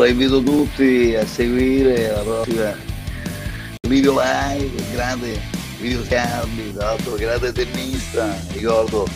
[0.00, 2.74] Allora invito tutti a seguire la prossima
[3.86, 5.38] video live, grande
[5.78, 9.06] video Scarbi, tra l'altro grande tennista, ricordo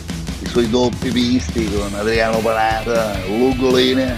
[0.41, 4.15] i suoi doppi visti con Adriano Panata, Lugoline,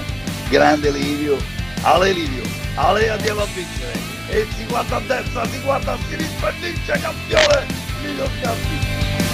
[0.48, 1.38] grande Livio,
[1.83, 2.43] Ale Livio,
[2.74, 7.66] Ale andiamo a vincere, e si guarda a destra, si guarda a sinistra vince campione,
[8.02, 9.26] Livio Scarbi.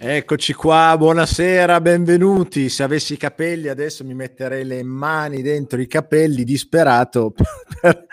[0.00, 2.68] Eccoci qua, buonasera, benvenuti.
[2.68, 7.32] Se avessi i capelli adesso mi metterei le mani dentro i capelli disperato
[7.80, 8.06] per,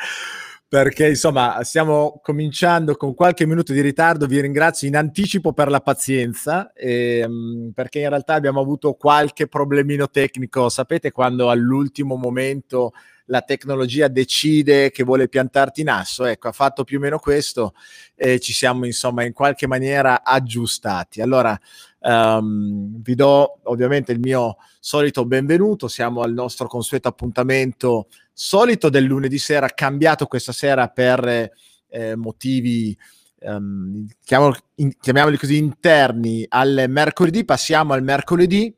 [0.68, 4.26] perché insomma stiamo cominciando con qualche minuto di ritardo.
[4.26, 10.10] Vi ringrazio in anticipo per la pazienza ehm, perché in realtà abbiamo avuto qualche problemino
[10.10, 10.70] tecnico.
[10.70, 12.94] Sapete quando all'ultimo momento
[13.26, 16.26] la tecnologia decide che vuole piantarti in asso.
[16.26, 17.74] Ecco, ha fatto più o meno questo
[18.16, 21.22] e ci siamo insomma in qualche maniera aggiustati.
[21.22, 21.60] Allora,
[22.00, 25.88] um, vi do ovviamente il mio solito benvenuto.
[25.88, 31.52] Siamo al nostro consueto appuntamento solito del lunedì sera, cambiato questa sera per
[31.90, 32.98] eh, motivi.
[33.38, 38.74] Um, chiamiamoli così interni al mercoledì, passiamo al mercoledì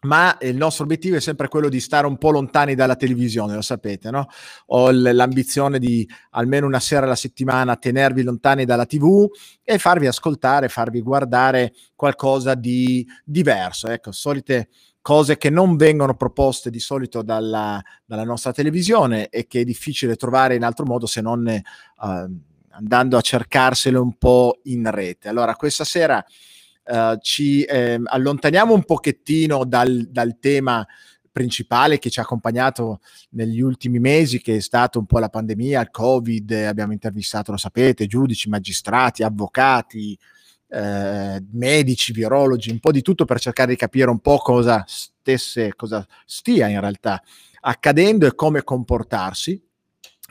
[0.00, 3.62] ma il nostro obiettivo è sempre quello di stare un po' lontani dalla televisione, lo
[3.62, 4.28] sapete, no?
[4.66, 9.26] Ho l'ambizione di almeno una sera alla settimana tenervi lontani dalla TV
[9.64, 14.68] e farvi ascoltare, farvi guardare qualcosa di diverso, ecco, solite
[15.00, 20.16] cose che non vengono proposte di solito dalla, dalla nostra televisione e che è difficile
[20.16, 21.62] trovare in altro modo se non eh,
[22.70, 25.28] andando a cercarsele un po' in rete.
[25.28, 26.24] Allora, questa sera
[26.88, 30.86] uh, ci eh, allontaniamo un pochettino dal, dal tema
[31.30, 33.00] principale che ci ha accompagnato
[33.30, 37.56] negli ultimi mesi, che è stato un po' la pandemia, il Covid, abbiamo intervistato, lo
[37.56, 40.18] sapete, giudici, magistrati, avvocati,
[40.70, 45.74] eh, medici, virologi, un po' di tutto per cercare di capire un po' cosa stesse,
[45.76, 47.22] cosa stia in realtà
[47.60, 49.62] accadendo e come comportarsi.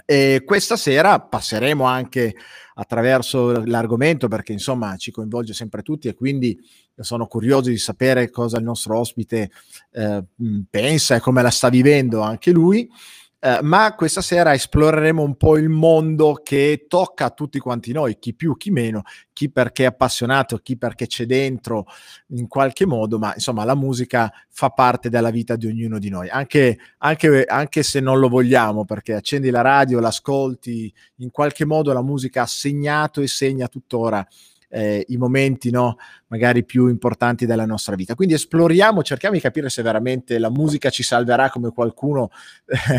[0.09, 2.33] E questa sera passeremo anche
[2.75, 6.57] attraverso l'argomento perché insomma ci coinvolge sempre tutti e quindi
[6.95, 9.51] sono curioso di sapere cosa il nostro ospite
[9.91, 10.23] eh,
[10.69, 12.89] pensa e come la sta vivendo anche lui.
[13.39, 18.17] Eh, ma questa sera esploreremo un po' il mondo che tocca a tutti quanti noi,
[18.17, 21.85] chi più, chi meno, chi perché è appassionato, chi perché c'è dentro
[22.29, 26.29] in qualche modo, ma insomma la musica fa parte della vita di ognuno di noi,
[26.29, 31.93] anche, anche, anche se non lo vogliamo, perché accendi la radio, l'ascolti, in qualche modo
[31.93, 34.25] la musica ha segnato e segna tuttora
[34.69, 35.97] eh, i momenti no,
[36.27, 38.15] magari più importanti della nostra vita.
[38.15, 42.29] Quindi esploriamo, cerchiamo di capire se veramente la musica ci salverà come qualcuno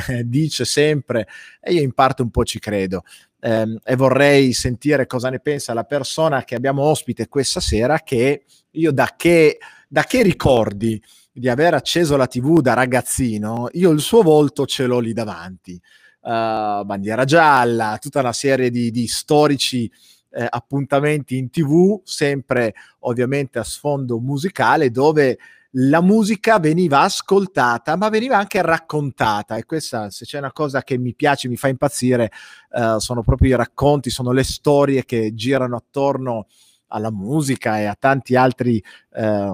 [0.09, 1.29] eh, dice sempre
[1.61, 3.03] e io in parte un po' ci credo.
[3.41, 8.45] Eh, e vorrei sentire cosa ne pensa la persona che abbiamo ospite questa sera che
[8.73, 11.01] io da che, da che ricordi
[11.33, 15.81] di aver acceso la tv da ragazzino, io il suo volto ce l'ho lì davanti.
[16.21, 19.91] Uh, bandiera gialla, tutta una serie di, di storici
[20.31, 25.39] eh, appuntamenti in tv, sempre ovviamente a sfondo musicale, dove
[25.73, 29.57] la musica veniva ascoltata, ma veniva anche raccontata.
[29.57, 32.31] E questa, se c'è una cosa che mi piace, mi fa impazzire,
[32.73, 36.47] eh, sono proprio i racconti, sono le storie che girano attorno
[36.89, 38.83] alla musica e a tanti altri.
[39.13, 39.53] Eh,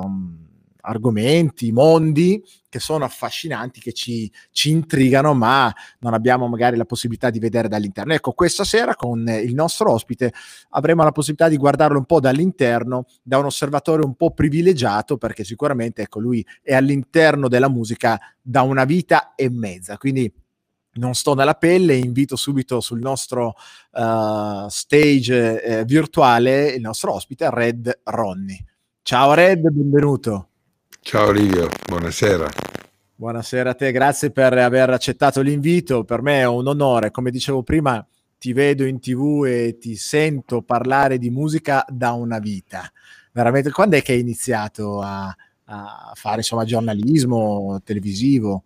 [0.85, 2.43] argomenti, mondi
[2.75, 7.69] che sono affascinanti, che ci, ci, intrigano, ma non abbiamo magari la possibilità di vedere
[7.69, 8.15] dall'interno.
[8.15, 10.33] Ecco, questa sera con il nostro ospite
[10.71, 15.45] avremo la possibilità di guardarlo un po' dall'interno, da un osservatore un po' privilegiato, perché
[15.45, 19.97] sicuramente ecco, lui è all'interno della musica da una vita e mezza.
[19.97, 20.33] Quindi
[20.95, 23.55] non sto nella pelle, invito subito sul nostro
[23.93, 28.65] uh, stage eh, virtuale il nostro ospite, Red Ronnie.
[29.03, 30.49] Ciao Red, benvenuto.
[31.07, 32.49] Ciao Livio, buonasera.
[33.15, 36.03] Buonasera a te, grazie per aver accettato l'invito.
[36.03, 38.05] Per me è un onore, come dicevo prima,
[38.39, 42.91] ti vedo in tv e ti sento parlare di musica da una vita.
[43.33, 45.27] Veramente, quando è che hai iniziato a,
[45.67, 48.65] a fare insomma giornalismo televisivo?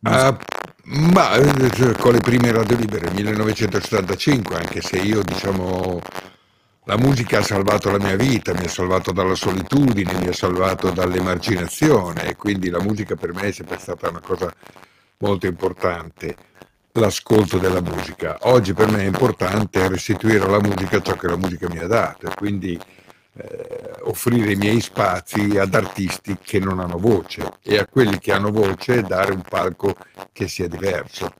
[0.00, 0.36] Uh,
[0.84, 6.00] ma eh, con le prime radio libere, 1975, anche se io diciamo
[6.84, 10.90] la musica ha salvato la mia vita, mi ha salvato dalla solitudine, mi ha salvato
[10.90, 14.52] dall'emarginazione e quindi la musica per me è sempre stata una cosa
[15.18, 16.36] molto importante,
[16.92, 18.36] l'ascolto della musica.
[18.42, 22.26] Oggi per me è importante restituire alla musica ciò che la musica mi ha dato
[22.26, 22.76] e quindi
[23.34, 28.32] eh, offrire i miei spazi ad artisti che non hanno voce e a quelli che
[28.32, 29.94] hanno voce dare un palco
[30.32, 31.32] che sia diverso.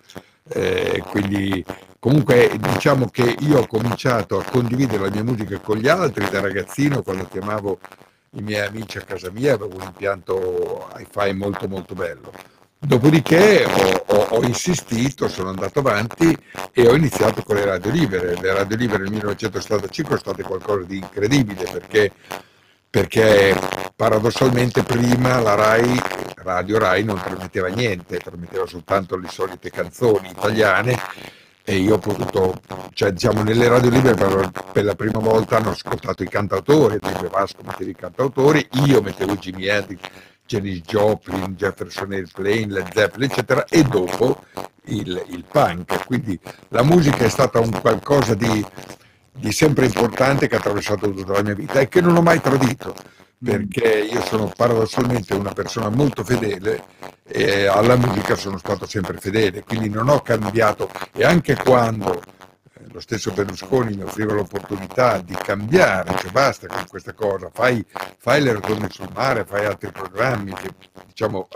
[0.48, 1.64] Eh, quindi
[2.02, 6.40] Comunque diciamo che io ho cominciato a condividere la mia musica con gli altri da
[6.40, 7.78] ragazzino quando chiamavo
[8.30, 12.32] i miei amici a casa mia, avevo un impianto hi-fi molto molto bello.
[12.76, 16.36] Dopodiché ho, ho, ho, insistito, sono andato avanti
[16.72, 18.34] e ho iniziato con le radio libere.
[18.34, 22.10] Le radio libere nel 1975 sono state qualcosa di incredibile perché,
[22.92, 23.58] perché
[23.96, 25.98] paradossalmente prima la RAI,
[26.42, 31.00] Radio RAI non trasmetteva niente, trasmetteva soltanto le solite canzoni italiane
[31.64, 32.60] e io ho potuto,
[32.92, 37.30] cioè diciamo nelle radio libere per, per la prima volta hanno ascoltato i cantautori, tipo
[37.30, 40.00] Vasco metteva i cantautori, io mettevo Jimmy Hendrix,
[40.44, 44.44] Janis Joplin, Jefferson Airplane, Led Zeppelin, eccetera, e dopo
[44.88, 46.04] il, il, punk.
[46.04, 48.62] Quindi la musica è stata un qualcosa di,
[49.32, 52.40] di sempre importante che ha attraversato tutta la mia vita e che non ho mai
[52.40, 52.94] tradito
[53.42, 56.84] perché io sono paradossalmente una persona molto fedele
[57.24, 60.88] e alla musica sono stato sempre fedele, quindi non ho cambiato.
[61.12, 66.84] E anche quando eh, lo stesso Berlusconi mi offriva l'opportunità di cambiare, cioè basta con
[66.86, 67.84] questa cosa, fai,
[68.18, 70.70] fai le rotonde sul mare, fai altri programmi che
[71.06, 71.48] diciamo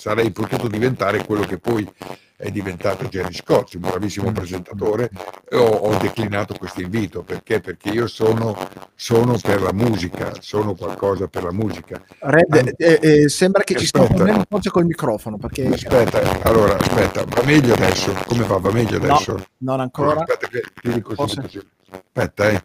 [0.00, 1.86] sarei potuto diventare quello che poi
[2.34, 4.32] è diventato Jerry Scott, un bravissimo mm.
[4.32, 5.10] presentatore,
[5.50, 7.60] ho, ho declinato questo invito perché?
[7.60, 8.56] Perché io sono,
[8.94, 12.02] sono, per la musica, sono qualcosa per la musica.
[12.20, 15.36] Red, eh, eh, sembra che aspetta, ci sto prendendo forse col microfono.
[15.36, 15.66] Perché...
[15.66, 18.10] Aspetta, allora aspetta, va meglio adesso?
[18.26, 18.56] Come va?
[18.56, 19.32] Va meglio adesso?
[19.32, 20.20] No, non ancora.
[20.20, 21.60] Aspetta, che, che così, così.
[21.90, 22.62] aspetta eh,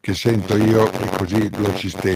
[0.00, 2.14] che sento io e così lo sistemo.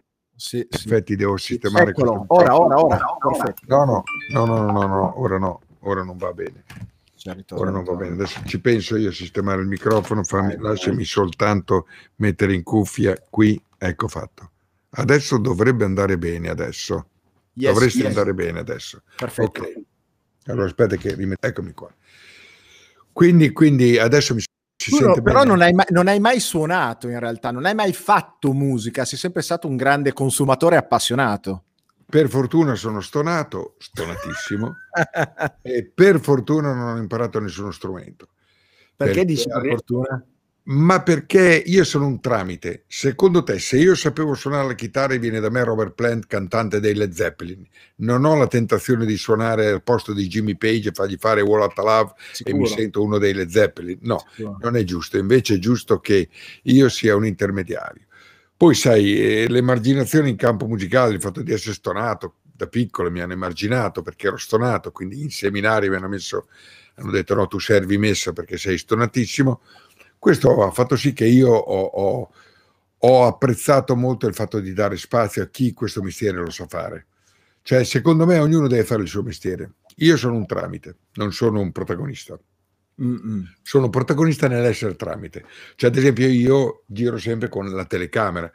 [0.49, 3.55] Sì, effetti devo sistemare Eccolo, ora, ora, ora, ora.
[3.67, 6.65] No, no, no, no, no, no, ora no, ora non va bene.
[7.51, 11.87] Ora non va bene, adesso ci penso io a sistemare il microfono, fammi, lasciami soltanto
[12.17, 14.53] mettere in cuffia qui, ecco fatto.
[14.89, 17.09] Adesso dovrebbe andare bene adesso.
[17.53, 18.07] Yes, Dovresti yes.
[18.07, 19.03] andare bene adesso.
[19.17, 19.61] Perfetto.
[19.61, 19.73] Ok.
[20.47, 21.93] Allora aspetta che rimetto, eccomi qua.
[23.13, 24.41] Quindi, quindi adesso mi
[24.89, 27.93] si però, però non, hai mai, non hai mai suonato in realtà, non hai mai
[27.93, 31.65] fatto musica, sei sempre stato un grande consumatore appassionato.
[32.09, 34.75] Per fortuna sono stonato, stonatissimo,
[35.63, 38.29] e per fortuna non ho imparato nessuno strumento.
[38.97, 40.27] Perché, perché dici per fortuna?
[40.71, 42.85] Ma perché io sono un tramite.
[42.87, 46.79] Secondo te, se io sapevo suonare la chitarra e viene da me Robert Plant, cantante
[46.79, 47.67] dei Led Zeppelin,
[47.97, 51.63] non ho la tentazione di suonare al posto di Jimmy Page e fargli fare Wall
[51.63, 52.57] of Love Sicuro.
[52.57, 53.99] e mi sento uno dei Led Zeppelin.
[54.03, 54.59] No, Sicuro.
[54.61, 55.17] non è giusto.
[55.17, 56.29] Invece è giusto che
[56.65, 58.05] io sia un intermediario.
[58.55, 63.21] Poi sai, eh, l'emarginazione in campo musicale, il fatto di essere stonato, da piccolo mi
[63.21, 66.49] hanno emarginato perché ero stonato, quindi in seminario mi hanno messo,
[66.97, 69.63] hanno detto no, tu servi messa perché sei stonatissimo.
[70.19, 72.31] Questo ha fatto sì che io ho, ho,
[72.99, 77.07] ho apprezzato molto il fatto di dare spazio a chi questo mestiere lo sa fare.
[77.63, 79.73] Cioè, secondo me ognuno deve fare il suo mestiere.
[79.97, 82.39] Io sono un tramite, non sono un protagonista.
[83.01, 83.45] Mm-mm.
[83.63, 85.45] Sono protagonista nell'essere tramite.
[85.77, 88.51] Cioè, ad esempio, io giro sempre con la telecamera.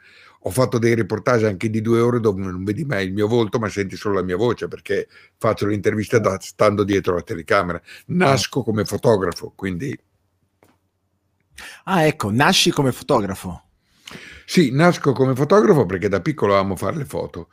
[0.46, 3.58] Ho fatto dei reportage anche di due ore dove non vedi mai il mio volto,
[3.58, 5.08] ma senti solo la mia voce perché
[5.38, 7.80] faccio l'intervista da, stando dietro la telecamera.
[8.06, 9.98] Nasco come fotografo, quindi.
[11.84, 13.62] Ah, ecco, nasci come fotografo.
[14.46, 17.48] Sì, nasco come fotografo perché da piccolo amo fare le foto.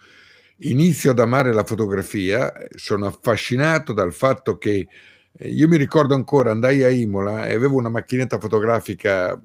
[0.64, 4.88] Inizio ad amare la fotografia, sono affascinato dal fatto che
[5.32, 9.42] eh, io mi ricordo ancora, andai a Imola e avevo una macchinetta fotografica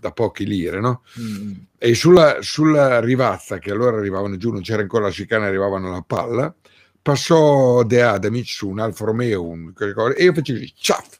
[0.00, 1.02] da pochi lire, no?
[1.18, 1.52] Mm.
[1.78, 6.04] E sulla, sulla, rivazza, che allora arrivavano giù, non c'era ancora la chicana, arrivavano alla
[6.06, 6.54] palla,
[7.00, 9.72] passò De Adamic su un Alfa Romeo, un,
[10.16, 11.17] e io feci così, ciaf!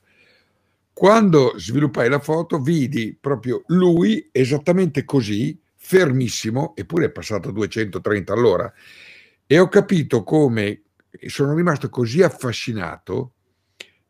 [0.98, 8.32] Quando sviluppai la foto, vidi proprio lui esattamente così, fermissimo, eppure è passato a 230
[8.32, 8.72] all'ora,
[9.46, 10.82] e ho capito come
[11.28, 13.34] sono rimasto così affascinato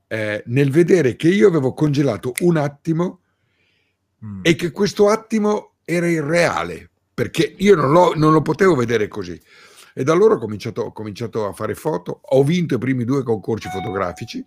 [0.06, 3.20] eh, nel vedere che io avevo congelato un attimo
[4.24, 4.40] mm.
[4.44, 9.38] e che questo attimo era irreale, perché io non, non lo potevo vedere così.
[9.92, 13.22] E da allora ho cominciato, ho cominciato, a fare foto, ho vinto i primi due
[13.22, 14.42] concorsi fotografici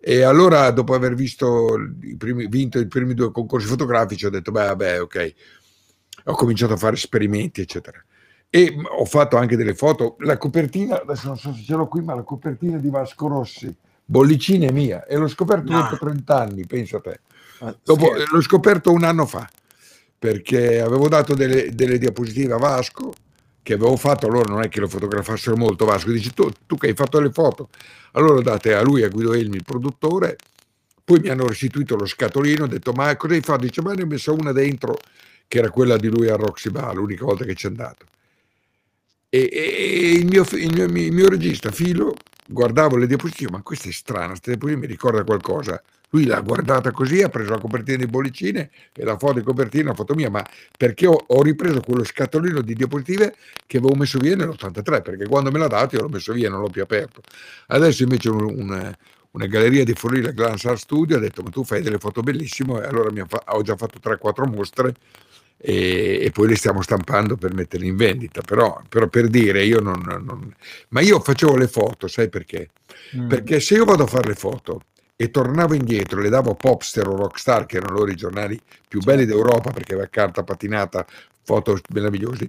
[0.00, 4.50] e allora dopo aver visto i primi, vinto i primi due concorsi fotografici ho detto
[4.50, 5.34] beh vabbè ok,
[6.24, 8.02] ho cominciato a fare esperimenti eccetera.
[8.52, 12.02] E ho fatto anche delle foto, la copertina, adesso non so se ce l'ho qui,
[12.02, 13.72] ma la copertina di Vasco Rossi
[14.04, 15.82] bollicina è mia e l'ho scoperto no.
[15.82, 17.20] dopo 30 anni, pensa a te.
[17.60, 19.48] Ah, dopo, l'ho scoperto un anno fa
[20.18, 23.12] perché avevo dato delle, delle, diapositive a Vasco
[23.62, 26.88] che avevo fatto, allora non è che lo fotografassero molto Vasco, dice tu, tu che
[26.88, 27.68] hai fatto le foto,
[28.12, 30.36] allora date a lui, a Guido Elmi, il produttore,
[31.04, 33.64] poi mi hanno restituito lo scatolino, ho detto ma cosa hai fatto?
[33.64, 34.98] Dice ma ne ho messo una dentro
[35.48, 38.06] che era quella di lui a Roxy Bar, l'unica volta che c'è andato.
[39.28, 42.14] E, e il, mio, il, mio, il mio regista Filo
[42.46, 45.82] guardavo le diapositive, ma questa è strana, questa diapositiva mi ricorda qualcosa.
[46.10, 49.90] Lui l'ha guardata così, ha preso la copertina di bollicine e la foto di copertina,
[49.90, 50.44] la foto mia, ma
[50.76, 53.34] perché ho, ho, ripreso quello scatolino di diapositive
[53.66, 56.50] che avevo messo via nell'83, perché quando me l'ha dato io l'ho messo via e
[56.50, 57.20] non l'ho più aperto.
[57.68, 58.92] Adesso invece un, un,
[59.30, 62.22] una galleria di Forlì, la Glance Art Studio, ha detto ma tu fai delle foto
[62.22, 64.94] bellissime e allora fa- ho già fatto 3-4 mostre
[65.62, 68.40] e, e, poi le stiamo stampando per metterle in vendita.
[68.40, 70.52] Però, però per dire, io non, non,
[70.88, 72.70] Ma io facevo le foto, sai perché?
[73.16, 73.28] Mm.
[73.28, 74.82] Perché se io vado a fare le foto
[75.20, 78.58] e tornavo indietro, le davo Popster o Rockstar, che erano loro i giornali
[78.88, 81.04] più belli d'Europa perché aveva carta patinata,
[81.42, 82.48] foto meravigliosi.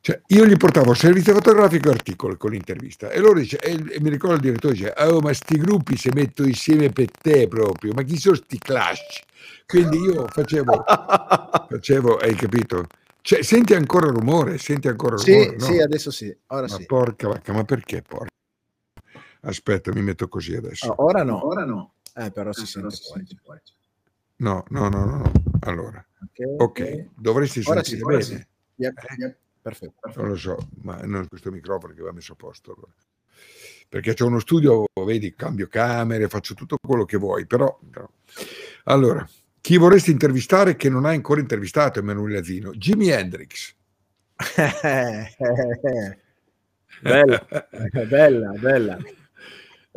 [0.00, 4.00] Cioè, io gli portavo servizio fotografico e articolo con l'intervista e loro dice, e, e
[4.00, 7.92] mi ricordo il direttore dice, oh ma sti gruppi si mettono insieme per te proprio,
[7.92, 9.20] ma chi sono sti clash?
[9.66, 10.82] Quindi io facevo,
[11.68, 12.86] facevo hai capito?
[13.20, 14.56] Cioè, senti ancora rumore?
[14.56, 15.50] Senti ancora rumore?
[15.50, 15.64] Sì, no?
[15.66, 16.86] sì, adesso sì, ora ma sì.
[16.86, 18.32] porca vacca, ma perché porca?
[19.44, 20.88] Aspetta, mi metto così adesso.
[20.88, 21.46] Oh, ora no.
[21.46, 21.94] Ora no.
[22.14, 23.58] Eh, però si, eh, però sente, si sente poi.
[24.36, 25.32] No, no, no, no, no.
[25.60, 27.10] Allora, ok, okay.
[27.14, 28.40] dovresti ora sentire sì, bene.
[28.40, 28.46] Sì.
[28.82, 29.14] Yep, eh?
[29.18, 29.36] yep.
[29.64, 32.72] Perfetto, perfetto, Non lo so, ma non questo microfono che va messo a posto.
[32.72, 32.92] Allora.
[33.88, 37.78] Perché c'è uno studio, vedi, cambio camere, faccio tutto quello che vuoi, però...
[37.90, 38.08] però.
[38.84, 39.26] Allora,
[39.60, 42.72] chi vorresti intervistare che non hai ancora intervistato, Emanuele Azino?
[42.72, 43.74] Jimi Hendrix.
[47.00, 47.46] bella,
[48.06, 48.98] bella, bella.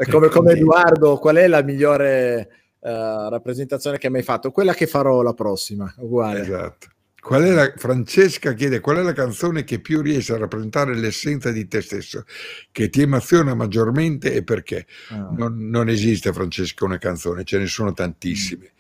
[0.10, 2.50] Come, come, Edoardo, qual è la migliore
[2.80, 4.52] uh, rappresentazione che hai mai fatto?
[4.52, 6.42] Quella che farò la prossima, uguale.
[6.42, 6.88] Esatto.
[7.20, 11.52] Qual è la, Francesca chiede qual è la canzone che più riesce a rappresentare l'essenza
[11.52, 12.24] di te stesso,
[12.72, 14.86] che ti emoziona maggiormente e perché?
[15.10, 15.30] Ah.
[15.36, 18.72] Non, non, esiste, Francesca, una canzone, ce ne sono tantissime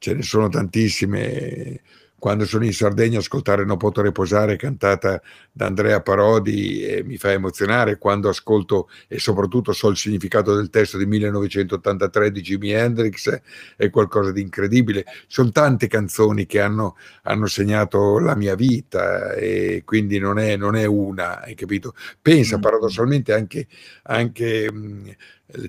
[0.00, 1.82] ce ne sono tantissime.
[2.20, 7.32] Quando sono in Sardegna ascoltare Non potrò riposare cantata da Andrea Parodi e mi fa
[7.32, 13.40] emozionare quando ascolto e soprattutto so il significato del testo di 1983 di Jimi Hendrix
[13.76, 15.04] è qualcosa di incredibile.
[15.26, 20.76] Sono tante canzoni che hanno, hanno segnato la mia vita e quindi non è, non
[20.76, 21.94] è una, hai capito?
[22.20, 22.60] Pensa mm.
[22.60, 23.66] paradossalmente anche,
[24.02, 25.16] anche mh,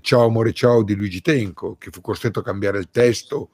[0.01, 3.49] Ciao amore ciao di Luigi Tenco che fu costretto a cambiare il testo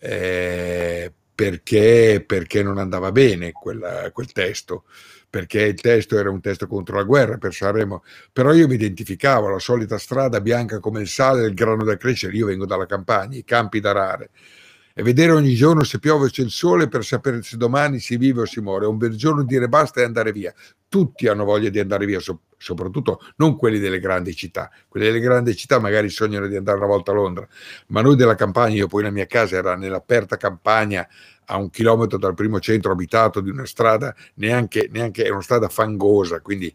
[0.00, 4.84] eh, perché, perché, non andava bene quella, quel testo,
[5.28, 9.48] perché il testo era un testo contro la guerra per Sanremo, però io mi identificavo,
[9.48, 13.38] la solita strada bianca come il sale, il grano da crescere, io vengo dalla campagna,
[13.38, 14.30] i campi da rare,
[14.94, 18.16] e vedere ogni giorno se piove o c'è il sole per sapere se domani si
[18.16, 20.52] vive o si muore, un bel giorno dire basta e andare via.
[20.88, 24.70] Tutti hanno voglia di andare via, so- soprattutto non quelli delle grandi città.
[24.88, 27.48] Quelli delle grandi città magari sognano di andare una volta a Londra,
[27.88, 31.08] ma noi della campagna, io poi la mia casa era nell'aperta campagna
[31.46, 35.68] a un chilometro dal primo centro abitato di una strada, neanche, neanche è una strada
[35.68, 36.72] fangosa, quindi,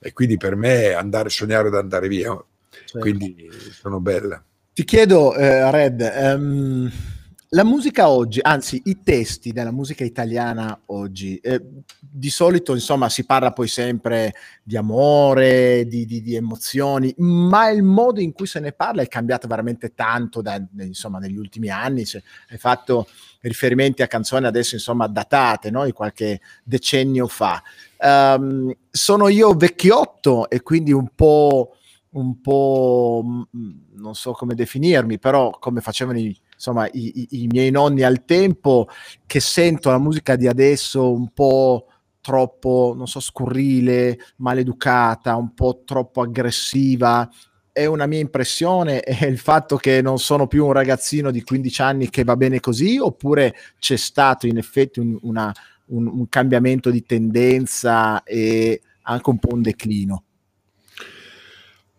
[0.00, 2.28] e quindi per me andare, sognare di andare via,
[2.68, 2.98] certo.
[2.98, 4.42] quindi sono bella.
[4.74, 7.11] Ti chiedo, eh, Red, um
[7.54, 11.60] la musica oggi, anzi i testi della musica italiana oggi, eh,
[11.98, 14.32] di solito insomma si parla poi sempre
[14.62, 19.08] di amore, di, di, di, emozioni, ma il modo in cui se ne parla è
[19.08, 22.06] cambiato veramente tanto da, insomma, negli ultimi anni.
[22.06, 23.06] Cioè, hai fatto
[23.42, 25.84] riferimenti a canzoni adesso insomma datate, no?
[25.84, 27.62] di qualche decennio fa.
[27.98, 31.76] Um, sono io vecchiotto e quindi un po',
[32.12, 37.72] un po' non so come definirmi, però come facevano i insomma, i, i, i miei
[37.72, 38.86] nonni al tempo,
[39.26, 41.88] che sento la musica di adesso un po'
[42.20, 47.28] troppo, non so, scurrile, maleducata, un po' troppo aggressiva.
[47.72, 51.82] È una mia impressione, è il fatto che non sono più un ragazzino di 15
[51.82, 55.52] anni che va bene così, oppure c'è stato in effetti un, una,
[55.86, 60.24] un, un cambiamento di tendenza e anche un po' un declino?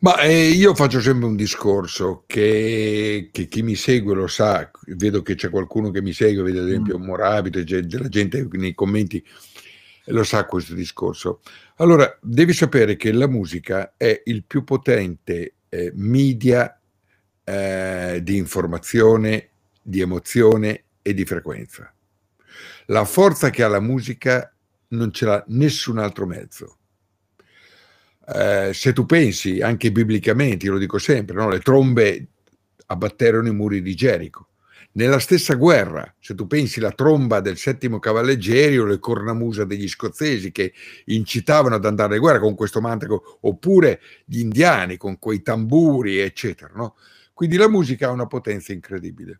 [0.03, 5.21] Ma eh, io faccio sempre un discorso che, che, chi mi segue lo sa, vedo
[5.21, 7.03] che c'è qualcuno che mi segue, vede ad esempio mm.
[7.03, 9.25] Morabito, della gente nei commenti
[10.07, 11.39] lo sa questo discorso.
[11.77, 16.77] Allora, devi sapere che la musica è il più potente eh, media
[17.41, 21.93] eh, di informazione, di emozione e di frequenza.
[22.87, 24.53] La forza che ha la musica
[24.89, 26.79] non ce l'ha nessun altro mezzo
[28.25, 31.49] eh, se tu pensi anche biblicamente, lo dico sempre, no?
[31.49, 32.27] le trombe
[32.85, 34.47] abbatterono i muri di Gerico.
[34.95, 39.87] Nella stessa guerra, se tu pensi la tromba del settimo cavalleggeri o le cornamusa degli
[39.87, 40.71] scozzesi che
[41.05, 46.71] incitavano ad andare a guerra con questo mantico, oppure gli indiani con quei tamburi, eccetera.
[46.75, 46.95] No?
[47.33, 49.39] Quindi la musica ha una potenza incredibile.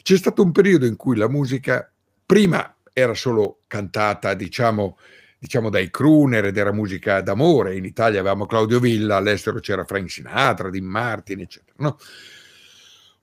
[0.00, 1.90] C'è stato un periodo in cui la musica
[2.24, 4.98] prima era solo cantata, diciamo,
[5.46, 7.76] diciamo dai crooner ed era musica d'amore.
[7.76, 11.76] In Italia avevamo Claudio Villa, all'estero c'era Frank Sinatra, Dean Martin, eccetera.
[11.78, 11.96] No?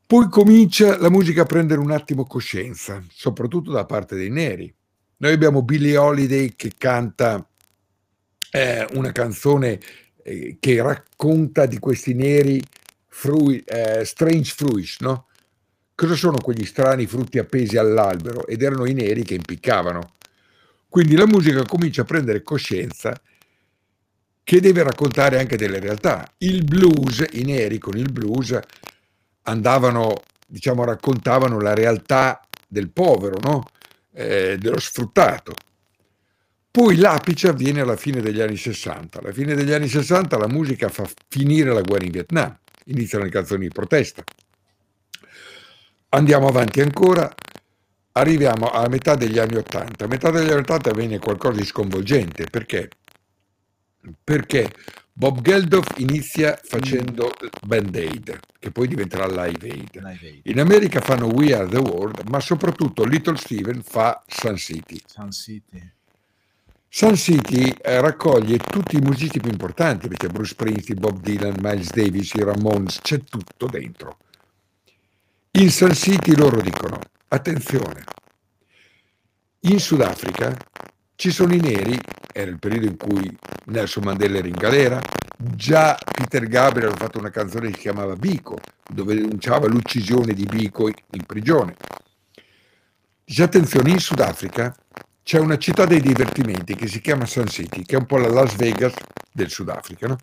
[0.08, 4.74] Poi comincia la musica a prendere un attimo coscienza, soprattutto da parte dei neri.
[5.18, 7.46] Noi abbiamo Billie Holiday che canta
[8.51, 9.80] eh, una canzone
[10.24, 12.63] eh, che racconta di questi neri
[13.10, 15.27] frui, eh, strange fruits, no?
[15.94, 18.48] Cosa sono quegli strani frutti appesi all'albero?
[18.48, 20.13] Ed erano i neri che impiccavano.
[20.94, 23.20] Quindi la musica comincia a prendere coscienza
[24.44, 26.32] che deve raccontare anche delle realtà.
[26.38, 28.60] Il blues, i neri con il blues
[29.42, 33.66] andavano, diciamo, raccontavano la realtà del povero, no?
[34.14, 35.56] eh, dello sfruttato.
[36.70, 39.18] Poi l'apice avviene alla fine degli anni 60.
[39.18, 43.32] Alla fine degli anni 60 la musica fa finire la guerra in Vietnam, iniziano le
[43.32, 44.24] canzoni di protesta.
[46.10, 47.34] Andiamo avanti ancora,
[48.13, 50.05] arriviamo alla metà degli anni 80.
[50.05, 52.89] A metà degli anni 80 avviene qualcosa di sconvolgente, perché?
[54.24, 54.72] Perché
[55.15, 57.32] Bob Geldof inizia facendo
[57.65, 60.41] Band Aid, che poi diventerà Live Aid.
[60.43, 65.00] In America fanno We Are the World, ma soprattutto Little Steven fa Sun City.
[65.05, 65.91] Sun City.
[66.89, 71.91] Sun City eh, raccoglie tutti i musicisti più importanti, perché Bruce Springsteen, Bob Dylan, Miles
[71.91, 74.17] Davis, i Ramones, c'è tutto dentro.
[75.51, 77.00] In Sun City loro dicono,
[77.34, 78.04] attenzione,
[79.62, 80.56] in Sudafrica
[81.16, 82.00] ci sono i neri,
[82.32, 85.02] era il periodo in cui Nelson Mandela era in galera,
[85.38, 90.46] già Peter Gabriel ha fatto una canzone che si chiamava Bico, dove denunciava l'uccisione di
[90.46, 91.75] Bico in prigione.
[93.25, 94.75] Dice attenzione, in Sudafrica
[95.24, 98.30] c'è una città dei divertimenti che si chiama Sun City, che è un po' la
[98.30, 98.94] Las Vegas
[99.32, 100.18] del Sudafrica, no?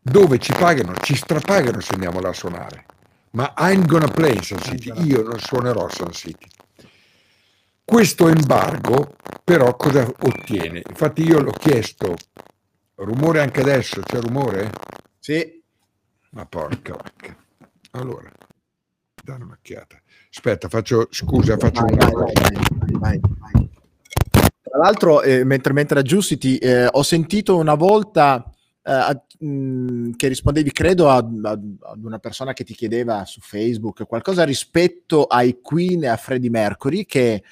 [0.00, 2.86] dove ci pagano, ci strapagano se andiamo là a suonare.
[3.32, 6.48] Ma I'm gonna play Sun City, io non suonerò Sun City.
[7.84, 10.82] Questo embargo però cosa ottiene?
[10.88, 12.16] Infatti io l'ho chiesto,
[12.96, 14.70] rumore anche adesso, c'è rumore?
[15.18, 15.62] Sì.
[16.30, 17.36] Ma porca vacca.
[17.92, 18.30] Allora,
[19.22, 20.00] dare un'occhiata.
[20.32, 22.32] Aspetta, faccio, scusa, faccio vai, una vai,
[22.98, 23.70] vai, vai,
[24.62, 28.49] Tra l'altro, eh, mentre, mentre aggiusti, eh, ho sentito una volta
[28.82, 34.44] eh, mh, che rispondevi, credo, ad, ad, una persona che ti chiedeva su Facebook qualcosa
[34.44, 37.42] rispetto ai Queen e a Freddie Mercury, che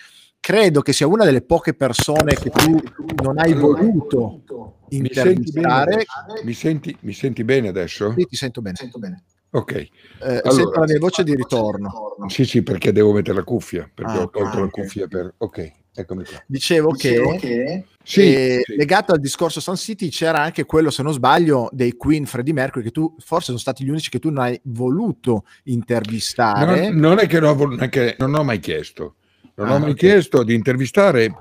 [0.40, 2.80] credo che sia una delle poche persone che tu
[3.22, 4.42] non hai voluto
[4.90, 6.04] intervistare.
[6.44, 8.14] Mi senti, mi senti bene adesso?
[8.16, 8.76] Sì, ti sento bene.
[8.76, 9.24] Sento bene.
[9.50, 9.72] Ok.
[9.72, 9.88] Eh,
[10.20, 12.16] allora, sento la mia voce di ritorno.
[12.26, 15.34] Sì, sì, perché devo mettere la cuffia, perché ah, ho tolto ah, la cuffia per...
[15.38, 16.42] Ok, eccomi qua.
[16.46, 17.84] Dicevo, Dicevo che, che...
[18.02, 18.76] Sì, eh, sì.
[18.76, 22.84] legato al discorso Sun City c'era anche quello, se non sbaglio, dei Queen Freddie Mercury,
[22.84, 26.90] che tu forse sono stati gli unici che tu non hai voluto intervistare.
[26.90, 29.14] Non, non è che non ho, non, che non ho mai chiesto.
[29.54, 30.10] Non ah, ho mai okay.
[30.10, 31.34] chiesto di intervistare,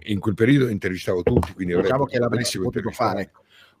[0.00, 3.30] in quel periodo intervistavo tutti, quindi diciamo che l'avresti potuto fare.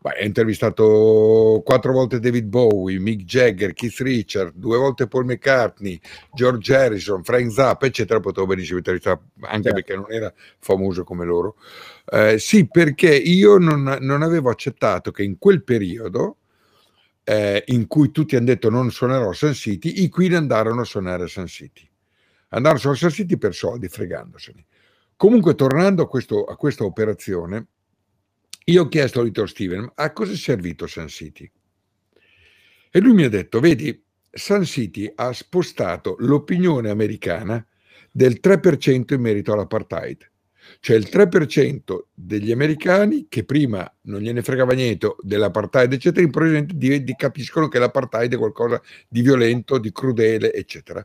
[0.02, 6.00] Beh, ho intervistato quattro volte David Bowie, Mick Jagger, Keith Richard, due volte Paul McCartney,
[6.34, 8.18] George Harrison, Frank Zappa, eccetera.
[8.18, 9.72] Potevo benissimo intervistare anche certo.
[9.72, 11.56] perché non era famoso come loro.
[12.04, 16.38] Eh, sì, perché io non, non, avevo accettato che in quel periodo,
[17.22, 20.84] eh, in cui tutti hanno detto non suonerò a Sun City, i Queen andarono a
[20.84, 21.88] suonare a Sun City
[22.52, 24.64] andarono su Sun City per soldi, fregandosene.
[25.16, 27.66] Comunque, tornando a, questo, a questa operazione,
[28.64, 31.50] io ho chiesto a Little Steven a cosa è servito Sun City.
[32.90, 37.64] E lui mi ha detto, vedi, Sun City ha spostato l'opinione americana
[38.10, 40.30] del 3% in merito all'apartheid.
[40.78, 47.66] Cioè il 3% degli americani che prima non gliene fregava niente dell'apartheid, eccetera, improvvisamente capiscono
[47.68, 51.04] che l'apartheid è qualcosa di violento, di crudele, eccetera.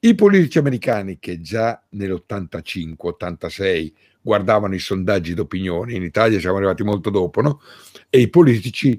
[0.00, 3.92] I politici americani che già nell'85-86
[4.24, 7.60] guardavano i sondaggi d'opinione, in Italia siamo arrivati molto dopo, no?
[8.08, 8.98] E i politici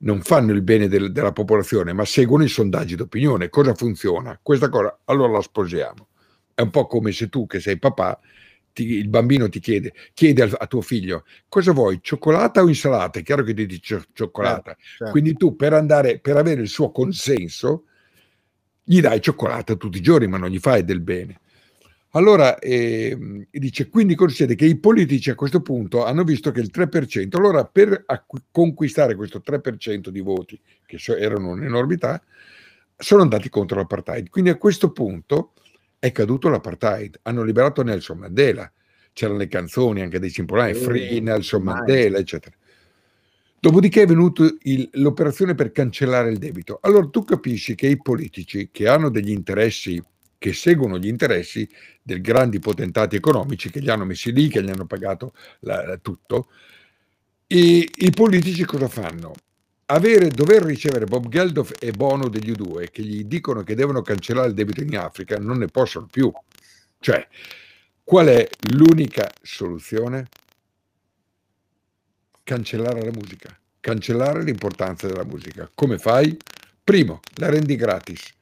[0.00, 3.48] non fanno il bene del, della popolazione, ma seguono i sondaggi d'opinione.
[3.48, 4.38] Cosa funziona?
[4.40, 6.08] Questa cosa, allora la sposiamo.
[6.52, 8.20] È un po' come se tu, che sei papà,
[8.74, 13.20] ti, il bambino ti chiede, chiede a, a, tuo figlio cosa vuoi, cioccolata o insalata?
[13.20, 14.74] È chiaro che ti dice cioccolata.
[14.74, 15.12] Certo, certo.
[15.12, 17.84] Quindi tu per andare, per avere il suo consenso,
[18.84, 21.40] gli dai cioccolata tutti i giorni, ma non gli fai del bene.
[22.12, 26.70] Allora eh, dice, quindi concede che i politici a questo punto hanno visto che il
[26.72, 32.22] 3%, allora per acqu- conquistare questo 3% di voti, che so, erano un'enormità,
[32.96, 34.30] sono andati contro l'apartheid.
[34.30, 35.52] Quindi a questo punto
[35.98, 38.70] è caduto l'apartheid, hanno liberato Nelson Mandela,
[39.12, 42.56] c'erano le canzoni anche dei Simple Free Nelson Mandela, eccetera.
[43.60, 44.48] Dopodiché è venuta
[44.92, 46.78] l'operazione per cancellare il debito.
[46.80, 50.00] Allora tu capisci che i politici che hanno degli interessi,
[50.38, 51.68] che seguono gli interessi
[52.00, 55.96] dei grandi potentati economici che li hanno messi lì, che gli hanno pagato la, la,
[55.98, 56.48] tutto,
[57.46, 59.32] e i politici cosa fanno?
[59.90, 64.48] avere, dover ricevere Bob Geldof e Bono degli U2 che gli dicono che devono cancellare
[64.48, 66.32] il debito in Africa, non ne possono più.
[66.98, 67.26] Cioè,
[68.02, 70.28] qual è l'unica soluzione?
[72.42, 75.70] Cancellare la musica, cancellare l'importanza della musica.
[75.74, 76.36] Come fai?
[76.82, 78.34] Primo, la rendi gratis.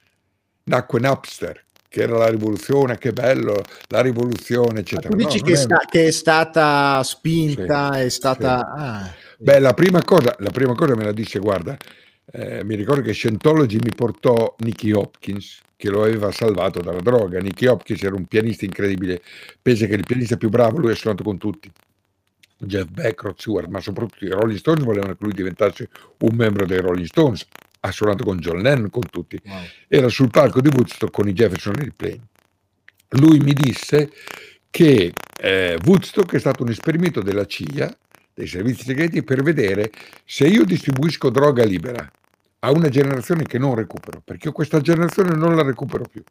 [0.65, 1.65] Nacque Napster,
[1.97, 5.17] che era la rivoluzione, che bello, la rivoluzione, eccetera.
[5.17, 5.57] Ma tu dici no, che, è...
[5.57, 8.59] sta, che, è stata spinta, sì, è stata...
[8.59, 8.83] Sì.
[8.83, 9.15] Ah.
[9.39, 11.75] Beh, la prima, cosa, la prima cosa me la disse, guarda,
[12.33, 17.41] eh, mi ricordo che Scientology mi portò Nicky Hopkins, che lo aveva salvato dalla droga.
[17.41, 19.23] Nicky Hopkins era un pianista incredibile,
[19.63, 21.73] pensa che il pianista più bravo, lui ha suonato con tutti.
[22.59, 26.67] Jeff Beck, Rod Stewart, ma soprattutto i Rolling Stones volevano che lui diventasse un membro
[26.67, 27.47] dei Rolling Stones.
[27.87, 29.41] Ha suonato con John Lennon, con tutti.
[29.45, 29.61] Wow.
[29.87, 32.27] Era sul palco di Woodstock con i Jefferson Airplane.
[33.11, 34.11] Lui mi disse
[34.71, 37.97] che eh, Woodstock è stato un esperimento della CIA
[38.35, 39.91] dei servizi segreti per vedere
[40.25, 42.11] se io distribuisco droga libera
[42.61, 46.23] a una generazione che non recupero, perché io questa generazione non la recupero più,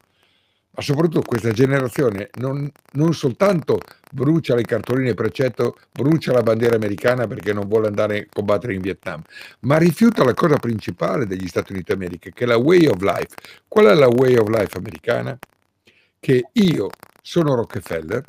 [0.76, 7.26] ma soprattutto questa generazione non, non soltanto brucia le cartoline precetto, brucia la bandiera americana
[7.26, 9.22] perché non vuole andare a combattere in Vietnam,
[9.60, 13.34] ma rifiuta la cosa principale degli Stati Uniti d'America, che è la way of life.
[13.66, 15.38] Qual è la way of life americana?
[16.20, 16.90] Che io
[17.22, 18.22] sono Rockefeller,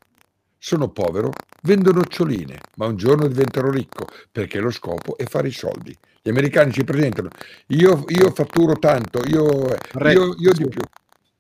[0.57, 1.31] sono povero,
[1.63, 5.95] vendo noccioline, ma un giorno diventerò ricco perché lo scopo è fare i soldi.
[6.21, 7.29] Gli americani ci presentano,
[7.67, 10.81] io, io fatturo tanto, io, io, io di più.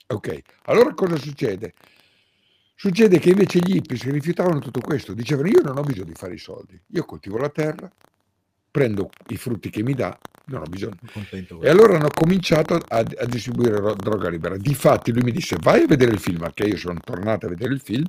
[0.07, 1.73] Ok, allora cosa succede?
[2.75, 6.13] Succede che invece gli hippie si rifiutavano tutto questo, dicevano io non ho bisogno di
[6.13, 7.91] fare i soldi, io coltivo la terra,
[8.69, 10.97] prendo i frutti che mi dà, non ho bisogno.
[11.61, 14.55] E allora hanno cominciato a, a distribuire droga libera.
[14.57, 17.73] Difatti lui mi disse vai a vedere il film, perché io sono tornato a vedere
[17.73, 18.05] il film,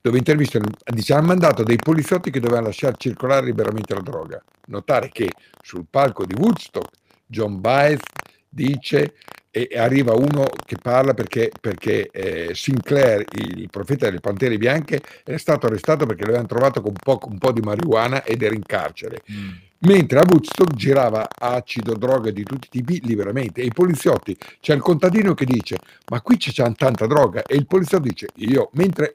[0.00, 4.44] dove intervistano, dice, hanno mandato dei poliziotti che dovevano lasciare circolare liberamente la droga.
[4.66, 6.90] Notare che sul palco di Woodstock
[7.24, 8.00] John Baez
[8.46, 9.14] dice
[9.56, 15.36] e arriva uno che parla perché, perché eh, Sinclair, il profeta delle Pantere Bianche, è
[15.36, 18.64] stato arrestato perché l'avevano trovato con un po', un po', di marijuana ed era in
[18.64, 19.22] carcere.
[19.30, 19.50] Mm.
[19.78, 24.74] Mentre a Woodstock girava acido, droga di tutti i tipi liberamente e i poliziotti, c'è
[24.74, 25.76] il contadino che dice
[26.10, 29.12] ma qui c'è tanta droga e il poliziotto dice io, mentre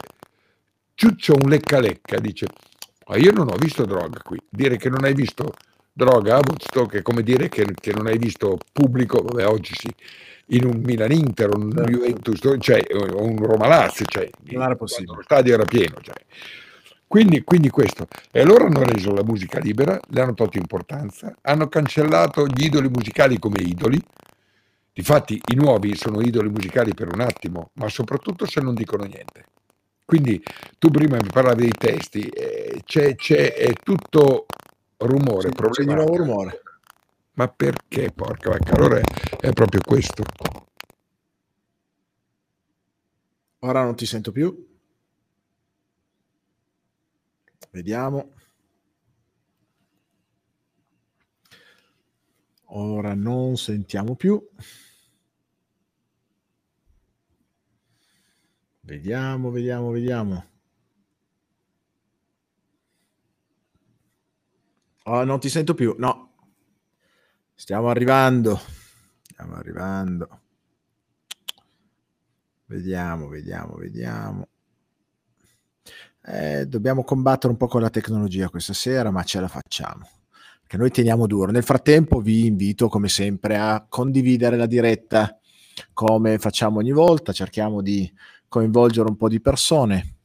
[0.94, 2.48] Ciuccio un lecca lecca dice
[3.08, 5.52] ma io non ho visto droga qui, dire che non hai visto
[5.92, 9.94] droga a Woodstock è come dire che, che non hai visto pubblico, vabbè oggi sì,
[10.50, 11.92] in un Milan Inter, un certo.
[11.92, 15.16] Juventus, cioè, un Roma Lazio, cioè, non era possibile.
[15.16, 15.98] lo stadio era pieno.
[16.02, 16.16] Cioè.
[17.08, 18.08] Quindi, quindi, questo.
[18.32, 22.90] E allora hanno reso la musica libera, le hanno tolto importanza, hanno cancellato gli idoli
[22.90, 24.02] musicali come idoli.
[24.94, 29.46] Difatti i nuovi sono idoli musicali per un attimo, ma soprattutto se non dicono niente.
[30.04, 30.44] Quindi
[30.78, 34.48] tu prima mi parlavi dei testi, eh, c'è, c'è è tutto
[34.98, 36.62] rumore, sì, c'è di nuovo rumore.
[37.34, 38.76] Ma perché, porca vacca?
[38.76, 39.00] Allora
[39.40, 40.24] è, proprio questo.
[43.60, 44.68] Ora non ti sento più.
[47.72, 48.34] Vediamo.
[52.72, 54.42] Ora non sentiamo più.
[58.82, 60.46] Vediamo, vediamo, vediamo.
[65.04, 65.96] Oh, non ti sento più.
[65.98, 66.29] No.
[67.60, 68.58] Stiamo arrivando.
[69.22, 70.40] Stiamo arrivando.
[72.68, 74.48] Vediamo, vediamo, vediamo.
[76.24, 80.10] Eh, dobbiamo combattere un po' con la tecnologia questa sera, ma ce la facciamo.
[80.62, 81.52] Perché noi teniamo duro.
[81.52, 85.38] Nel frattempo vi invito, come sempre, a condividere la diretta
[85.92, 87.34] come facciamo ogni volta.
[87.34, 88.10] Cerchiamo di
[88.48, 90.19] coinvolgere un po' di persone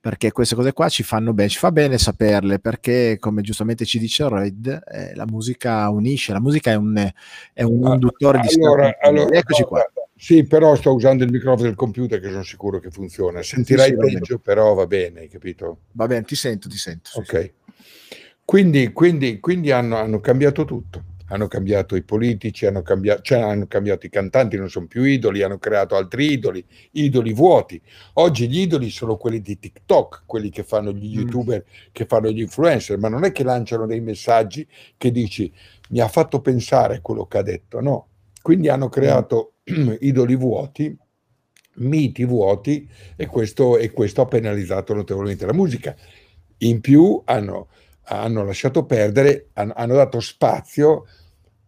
[0.00, 3.98] perché queste cose qua ci fanno bene, ci fa bene saperle perché come giustamente ci
[3.98, 6.96] dice Red eh, la musica unisce, la musica è un,
[7.52, 9.84] è un ah, induttore di allora, allora, eccoci qua.
[10.16, 13.42] Sì, però sto usando il microfono del computer che sono sicuro che funziona.
[13.42, 15.78] Sentirai sì, sì, peggio, però va bene, capito?
[15.92, 17.10] Va bene, ti sento, ti sento.
[17.14, 17.40] ok.
[17.40, 17.52] Sì.
[18.44, 23.66] Quindi, quindi, quindi hanno, hanno cambiato tutto hanno cambiato i politici, hanno cambiato, cioè hanno
[23.66, 27.80] cambiato i cantanti, non sono più idoli, hanno creato altri idoli, idoli vuoti.
[28.14, 31.20] Oggi gli idoli sono quelli di TikTok, quelli che fanno gli mm.
[31.20, 31.88] youtuber, mm.
[31.92, 34.66] che fanno gli influencer, ma non è che lanciano dei messaggi
[34.96, 35.52] che dici
[35.90, 38.08] mi ha fatto pensare quello che ha detto, no.
[38.42, 39.94] Quindi hanno creato mm.
[40.00, 40.96] idoli vuoti,
[41.76, 45.94] miti vuoti e questo, e questo ha penalizzato notevolmente la musica.
[46.58, 47.68] In più hanno,
[48.06, 51.04] hanno lasciato perdere, hanno, hanno dato spazio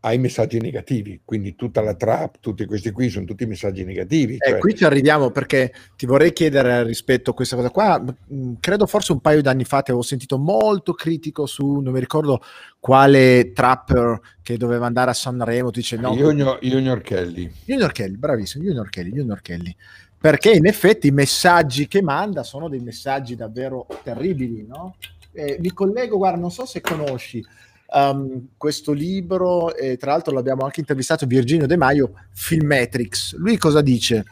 [0.04, 4.34] ai messaggi negativi, quindi tutta la trap, tutti questi qui sono tutti messaggi negativi.
[4.34, 4.58] Eh, cioè...
[4.58, 9.12] qui ci arriviamo perché ti vorrei chiedere rispetto a questa cosa qua, mm, credo forse
[9.12, 12.42] un paio d'anni fa ti avevo sentito molto critico su, non mi ricordo
[12.80, 16.14] quale trapper che doveva andare a Sanremo, ti dice no.
[16.16, 17.52] Junior, Junior Kelly.
[17.64, 19.74] Junior Kelly, bravissimo, Junior Kelly, Junior Kelly.
[20.18, 24.96] Perché in effetti i messaggi che manda sono dei messaggi davvero terribili, no?
[25.32, 27.44] Eh, mi collego, guarda, non so se conosci,
[27.92, 33.36] um, questo libro, e tra l'altro l'abbiamo anche intervistato Virginio De Maio, Filmetrics.
[33.36, 34.24] Lui cosa dice?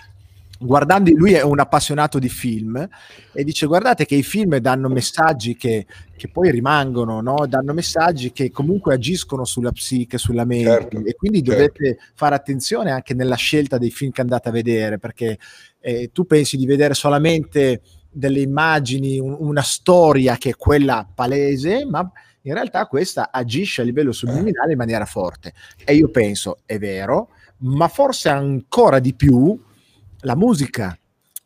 [0.63, 2.87] Guardando, lui è un appassionato di film
[3.33, 7.47] e dice guardate che i film danno messaggi che, che poi rimangono, no?
[7.47, 11.53] danno messaggi che comunque agiscono sulla psiche, sulla mente certo, e quindi certo.
[11.53, 15.39] dovete fare attenzione anche nella scelta dei film che andate a vedere perché
[15.81, 21.87] eh, tu pensi di vedere solamente delle immagini, un, una storia che è quella palese,
[21.87, 22.11] ma
[22.43, 25.53] in realtà questa agisce a livello subliminale in maniera forte.
[25.85, 29.59] E io penso, è vero, ma forse ancora di più
[30.21, 30.97] la musica.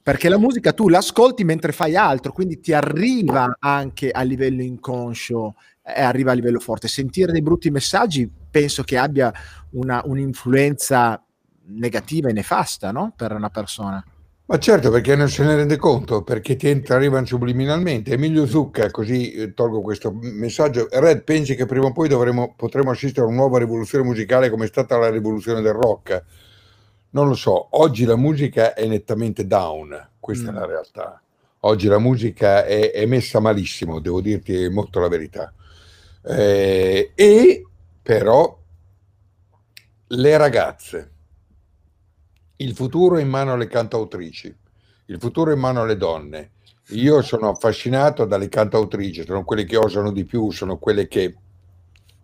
[0.03, 5.55] Perché la musica tu l'ascolti mentre fai altro, quindi ti arriva anche a livello inconscio
[5.83, 6.89] e arriva a livello forte.
[6.89, 9.33] Sentire dei brutti messaggi penso che abbia
[9.71, 11.25] una, un'influenza
[11.67, 13.15] negativa e nefasta no?
[13.17, 14.05] per una persona.
[14.47, 18.13] Ma certo, perché non se ne rende conto, perché ti entra, arrivano subliminalmente.
[18.13, 22.91] Emilio Zucca, così eh, tolgo questo messaggio, Red pensi che prima o poi dovremo, potremo
[22.91, 26.25] assistere a una nuova rivoluzione musicale come è stata la rivoluzione del rock?
[27.11, 30.57] Non lo so, oggi la musica è nettamente down, questa mm.
[30.57, 31.23] è la realtà.
[31.61, 35.55] Oggi la musica è, è, messa malissimo, devo dirti molto la verità.
[36.23, 37.67] Eh, e
[38.03, 38.59] però
[40.09, 41.13] le ragazze
[42.65, 44.55] il futuro è in mano alle cantautrici,
[45.07, 46.53] il futuro è in mano alle donne.
[46.89, 51.35] Io sono affascinato dalle cantautrici, sono quelle che osano di più, sono quelle che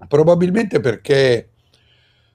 [0.09, 1.49] probabilmente perché,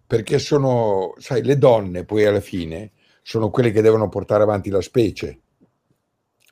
[0.06, 2.92] perché sono, sai, le donne poi alla fine
[3.22, 5.40] sono quelle che devono portare avanti la specie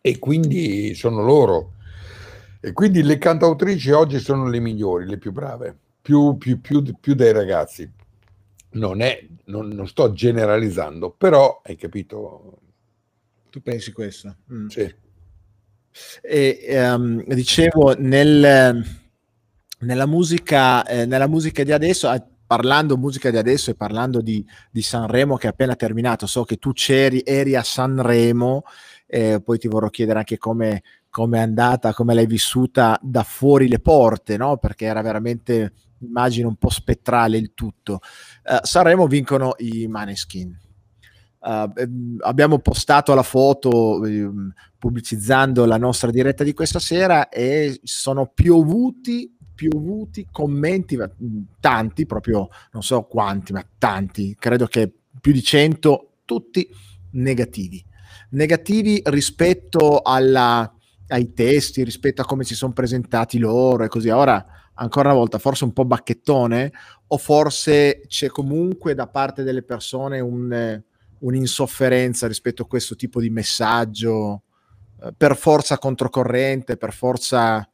[0.02, 1.74] e quindi sono loro.
[2.60, 7.14] E quindi le cantautrici oggi sono le migliori, le più brave, più, più, più, più
[7.14, 7.92] dei ragazzi
[8.74, 12.60] non è, non, non, sto generalizzando, però hai capito.
[13.50, 14.38] Tu pensi questo?
[14.52, 14.68] Mm.
[14.68, 14.96] Sì.
[16.22, 18.84] E, um, dicevo, nel,
[19.80, 22.10] nella, musica, eh, nella musica di adesso,
[22.46, 26.58] parlando musica di adesso e parlando di, di, Sanremo che è appena terminato, so che
[26.58, 28.64] tu c'eri, eri a Sanremo,
[29.06, 33.80] eh, poi ti vorrò chiedere anche come è andata, come l'hai vissuta da fuori le
[33.80, 34.58] porte, no?
[34.58, 38.00] perché era veramente immagino un po' spettrale il tutto.
[38.44, 40.58] Uh, Sanremo vincono i Maneskin.
[41.40, 48.32] Uh, abbiamo postato la foto um, pubblicizzando la nostra diretta di questa sera e sono
[48.34, 50.98] piovuti, piovuti commenti,
[51.60, 56.68] tanti, proprio non so quanti, ma tanti, credo che più di 100, tutti
[57.12, 57.84] negativi.
[58.32, 60.72] Negativi rispetto alla,
[61.08, 64.10] ai testi, rispetto a come si sono presentati loro e così.
[64.10, 64.44] Ora
[64.76, 66.72] ancora una volta, forse un po' bacchettone,
[67.08, 70.82] o forse c'è comunque da parte delle persone un,
[71.20, 74.44] un'insofferenza rispetto a questo tipo di messaggio,
[75.02, 77.68] eh, per forza controcorrente, per forza...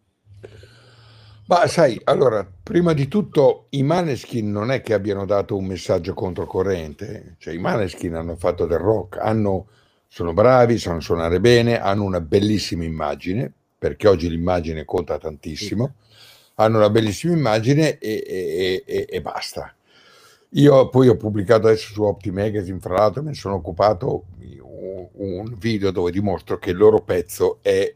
[1.45, 6.13] Ma sai, allora, prima di tutto i Maneskin non è che abbiano dato un messaggio
[6.13, 9.65] controcorrente, cioè i Maneskin hanno fatto del rock, hanno,
[10.07, 15.85] sono bravi, sanno suonare bene, hanno una bellissima immagine, perché oggi l'immagine conta tantissimo.
[15.85, 16.07] Sì
[16.59, 19.73] hanno una bellissima immagine e, e, e, e basta.
[20.53, 24.25] Io poi ho pubblicato adesso su Opti Magazine, fra l'altro mi sono occupato
[24.61, 27.93] un, un video dove dimostro che il loro pezzo è,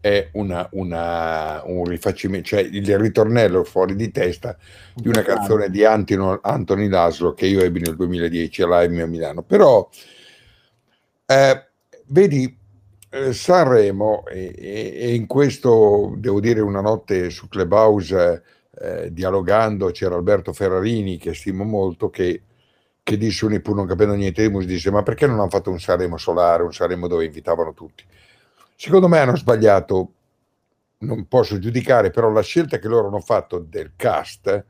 [0.00, 4.56] è una, una, un rifacimento, cioè il ritornello fuori di testa
[4.94, 9.06] di una canzone di Antino, Anthony Laszlo che io ebbi nel 2010 a Live a
[9.06, 9.42] Milano.
[9.42, 9.88] Però,
[11.26, 11.66] eh,
[12.06, 12.59] vedi,
[13.32, 18.42] Sanremo e, in questo devo dire una notte su Clubhouse
[18.78, 22.42] eh, dialogando c'era Alberto Ferrarini che stimo molto che,
[23.02, 25.70] che disse un pur non capendo niente di musica disse ma perché non hanno fatto
[25.70, 28.04] un Sanremo solare un Sanremo dove invitavano tutti?
[28.76, 30.12] Secondo me hanno sbagliato
[30.98, 34.64] non posso giudicare però la scelta che loro hanno fatto del cast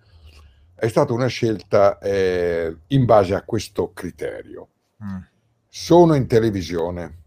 [0.75, 4.69] è stata una scelta eh, in base a questo criterio.
[5.03, 5.17] Mm.
[5.67, 7.20] sono in televisione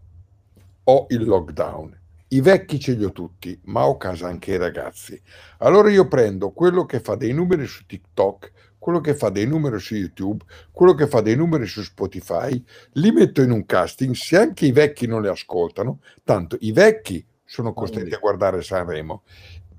[0.84, 1.98] ho il lockdown.
[2.28, 5.20] I vecchi ce li ho tutti, ma ho casa anche i ragazzi.
[5.58, 9.78] Allora io prendo quello che fa dei numeri su TikTok, quello che fa dei numeri
[9.78, 14.36] su YouTube, quello che fa dei numeri su Spotify, li metto in un casting, se
[14.36, 19.22] anche i vecchi non li ascoltano, tanto i vecchi sono costretti a guardare Sanremo,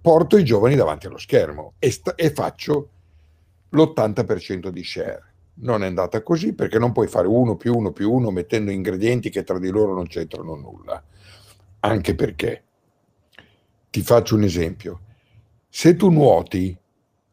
[0.01, 2.89] porto i giovani davanti allo schermo e, sta- e faccio
[3.69, 5.24] l'80% di share.
[5.57, 9.29] Non è andata così perché non puoi fare uno più uno più uno mettendo ingredienti
[9.29, 11.01] che tra di loro non c'entrano nulla.
[11.79, 12.63] Anche perché,
[13.89, 15.01] ti faccio un esempio,
[15.69, 16.77] se tu nuoti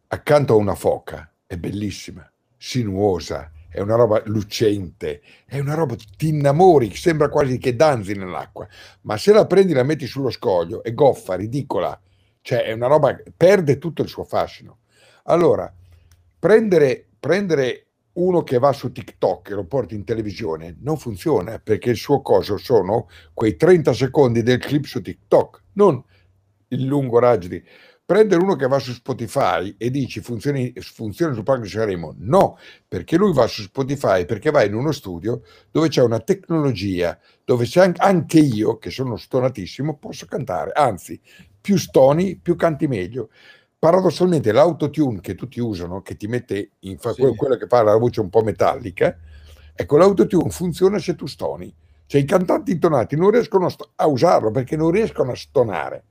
[0.08, 6.28] accanto a una foca, è bellissima, sinuosa, è una roba lucente, è una roba, ti
[6.28, 8.68] innamori, sembra quasi che danzi nell'acqua,
[9.02, 11.98] ma se la prendi e la metti sullo scoglio, è goffa, ridicola,
[12.42, 14.80] cioè è una roba, perde tutto il suo fascino.
[15.24, 15.72] Allora,
[16.38, 21.90] prendere, prendere uno che va su TikTok e lo porti in televisione non funziona perché
[21.90, 26.02] il suo coso sono quei 30 secondi del clip su TikTok, non
[26.68, 27.62] il lungo raggio di
[28.04, 32.58] prendere uno che va su Spotify e dici funzioni, funziona sul palco di Sanremo, no,
[32.86, 37.66] perché lui va su Spotify perché va in uno studio dove c'è una tecnologia, dove
[37.96, 41.18] anche io, che sono stonatissimo, posso cantare, anzi,
[41.60, 43.30] più stoni, più canti meglio.
[43.82, 47.22] Paradossalmente l'autotune che tutti usano, che ti mette in fa- sì.
[47.34, 49.18] quello che fa la voce un po' metallica,
[49.74, 51.74] ecco l'autotune funziona se tu stoni.
[52.06, 56.04] Cioè i cantanti intonati non riescono a, st- a usarlo perché non riescono a stonare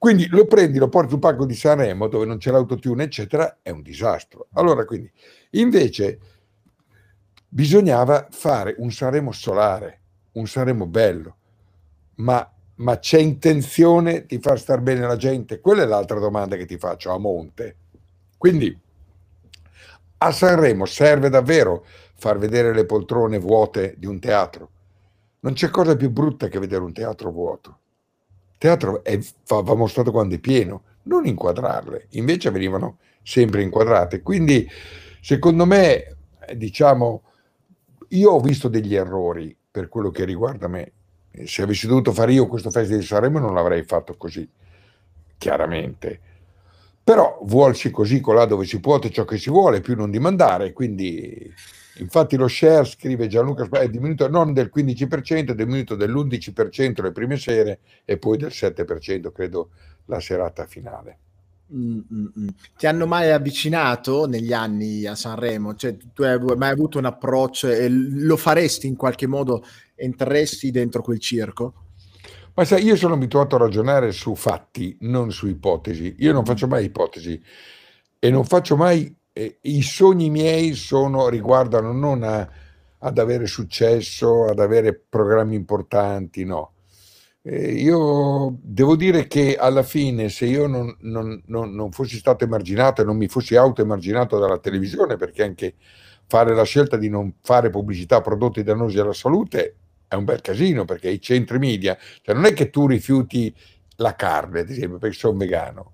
[0.00, 3.68] quindi lo prendi, lo porti sul palco di Sanremo dove non c'è l'autotune, eccetera, è
[3.68, 4.48] un disastro.
[4.54, 5.12] Allora, quindi,
[5.50, 6.18] invece,
[7.46, 10.00] bisognava fare un Sanremo solare,
[10.32, 11.36] un Sanremo bello,
[12.14, 15.60] ma, ma c'è intenzione di far star bene la gente?
[15.60, 17.76] Quella è l'altra domanda che ti faccio a monte.
[18.36, 18.76] Quindi,
[20.18, 24.70] a Sanremo serve davvero far vedere le poltrone vuote di un teatro?
[25.40, 27.78] Non c'è cosa più brutta che vedere un teatro vuoto
[28.60, 34.20] teatro è, va, va mostrato quando è pieno, non inquadrarle, invece venivano sempre inquadrate.
[34.20, 34.68] Quindi,
[35.22, 36.16] secondo me,
[36.54, 37.22] diciamo,
[38.08, 40.92] io ho visto degli errori per quello che riguarda me.
[41.44, 44.48] Se avessi dovuto fare io questo festival di Sanremo non l'avrei fatto così,
[45.38, 46.20] chiaramente.
[47.02, 51.52] Però vuolsi così, colà dove si può, ciò che si vuole, più non dimandare, quindi
[52.00, 57.36] Infatti lo share, scrive Gianluca, è diminuito non del 15%, è diminuito dell'11% le prime
[57.36, 59.70] sere e poi del 7%, credo,
[60.06, 61.18] la serata finale.
[61.72, 62.48] Mm-mm.
[62.76, 65.74] Ti hanno mai avvicinato negli anni a Sanremo?
[65.74, 69.64] Cioè, tu hai mai avuto un approccio e lo faresti in qualche modo?
[69.94, 71.74] Entreresti dentro quel circo?
[72.54, 76.16] Ma sai, io sono abituato a ragionare su fatti, non su ipotesi.
[76.18, 77.40] Io non faccio mai ipotesi
[78.18, 82.48] e non faccio mai eh, i sogni miei sono, riguardano non a,
[82.98, 86.72] ad avere successo, ad avere programmi importanti, no.
[87.42, 92.44] Eh, io devo dire che alla fine, se io non, non, non, non fossi stato
[92.44, 95.74] emarginato e non mi fossi auto-emarginato dalla televisione, perché anche
[96.26, 99.76] fare la scelta di non fare pubblicità a prodotti dannosi alla salute
[100.06, 103.54] è un bel casino, perché i centri media, cioè non è che tu rifiuti
[103.96, 105.92] la carne, ad esempio, perché sono vegano,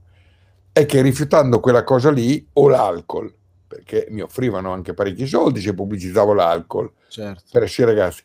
[0.73, 3.33] è che rifiutando quella cosa lì o l'alcol,
[3.69, 7.43] perché mi offrivano anche parecchi soldi se pubblicizzavo l'alcol certo.
[7.51, 8.23] per essere ragazzi.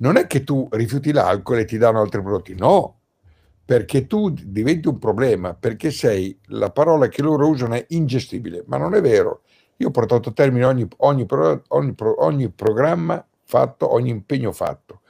[0.00, 3.00] Non è che tu rifiuti l'alcol e ti danno altri prodotti, no,
[3.64, 8.76] perché tu diventi un problema, perché sei, la parola che loro usano è ingestibile, ma
[8.78, 9.42] non è vero.
[9.76, 11.26] Io ho portato a termine ogni, ogni,
[11.68, 15.00] ogni, ogni programma fatto, ogni impegno fatto.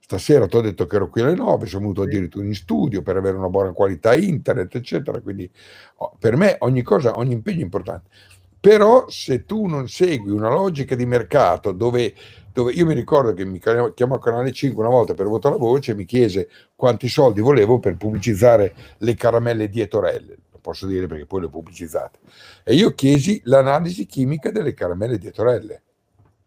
[0.00, 3.16] Stasera ti ho detto che ero qui alle 9, sono venuto addirittura in studio per
[3.16, 5.20] avere una buona qualità internet, eccetera.
[5.20, 5.50] Quindi
[5.96, 8.08] oh, per me ogni cosa, ogni impegno è importante.
[8.66, 12.12] Però se tu non segui una logica di mercato dove,
[12.52, 15.92] dove io mi ricordo che mi chiamò Canale 5 una volta per votare la voce
[15.92, 21.06] e mi chiese quanti soldi volevo per pubblicizzare le caramelle di Etorelle, lo posso dire
[21.06, 22.18] perché poi le ho pubblicizzate.
[22.64, 25.82] E io chiesi l'analisi chimica delle caramelle di Etorelle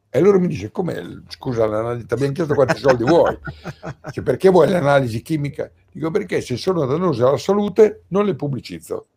[0.09, 1.67] e allora mi dice, come, scusa,
[2.03, 3.39] ti abbiamo chiesto quanti soldi vuoi?
[4.07, 5.71] Dice, perché vuoi l'analisi chimica?
[5.89, 9.07] Dico, perché se sono dannose alla salute non le pubblicizzo.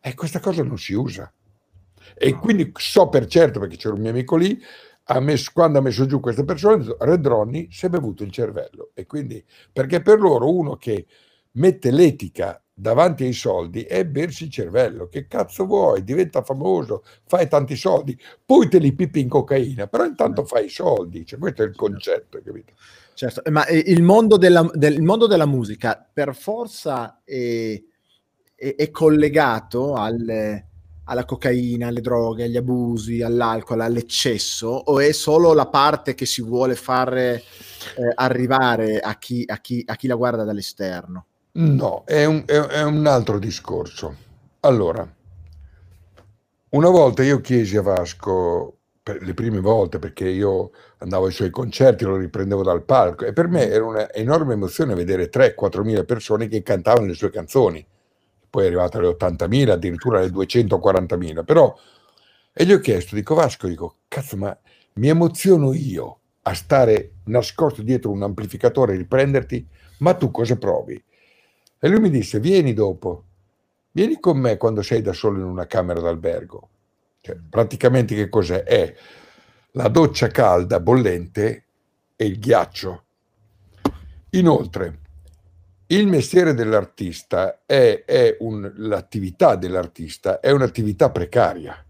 [0.00, 1.30] E questa cosa non si usa.
[2.18, 4.60] E quindi so per certo, perché c'era un mio amico lì,
[5.10, 8.90] ha messo, quando ha messo giù queste persone, Red Ronnie si è bevuto il cervello.
[8.94, 9.42] E quindi,
[9.72, 11.06] perché per loro uno che
[11.52, 15.08] mette l'etica davanti ai soldi è bersi il cervello.
[15.08, 16.04] Che cazzo vuoi?
[16.04, 20.70] Diventa famoso, fai tanti soldi, poi te li pipi in cocaina, però intanto fai i
[20.70, 21.26] soldi.
[21.26, 22.74] Cioè, questo è il concetto, capito?
[23.14, 27.82] Certo, ma eh, il mondo della, del, mondo della musica per forza è,
[28.54, 30.67] è, è collegato al,
[31.08, 36.42] alla cocaina, alle droghe, agli abusi, all'alcol, all'eccesso, o è solo la parte che si
[36.42, 37.42] vuole far eh,
[38.14, 41.24] arrivare a chi, a, chi, a chi la guarda dall'esterno?
[41.52, 44.14] No, è un, è, è un altro discorso.
[44.60, 45.10] Allora,
[46.70, 52.04] una volta io chiesi a Vasco, le prime volte, perché io andavo ai suoi concerti,
[52.04, 56.62] lo riprendevo dal palco, e per me era un'enorme emozione vedere 3-4 mila persone che
[56.62, 57.84] cantavano le sue canzoni.
[58.50, 61.76] Poi è arrivato alle 80.000, addirittura alle 240.000, però
[62.60, 64.58] E gli ho chiesto, dico Vasco, dico, cazzo, ma
[64.94, 69.64] mi emoziono io a stare nascosto dietro un amplificatore e riprenderti,
[69.98, 71.00] ma tu cosa provi?
[71.78, 73.24] E lui mi disse, vieni dopo,
[73.92, 76.68] vieni con me quando sei da solo in una camera d'albergo.
[77.20, 78.64] Cioè, praticamente che cos'è?
[78.64, 78.92] È
[79.72, 81.64] la doccia calda, bollente
[82.16, 83.04] e il ghiaccio.
[84.30, 84.98] Inoltre,
[85.88, 91.82] il mestiere dell'artista è, è un, l'attività dell'artista è un'attività precaria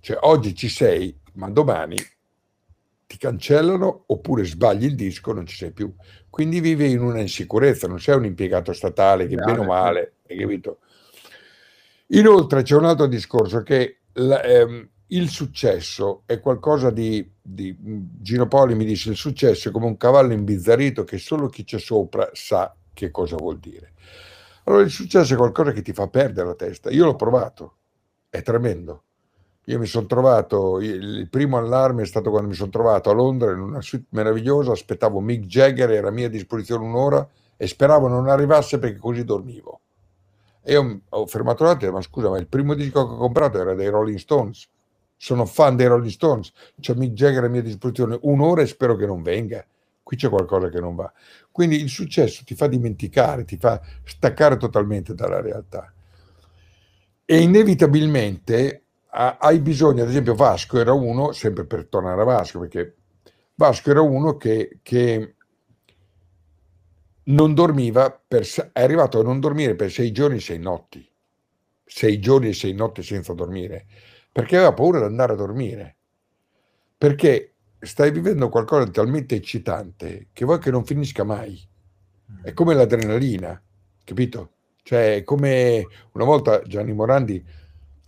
[0.00, 1.96] cioè oggi ci sei, ma domani
[3.06, 5.92] ti cancellano oppure sbagli il disco, non ci sei più.
[6.30, 10.38] Quindi vivi in una insicurezza, non sei un impiegato statale che bene o male, hai
[10.38, 10.78] capito?
[12.08, 18.48] Inoltre c'è un altro discorso che la, ehm, il successo è qualcosa di, di, Gino
[18.48, 22.30] Poli mi dice il successo è come un cavallo imbizzarrito che solo chi c'è sopra
[22.32, 23.92] sa che cosa vuol dire.
[24.64, 26.90] Allora il successo è qualcosa che ti fa perdere la testa.
[26.90, 27.76] Io l'ho provato,
[28.28, 29.04] è tremendo.
[29.64, 33.52] Io mi sono trovato, il primo allarme è stato quando mi sono trovato a Londra
[33.52, 38.28] in una suite meravigliosa, aspettavo Mick Jagger, era a mia disposizione un'ora e speravo non
[38.28, 39.80] arrivasse perché così dormivo.
[40.62, 43.88] E ho, fermato l'attimo, ma scusa, ma il primo disco che ho comprato era dei
[43.88, 44.68] Rolling Stones.
[45.16, 49.06] Sono fan dei Rolling Stones, c'è Mick Jagger a mia disposizione un'ora e spero che
[49.06, 49.64] non venga.
[50.10, 51.12] Qui c'è qualcosa che non va.
[51.52, 55.94] Quindi il successo ti fa dimenticare, ti fa staccare totalmente dalla realtà.
[57.24, 62.96] E inevitabilmente hai bisogno, ad esempio Vasco era uno, sempre per tornare a Vasco, perché
[63.54, 65.36] Vasco era uno che, che
[67.26, 71.08] non dormiva, per, è arrivato a non dormire per sei giorni e sei notti,
[71.84, 73.86] sei giorni e sei notti senza dormire,
[74.32, 75.96] perché aveva paura di andare a dormire,
[76.98, 81.58] perché stai vivendo qualcosa di talmente eccitante che vuoi che non finisca mai.
[82.42, 83.60] È come l'adrenalina,
[84.04, 84.52] capito?
[84.82, 87.44] Cioè, è come una volta Gianni Morandi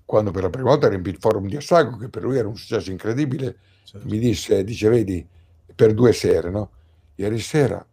[0.05, 2.57] quando per la prima volta riempì il forum di Assago, che per lui era un
[2.57, 4.07] successo incredibile, certo.
[4.07, 5.27] mi disse, dice, vedi,
[5.75, 6.71] per due sere, no?
[7.15, 7.85] Ieri sera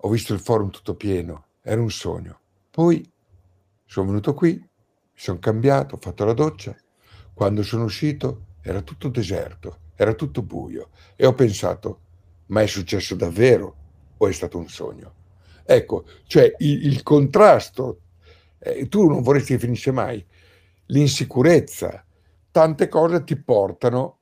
[0.00, 2.38] ho visto il forum tutto pieno, era un sogno.
[2.70, 3.10] Poi
[3.84, 4.68] sono venuto qui, mi
[5.12, 6.76] sono cambiato, ho fatto la doccia,
[7.34, 12.00] quando sono uscito era tutto deserto, era tutto buio e ho pensato,
[12.46, 13.76] ma è successo davvero
[14.16, 15.14] o è stato un sogno?
[15.64, 18.02] Ecco, cioè il, il contrasto,
[18.60, 20.24] eh, tu non vorresti che finisse mai,
[20.86, 22.04] l'insicurezza,
[22.52, 24.20] tante cose ti portano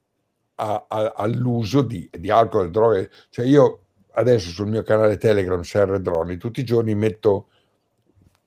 [0.54, 3.10] a, a, all'uso di, di alcol droghe.
[3.28, 3.80] Cioè io
[4.12, 7.48] adesso sul mio canale Telegram Serre Droni tutti i giorni metto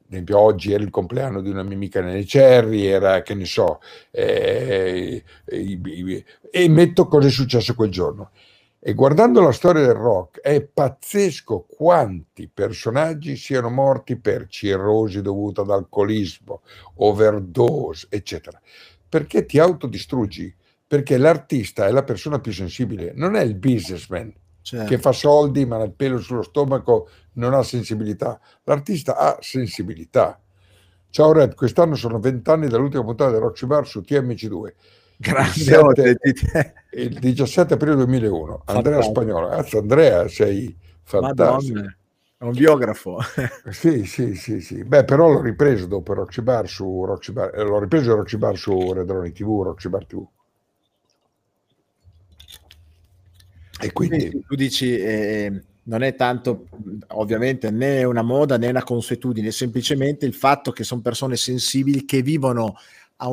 [0.10, 3.80] esempio oggi era il compleanno di una mia amica nelle Cerri, era che ne so,
[4.12, 8.32] eh, e metto cosa è successo quel giorno.
[8.82, 15.62] E guardando la storia del rock è pazzesco quanti personaggi siano morti per cirrosi dovuta
[15.62, 16.62] ad alcolismo,
[16.95, 18.60] overdose, eccetera.
[19.07, 20.55] Perché ti autodistruggi?
[20.88, 24.34] Perché l'artista è la persona più sensibile, non è il businessman
[24.70, 24.86] certo.
[24.88, 28.39] che fa soldi ma ha il pelo sullo stomaco, non ha sensibilità.
[28.63, 30.39] L'artista ha sensibilità.
[31.09, 34.74] Ciao Red, quest'anno sono vent'anni dall'ultima puntata del Roxy Bar su TMC2
[35.22, 36.17] Grazie.
[36.91, 39.49] Il 17 aprile 2001, Andrea Spagnolo.
[39.49, 41.74] Grazie Andrea, sei fantastico.
[41.74, 41.97] Madonna.
[42.38, 43.17] È un biografo.
[43.70, 44.86] sì, sì, sì, sì.
[44.86, 48.55] Beh, però l'ho ripreso dopo Roxy Bar su Roxy Bar, eh, l'ho ripreso Roxy Bar
[48.55, 50.26] su Redroni TV, Roxy Bar TV.
[53.80, 56.67] E quindi tu dici eh, non è tanto
[57.09, 62.21] ovviamente né una moda né una consuetudine, semplicemente il fatto che sono persone sensibili che
[62.21, 62.75] vivono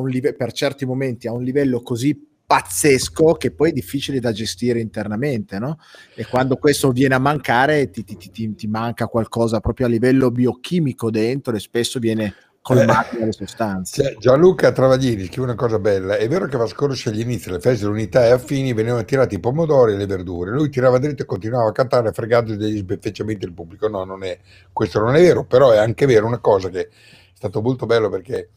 [0.05, 4.79] live- per certi momenti a un livello così pazzesco che poi è difficile da gestire
[4.79, 5.79] internamente, no?
[6.15, 10.31] E quando questo viene a mancare ti, ti, ti, ti manca qualcosa proprio a livello
[10.31, 12.33] biochimico dentro e spesso viene
[12.67, 14.03] colmato eh, dalle sostanze.
[14.03, 17.59] Cioè, Gianluca Travaglini scrive una cosa bella, è vero che Vasco Rossi agli inizi le
[17.59, 21.25] feste dell'unità e affini venivano tirati i pomodori e le verdure, lui tirava dritto e
[21.25, 24.37] continuava a cantare fregando degli sbeffeggiamenti del pubblico, no, non è,
[24.73, 26.89] questo non è vero, però è anche vero una cosa che è
[27.33, 28.49] stato molto bello perché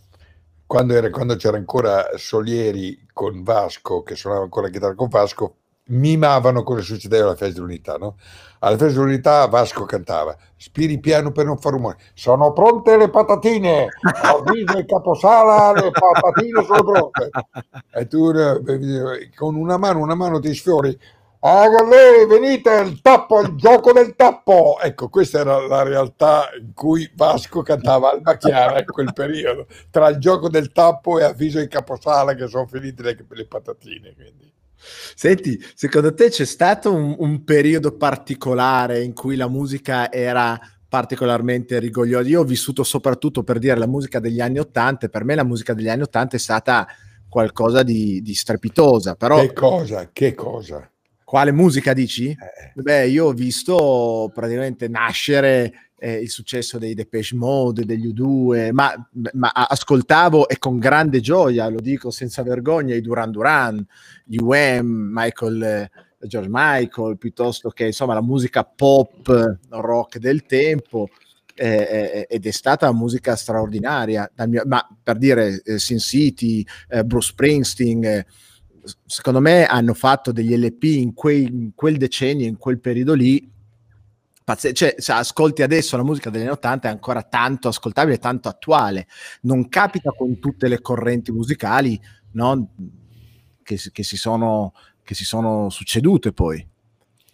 [0.67, 5.57] quando, era, quando c'era ancora Solieri con Vasco, che suonava ancora la chitarra con Vasco,
[5.91, 7.97] mimavano cosa succedeva alla festa dell'unità.
[7.97, 8.17] No?
[8.61, 13.89] Alla festa dell'unità Vasco cantava spiri piano per non fare rumore sono pronte le patatine
[14.03, 17.31] avviso il caposala le patatine sono pronte
[17.95, 20.99] e tu eh, con una mano una mano ti sfiori
[21.43, 24.77] Ah, lei, venite, il tappo, il gioco del tappo.
[24.79, 30.09] Ecco, questa era la realtà in cui Vasco cantava Alba Chiara in quel periodo, tra
[30.09, 34.13] il gioco del tappo e avviso di caposala che sono finite le, le patatine.
[34.15, 34.53] Quindi.
[35.15, 40.59] Senti, secondo te c'è stato un, un, periodo particolare in cui la musica era
[40.89, 42.29] particolarmente rigogliosa?
[42.29, 45.75] Io ho vissuto soprattutto per dire la musica degli anni Ottanta, per me la musica
[45.75, 46.87] degli anni Ottanta è stata
[47.29, 49.15] qualcosa di, di strepitosa.
[49.15, 50.11] Però, che cosa?
[50.13, 50.91] Che cosa?
[51.23, 52.31] Quale musica dici?
[52.31, 52.73] Eh.
[52.75, 58.93] Beh, io ho visto praticamente nascere eh, il successo dei Depeche Mode, degli U2, ma,
[59.35, 63.87] ma, ascoltavo e con grande gioia, lo dico senza vergogna, i Duran Duran,
[64.25, 65.91] gli UM, Michael, eh,
[66.27, 71.09] George Michael, piuttosto che insomma la musica pop, rock del tempo.
[71.55, 77.33] Eh, ed è stata musica straordinaria, mio, ma per dire eh, Sin City, eh, Bruce
[77.33, 78.27] Springsteen, eh,
[79.05, 83.47] secondo me hanno fatto degli LP in, quei, in quel decennio, in quel periodo lì,
[84.51, 88.49] pazz- cioè se ascolti adesso la musica degli anni 80 è ancora tanto ascoltabile, tanto
[88.49, 89.07] attuale,
[89.43, 92.01] non capita con tutte le correnti musicali
[92.33, 92.71] no?
[93.63, 94.73] che, che, si sono,
[95.03, 96.67] che si sono succedute poi.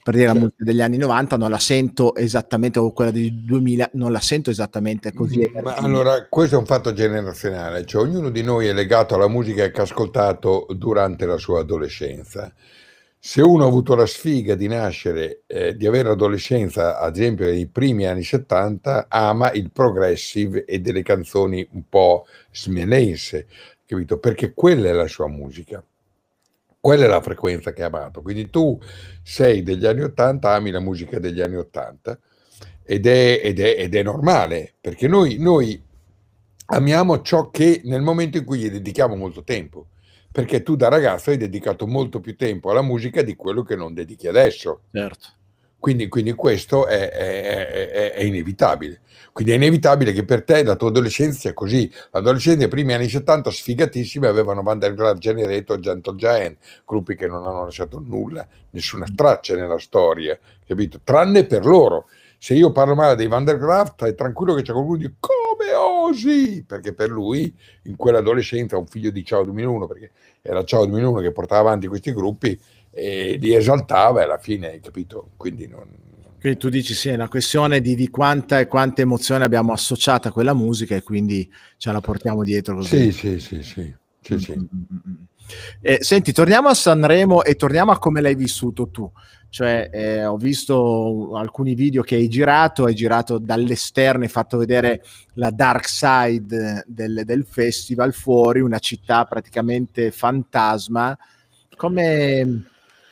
[0.07, 3.91] Per dire la musica degli anni 90 non la sento esattamente o quella del 2000
[3.95, 5.51] non la sento esattamente così.
[5.61, 9.69] Ma allora questo è un fatto generazionale cioè ognuno di noi è legato alla musica
[9.69, 12.53] che ha ascoltato durante la sua adolescenza
[13.19, 17.67] se uno ha avuto la sfiga di nascere eh, di avere l'adolescenza ad esempio nei
[17.67, 23.47] primi anni 70 ama il progressive e delle canzoni un po' smelense
[23.87, 24.19] capito?
[24.19, 25.83] Perché quella è la sua musica.
[26.79, 28.23] Quella è la frequenza che ha amato.
[28.23, 28.79] Quindi tu
[29.23, 32.19] sei degli anni 80, ami la musica degli anni 80
[32.83, 35.83] ed è, ed è, ed è normale, perché noi, noi
[36.67, 39.89] amiamo ciò che nel momento in cui gli dedichiamo molto tempo
[40.37, 43.95] perché tu da ragazzo hai dedicato molto più tempo alla musica di quello che non
[43.95, 44.83] dedichi adesso.
[44.93, 45.29] Certo.
[45.79, 49.01] Quindi, quindi questo è, è, è, è, inevitabile.
[49.33, 51.91] Quindi è inevitabile che per te la tua adolescenza sia così.
[52.11, 57.65] L'adolescenza dei primi anni 70 sfigatissimi avevano Vandergraaf, Generator, Gentle Giant, gruppi che non hanno
[57.65, 61.01] lasciato nulla, nessuna traccia nella storia, capito?
[61.03, 62.09] Tranne per loro.
[62.37, 65.17] Se io parlo male dei Vandergraaf, stai tranquillo che c'è qualcuno che dice
[65.57, 66.65] come osi?
[66.67, 67.53] Perché per lui
[67.85, 70.11] in quell'adolescenza un figlio di Ciao 2001, perché
[70.43, 72.59] era Ciao 2001 che portava avanti questi gruppi,
[72.91, 75.31] e li esaltava e alla fine, hai capito?
[75.37, 75.89] Quindi non,
[76.39, 80.29] quindi tu dici sì, è una questione di, di quanta e quante emozioni abbiamo associato
[80.29, 83.11] a quella musica e quindi ce la portiamo dietro così.
[83.11, 83.95] Sì, sì, sì, sì.
[84.21, 84.53] sì, sì.
[84.53, 85.15] Mm-hmm.
[85.81, 89.11] Eh, senti, torniamo a Sanremo e torniamo a come l'hai vissuto tu.
[89.49, 95.03] Cioè, eh, ho visto alcuni video che hai girato, hai girato dall'esterno, hai fatto vedere
[95.35, 101.17] la dark side del, del festival fuori, una città praticamente fantasma.
[101.77, 102.67] Come,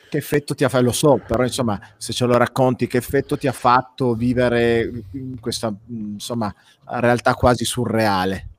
[0.09, 3.37] che effetto ti ha fatto, lo so, però insomma, se ce lo racconti, che effetto
[3.37, 4.91] ti ha fatto vivere
[5.39, 6.53] questa insomma,
[6.85, 8.49] realtà quasi surreale?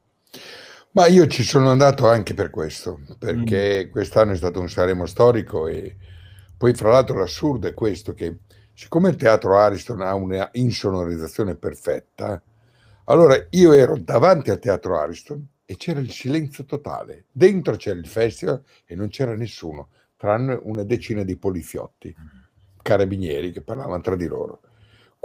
[0.96, 3.90] Ma io ci sono andato anche per questo, perché mm.
[3.90, 5.94] quest'anno è stato un Saremo storico e
[6.56, 8.38] poi fra l'altro l'assurdo è questo, che
[8.72, 12.42] siccome il teatro Ariston ha una insonorizzazione perfetta,
[13.04, 18.06] allora io ero davanti al teatro Ariston e c'era il silenzio totale, dentro c'era il
[18.06, 22.16] festival e non c'era nessuno tranne una decina di poliziotti,
[22.80, 24.60] carabinieri che parlavano tra di loro.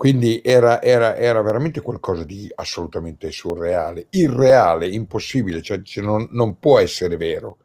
[0.01, 6.79] Quindi era, era, era veramente qualcosa di assolutamente surreale, irreale, impossibile, cioè, non, non, può
[6.79, 7.57] essere vero.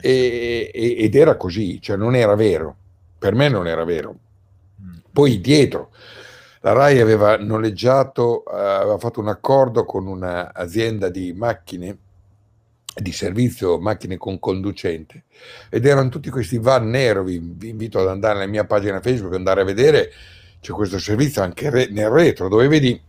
[0.00, 2.76] E, e, ed era così, cioè non era vero,
[3.18, 4.14] per me non era vero.
[4.80, 4.98] Mm.
[5.12, 5.90] Poi dietro,
[6.60, 11.98] la RAI aveva noleggiato, uh, aveva fatto un accordo con un'azienda di macchine
[12.94, 15.24] di servizio macchine con conducente
[15.68, 19.32] ed erano tutti questi van nero vi, vi invito ad andare nella mia pagina Facebook
[19.32, 20.10] andare a vedere
[20.60, 23.00] c'è questo servizio anche re, nel retro dove vedi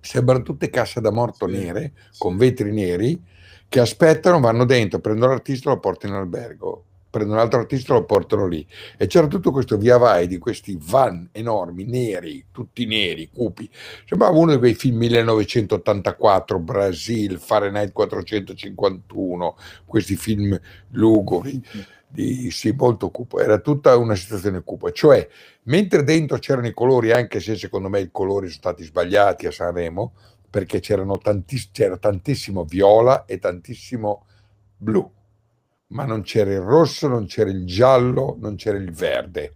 [0.00, 2.18] sembrano tutte casse da morto sì, nere sì.
[2.18, 3.20] con vetri neri
[3.68, 6.84] che aspettano vanno dentro prendono l'artista e lo portano in albergo
[7.16, 8.66] prendono un altro artista e lo portano lì.
[8.98, 13.68] E c'era tutto questo via vai di questi van enormi, neri, tutti neri, cupi.
[14.06, 19.56] Sembrava uno di quei film 1984, Brasil, Fahrenheit 451,
[19.86, 20.58] questi film
[20.90, 21.62] lugori.
[22.16, 25.28] Di, sì, molto cupo, era tutta una situazione cupa, cioè
[25.64, 29.50] mentre dentro c'erano i colori, anche se secondo me i colori sono stati sbagliati a
[29.50, 30.14] Sanremo,
[30.48, 34.24] perché tantiss- c'era tantissimo viola e tantissimo
[34.78, 35.10] blu,
[35.88, 39.52] ma non c'era il rosso, non c'era il giallo, non c'era il verde.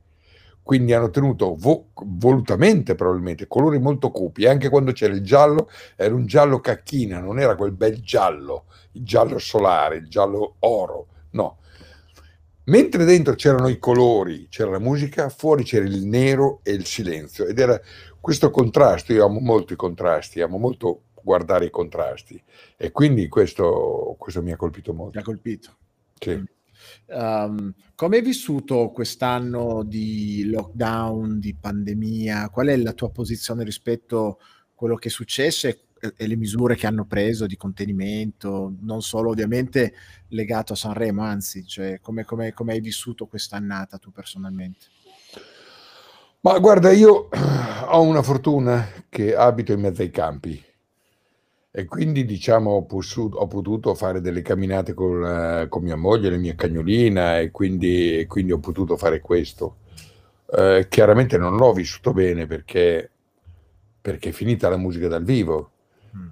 [0.63, 6.15] Quindi hanno tenuto vo- volutamente probabilmente colori molto cupi, anche quando c'era il giallo era
[6.15, 11.57] un giallo cacchina, non era quel bel giallo, il giallo solare, il giallo oro, no.
[12.71, 17.45] Mentre dentro c'erano i colori, c'era la musica, fuori c'era il nero e il silenzio
[17.45, 17.81] ed era
[18.21, 22.41] questo contrasto, io amo molto i contrasti, amo molto guardare i contrasti
[22.77, 25.17] e quindi questo, questo mi ha colpito molto.
[25.17, 25.77] Mi ha colpito.
[26.17, 26.41] Sì.
[27.07, 32.51] Um, come hai vissuto quest'anno di lockdown, di pandemia?
[32.51, 34.37] Qual è la tua posizione rispetto a
[34.73, 35.87] quello che è successo e,
[36.17, 39.95] e le misure che hanno preso di contenimento, non solo ovviamente
[40.29, 44.87] legato a Sanremo, anzi, cioè, come, come, come hai vissuto quest'annata tu personalmente?
[46.41, 47.29] Ma guarda, io
[47.89, 50.65] ho una fortuna che abito in mezzo ai campi
[51.73, 56.31] e quindi diciamo ho, possuto, ho potuto fare delle camminate con, eh, con, mia moglie,
[56.31, 59.77] la mia cagnolina e quindi, quindi ho potuto fare questo.
[60.51, 63.09] Eh, chiaramente non l'ho vissuto bene perché,
[64.01, 65.71] perché è finita la musica dal vivo.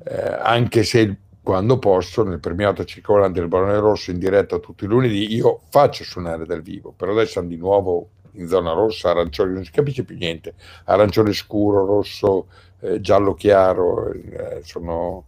[0.05, 4.87] Eh, anche se quando posso nel premiato circolante del Barone Rosso in diretta tutti i
[4.87, 9.53] lunedì io faccio suonare dal vivo, però adesso siamo di nuovo in zona rossa, arancione,
[9.53, 10.55] non si capisce più niente,
[10.85, 12.49] arancione scuro, rosso,
[12.81, 15.25] eh, giallo chiaro, eh, sono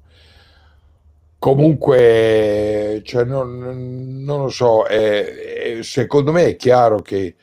[1.38, 7.34] comunque, cioè, non, non, lo so, eh, secondo me è chiaro che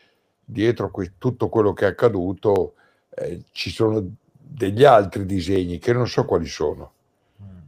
[0.46, 2.76] dietro que- tutto quello che è accaduto
[3.10, 6.94] eh, ci sono degli altri disegni che non so quali sono.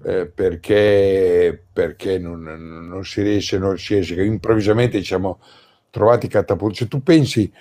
[0.04, 5.39] Eh, perché, perché non, non, si riesce, non si riesce, improvvisamente diciamo
[5.89, 6.78] trovati catapulti.
[6.78, 7.52] Se tu pensi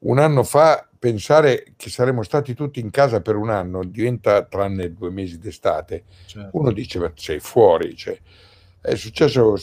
[0.00, 4.92] un anno fa pensare che saremmo stati tutti in casa per un anno diventa tranne
[4.92, 6.04] due mesi d'estate.
[6.26, 6.58] Certo.
[6.58, 7.94] Uno dice: Ma sei fuori.
[7.94, 8.18] Cioè,
[8.80, 9.56] è successo,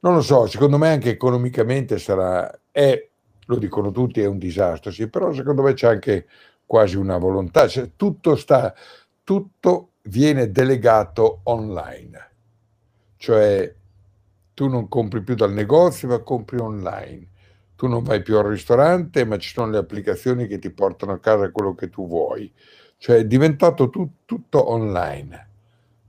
[0.00, 3.08] non lo so, secondo me anche economicamente sarà, è,
[3.46, 6.26] lo dicono tutti, è un disastro, sì, però secondo me c'è anche
[6.64, 8.74] quasi una volontà, cioè, tutto sta,
[9.24, 12.30] tutto viene delegato online,
[13.16, 13.74] cioè
[14.54, 17.28] tu non compri più dal negozio ma compri online
[17.80, 21.18] tu non vai più al ristorante, ma ci sono le applicazioni che ti portano a
[21.18, 22.52] casa quello che tu vuoi.
[22.98, 25.48] Cioè è diventato tu, tutto online,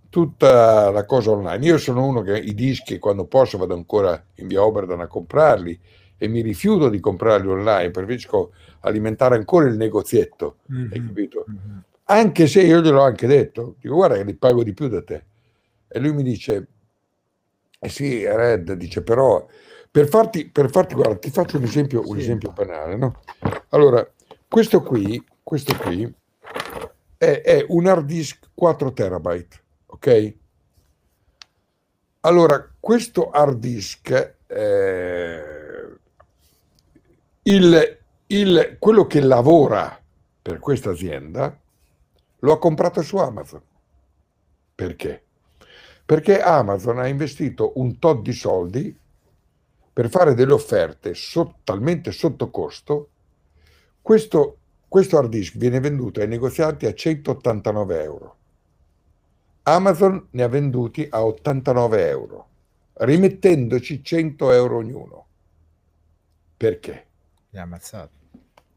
[0.09, 1.65] tutta la cosa online.
[1.65, 5.79] Io sono uno che i dischi, quando posso, vado ancora in via Oberdan a comprarli
[6.17, 10.91] e mi rifiuto di comprarli online, preferisco alimentare ancora il negozietto, mm-hmm.
[10.91, 11.45] hai capito?
[11.49, 11.77] Mm-hmm.
[12.11, 15.23] Anche se io gliel'ho anche detto, dico guarda che li pago di più da te.
[15.87, 16.67] E lui mi dice,
[17.79, 19.47] eh sì, Red, dice però
[19.89, 23.21] per farti, per farti, guarda, ti faccio un esempio, un esempio banale, no?
[23.69, 24.05] Allora,
[24.45, 26.13] questo qui, questo qui
[27.17, 30.33] è, è un hard disk 4 terabyte, ok?
[32.21, 35.43] Allora, questo hard disk, eh,
[37.43, 39.97] il, il, quello che lavora
[40.41, 41.57] per questa azienda,
[42.41, 43.61] lo ha comprato su Amazon.
[44.75, 45.23] Perché?
[46.05, 48.97] Perché Amazon ha investito un tot di soldi
[49.93, 53.09] per fare delle offerte so, talmente sotto costo,
[54.01, 58.35] questo, questo hard disk viene venduto ai negozianti a 189 euro.
[59.63, 62.47] Amazon ne ha venduti a 89 euro,
[62.93, 65.25] rimettendoci 100 euro ognuno.
[66.57, 67.05] Perché?
[67.51, 68.09] Mi ha ammazzato.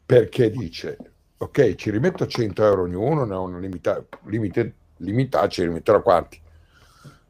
[0.05, 1.14] Perché dice,
[1.45, 6.40] ok, ci rimetto 100 euro ognuno, ne ho una limita, limite, limitata, ci rimetterò quanti?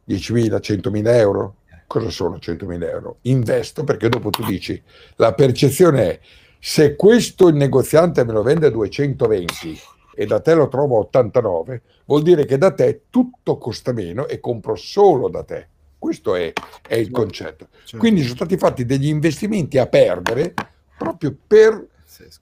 [0.09, 1.57] 10.000, 100.000 euro?
[1.87, 3.19] cosa sono 100.000 euro?
[3.23, 4.83] Investo perché dopo tu dici,
[5.17, 6.21] la percezione è,
[6.59, 9.79] se questo il negoziante me lo vende a 220
[10.17, 14.27] e da te lo trovo a 89, vuol dire che da te tutto costa meno
[14.27, 15.69] e compro solo da te.
[15.99, 16.53] Questo è,
[16.87, 17.69] è il certo, concetto.
[17.79, 17.99] Certo.
[17.99, 20.53] Quindi sono stati fatti degli investimenti a perdere
[20.97, 21.87] proprio per,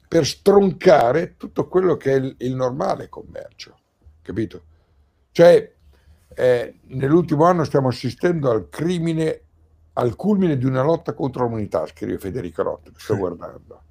[0.08, 3.76] per stroncare tutto quello che è il, il normale commercio.
[4.22, 4.62] Capito?
[5.32, 5.72] Cioè,
[6.34, 9.40] eh, nell'ultimo anno stiamo assistendo al crimine,
[9.94, 13.82] al culmine di una lotta contro l'umanità, scrive Federico Rotti, sto guardando.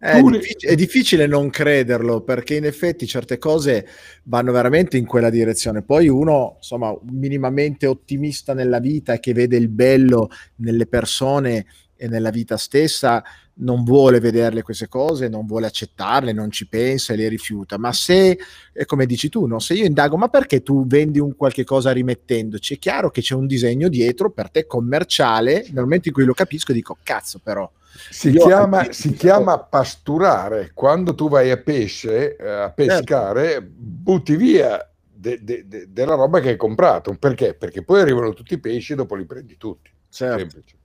[0.00, 3.86] È, diffic- è, difficile non crederlo perché in effetti certe cose
[4.22, 5.82] vanno veramente in quella direzione.
[5.82, 11.66] Poi uno, insomma, minimamente ottimista nella vita e che vede il bello nelle persone
[12.02, 13.22] e nella vita stessa,
[13.56, 17.76] non vuole vederle queste cose, non vuole accettarle, non ci pensa e le rifiuta.
[17.76, 18.38] Ma se,
[18.72, 19.58] è come dici tu, no?
[19.58, 22.74] se io indago, ma perché tu vendi un qualche cosa rimettendoci?
[22.74, 25.66] È chiaro che c'è un disegno dietro per te commerciale.
[25.72, 27.70] Nel momento in cui lo capisco, dico cazzo, però.
[28.08, 30.70] Si, chiama, si chiama, pasturare.
[30.72, 33.68] Quando tu vai a pesce, eh, a pescare, certo.
[33.76, 37.14] butti via de, de, de, della roba che hai comprato.
[37.18, 37.52] Perché?
[37.52, 39.90] Perché poi arrivano tutti i pesci e dopo li prendi tutti.
[40.08, 40.38] Certo.
[40.38, 40.78] Semplice.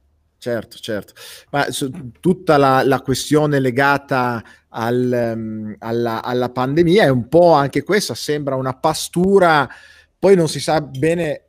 [0.46, 1.14] Certo, certo,
[1.50, 1.66] ma
[2.20, 8.14] tutta la, la, questione legata al, um, alla, alla, pandemia è un po' anche questa,
[8.14, 9.68] sembra una pastura,
[10.20, 11.46] poi non si sa bene,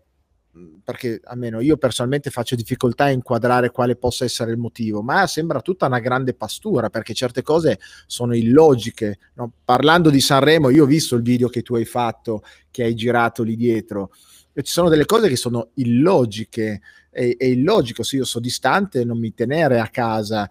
[0.83, 5.61] perché almeno io personalmente faccio difficoltà a inquadrare quale possa essere il motivo, ma sembra
[5.61, 9.19] tutta una grande pastura, perché certe cose sono illogiche.
[9.35, 9.53] No?
[9.63, 13.43] Parlando di Sanremo, io ho visto il video che tu hai fatto, che hai girato
[13.43, 14.13] lì dietro,
[14.63, 16.81] ci sono delle cose che sono illogiche.
[17.11, 20.49] È, è illogico se io sono distante non mi tenere a casa.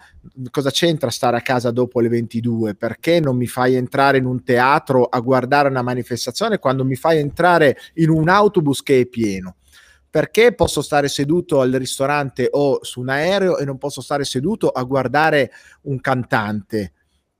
[0.51, 2.75] Cosa c'entra stare a casa dopo le 22?
[2.75, 7.19] Perché non mi fai entrare in un teatro a guardare una manifestazione quando mi fai
[7.19, 9.55] entrare in un autobus che è pieno?
[10.15, 14.69] perché posso stare seduto al ristorante o su un aereo e non posso stare seduto
[14.69, 15.51] a guardare
[15.81, 16.93] un cantante?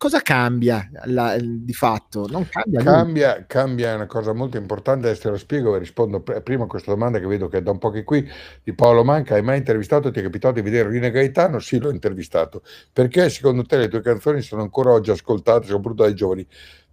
[0.06, 2.28] Cosa cambia la, di fatto?
[2.28, 6.66] Non cambia, cambia, cambia una cosa molto importante, adesso te lo spiego e rispondo prima
[6.66, 8.24] a questa domanda che vedo che è da un po' che qui,
[8.62, 11.58] di Paolo Manca, hai mai intervistato, ti è capitato di vedere Rina Gaetano?
[11.58, 12.62] Sì, l'ho intervistato.
[12.94, 16.46] Perché secondo te le tue canzoni sono ancora oggi ascoltate, soprattutto dai giovani?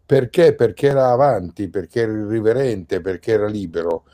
[0.07, 0.55] Perché?
[0.55, 4.05] Perché era avanti, perché era irriverente, perché era libero.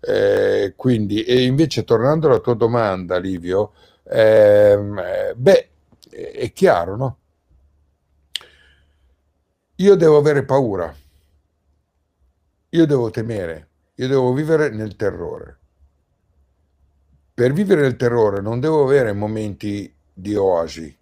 [0.00, 3.70] Eh, quindi, e invece tornando alla tua domanda, Livio,
[4.02, 5.00] ehm,
[5.36, 5.68] beh,
[6.10, 7.18] è chiaro, no?
[9.80, 10.94] Io devo avere paura,
[12.70, 15.58] io devo temere, io devo vivere nel terrore.
[17.34, 20.96] Per vivere nel terrore non devo avere momenti di oasi.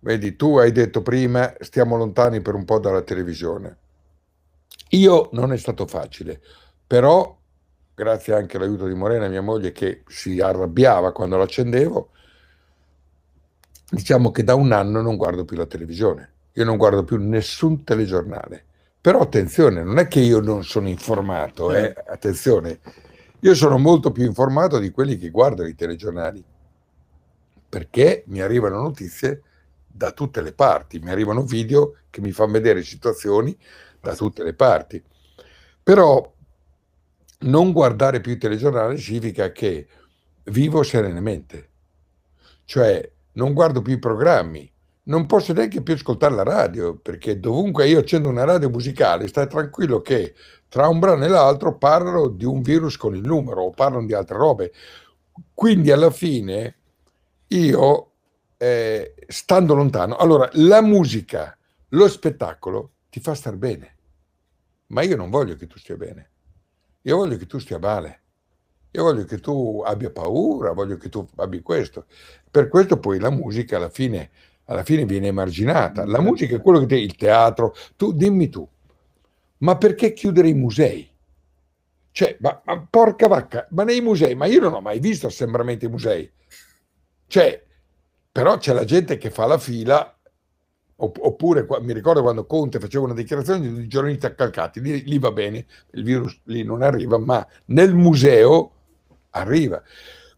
[0.00, 3.76] Vedi, tu hai detto prima, stiamo lontani per un po' dalla televisione.
[4.90, 6.40] Io non è stato facile
[6.86, 7.36] però
[7.94, 12.10] grazie anche all'aiuto di Morena, mia moglie, che si arrabbiava quando l'accendevo,
[13.90, 17.84] diciamo che da un anno non guardo più la televisione, io non guardo più nessun
[17.84, 18.64] telegiornale.
[19.00, 21.94] Però attenzione, non è che io non sono informato, eh?
[22.08, 22.80] attenzione,
[23.40, 26.42] io sono molto più informato di quelli che guardano i telegiornali,
[27.68, 29.42] perché mi arrivano notizie
[29.86, 33.56] da tutte le parti, mi arrivano video che mi fanno vedere situazioni
[34.00, 35.00] da tutte le parti.
[35.82, 36.34] Però
[37.40, 39.86] non guardare più il telegiornale significa che
[40.44, 41.68] vivo serenamente,
[42.64, 44.68] cioè non guardo più i programmi,
[45.06, 49.48] non posso neanche più ascoltare la radio, perché dovunque io accendo una radio musicale, stai
[49.48, 50.34] tranquillo che
[50.68, 54.14] tra un brano e l'altro parlano di un virus con il numero o parlano di
[54.14, 54.72] altre robe.
[55.54, 56.76] Quindi alla fine
[57.48, 58.12] io,
[58.56, 61.56] eh, stando lontano, allora la musica,
[61.90, 63.96] lo spettacolo ti fa star bene,
[64.88, 66.30] ma io non voglio che tu stia bene.
[67.02, 68.22] Io voglio che tu stia male.
[68.90, 72.06] Io voglio che tu abbia paura, voglio che tu abbia questo.
[72.50, 74.30] Per questo poi la musica alla fine,
[74.66, 76.04] alla fine viene emarginata.
[76.04, 76.94] La musica è quello che ti...
[76.94, 77.74] il teatro.
[77.96, 78.66] Tu dimmi tu,
[79.58, 81.08] ma perché chiudere i musei?
[82.10, 85.84] Cioè, ma, ma, porca vacca, ma nei musei, ma io non ho mai visto assembramenti
[85.84, 86.30] ai musei.
[87.26, 87.64] Cioè,
[88.32, 90.16] però c'è la gente che fa la fila
[90.98, 95.66] Oppure mi ricordo quando Conte faceva una dichiarazione di giornalisti accalcati, lì, lì, va bene,
[95.90, 98.72] il virus lì non arriva, ma nel museo
[99.30, 99.82] arriva.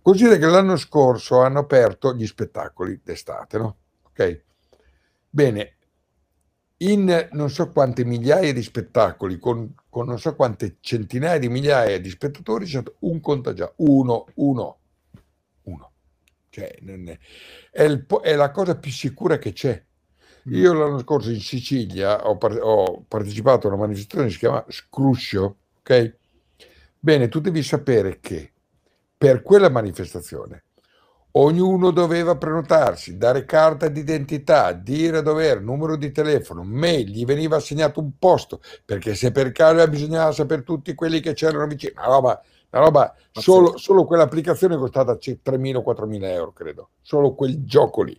[0.03, 3.77] Considera che l'anno scorso hanno aperto gli spettacoli d'estate, no?
[4.19, 4.43] Ok?
[5.31, 5.77] Bene,
[6.79, 12.01] in non so quante migliaia di spettacoli, con, con non so quante centinaia di migliaia
[12.01, 14.79] di spettatori, c'è stato un contagiato, uno, uno,
[15.63, 15.93] uno.
[16.51, 16.79] Cioè,
[17.71, 19.85] è, il, è la cosa più sicura che c'è
[20.51, 25.57] io l'anno scorso in Sicilia ho, ho partecipato a una manifestazione che si chiama Scruscio,
[25.81, 26.17] ok?
[26.99, 28.53] Bene, tu devi sapere che
[29.17, 30.63] per quella manifestazione
[31.33, 37.57] ognuno doveva prenotarsi, dare carta d'identità, dire dove era, numero di telefono, mail, gli veniva
[37.57, 42.07] assegnato un posto, perché se per caso bisognava sapere tutti quelli che c'erano vicino, una
[42.07, 48.19] roba, una roba solo, solo quell'applicazione è costata 3.000-4.000 euro, credo, solo quel gioco lì.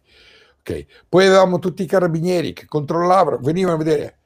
[0.60, 0.86] Okay.
[1.07, 4.18] Poi avevamo tutti i carabinieri che controllavano, venivano a vedere.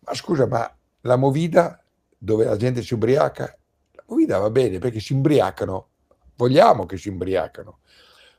[0.00, 0.70] Ma scusa, ma
[1.02, 1.82] la movida
[2.16, 3.56] dove la gente si ubriaca,
[3.92, 5.88] la movida va bene perché si imbriacano,
[6.36, 7.80] vogliamo che si imbriacano.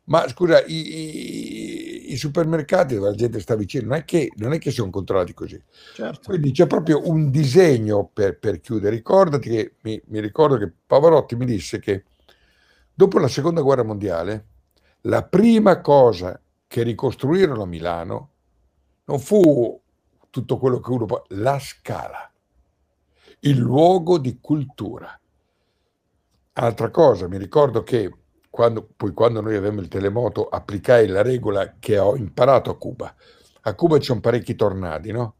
[0.06, 4.53] Ma scusa, i, i, i supermercati dove la gente sta vicino, non è che, non
[4.53, 5.62] è che sono controllati così.
[5.93, 6.30] Certo.
[6.30, 8.95] Quindi c'è proprio un disegno per, per chiudere.
[8.95, 12.03] Ricordati che mi, mi ricordo che Pavarotti mi disse che
[12.93, 14.45] dopo la seconda guerra mondiale,
[15.01, 18.30] la prima cosa che ricostruirono a Milano
[19.06, 19.80] non fu
[20.30, 22.32] tutto quello che uno può, la scala,
[23.39, 25.20] il luogo di cultura.
[26.53, 28.12] Altra cosa, mi ricordo che
[28.56, 33.14] quando, poi quando noi avevamo il telemoto applicai la regola che ho imparato a Cuba.
[33.64, 35.36] A Cuba ci sono parecchi tornadi, no?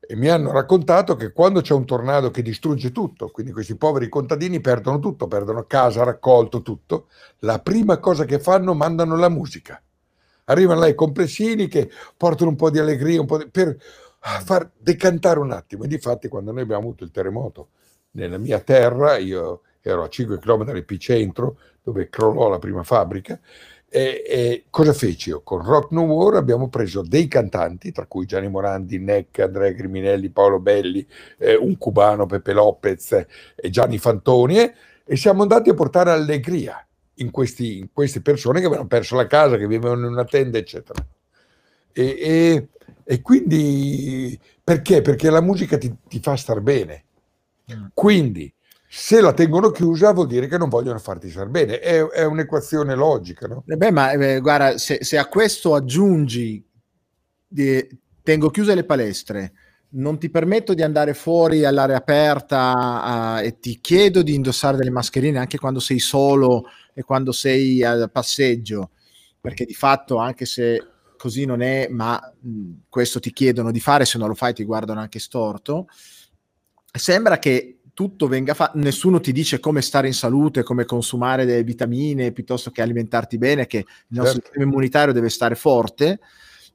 [0.00, 4.08] E mi hanno raccontato che quando c'è un tornado che distrugge tutto, quindi questi poveri
[4.08, 7.06] contadini perdono tutto, perdono casa, raccolto, tutto,
[7.38, 9.80] la prima cosa che fanno mandano la musica
[10.46, 13.78] arrivano là i complessini che portano un po' di allegria, un po' di, per
[14.18, 15.84] far decantare un attimo.
[15.84, 17.68] E difatti quando noi abbiamo avuto il terremoto
[18.12, 23.38] nella mia terra, io ero a 5 km dall'epicentro dove crollò la prima fabbrica.
[23.88, 25.42] E, e, cosa feci io?
[25.42, 30.30] Con Rock No War abbiamo preso dei cantanti, tra cui Gianni Morandi, Neck, Andrea Griminelli,
[30.30, 31.06] Paolo Belli,
[31.38, 34.74] eh, un cubano, Pepe Lopez eh, e Gianni Fantoni, eh,
[35.04, 36.84] e siamo andati a portare allegria
[37.16, 40.58] in, questi, in, queste persone che avevano perso la casa, che vivevano in una tenda,
[40.58, 41.06] eccetera.
[41.92, 42.68] E, e,
[43.04, 45.02] e quindi perché?
[45.02, 47.04] Perché la musica ti, ti fa star bene.
[47.72, 47.86] Mm.
[47.92, 48.52] Quindi
[48.96, 51.80] se la tengono chiusa vuol dire che non vogliono farti star bene.
[51.80, 53.64] È, è un'equazione logica, no?
[53.66, 56.64] Eh beh, ma eh, guarda, se, se, a questo aggiungi
[57.44, 57.88] di,
[58.22, 59.52] tengo chiuse le palestre,
[59.94, 64.90] non ti permetto di andare fuori all'aria aperta uh, e ti chiedo di indossare delle
[64.90, 66.62] mascherine anche quando sei solo
[66.94, 68.90] e quando sei a passeggio,
[69.40, 70.86] perché di fatto anche se
[71.18, 74.62] così non è, ma mh, questo ti chiedono di fare, se non lo fai ti
[74.62, 75.88] guardano anche storto,
[76.92, 81.64] sembra che tutto venga fatto, nessuno ti dice come stare in salute, come consumare delle
[81.64, 84.46] vitamine piuttosto che alimentarti bene, che il nostro certo.
[84.48, 86.18] sistema immunitario deve stare forte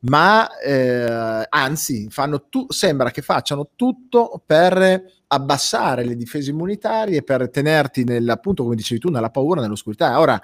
[0.01, 2.07] ma eh, anzi
[2.49, 8.75] tu- sembra che facciano tutto per abbassare le difese immunitarie, per tenerti nel, appunto come
[8.75, 10.19] dicevi tu, nella paura, nell'oscurità.
[10.19, 10.39] Ora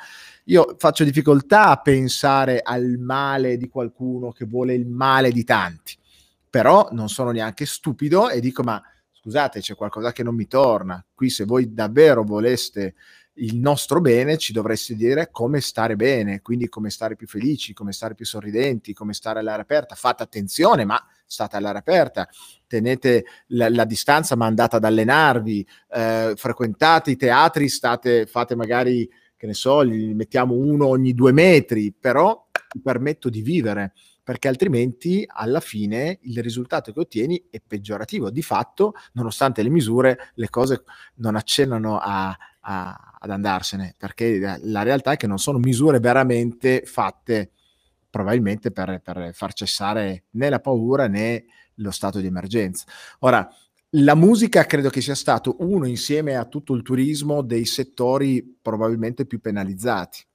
[0.45, 5.97] io faccio difficoltà a pensare al male di qualcuno che vuole il male di tanti,
[6.49, 8.81] però non sono neanche stupido e dico ma
[9.25, 12.93] scusate c'è qualcosa che non mi torna, qui se voi davvero voleste
[13.39, 17.91] il nostro bene ci dovresti dire come stare bene, quindi come stare più felici, come
[17.91, 19.95] stare più sorridenti, come stare all'aria aperta.
[19.95, 22.29] Fate attenzione, ma state all'aria aperta,
[22.67, 29.09] tenete la, la distanza, ma andate ad allenarvi, eh, frequentate i teatri, state, fate magari,
[29.35, 33.93] che ne so, mettiamo uno ogni due metri, però ti permetto di vivere
[34.25, 38.31] perché altrimenti alla fine il risultato che ottieni è peggiorativo.
[38.31, 40.83] Di fatto, nonostante le misure, le cose
[41.17, 46.81] non accennano a, a, ad andarsene, perché la realtà è che non sono misure veramente
[46.85, 47.51] fatte
[48.09, 51.45] probabilmente per, per far cessare né la paura né
[51.75, 52.85] lo stato di emergenza.
[53.19, 53.47] Ora,
[53.89, 59.27] la musica credo che sia stato uno insieme a tutto il turismo dei settori probabilmente
[59.27, 60.25] più penalizzati.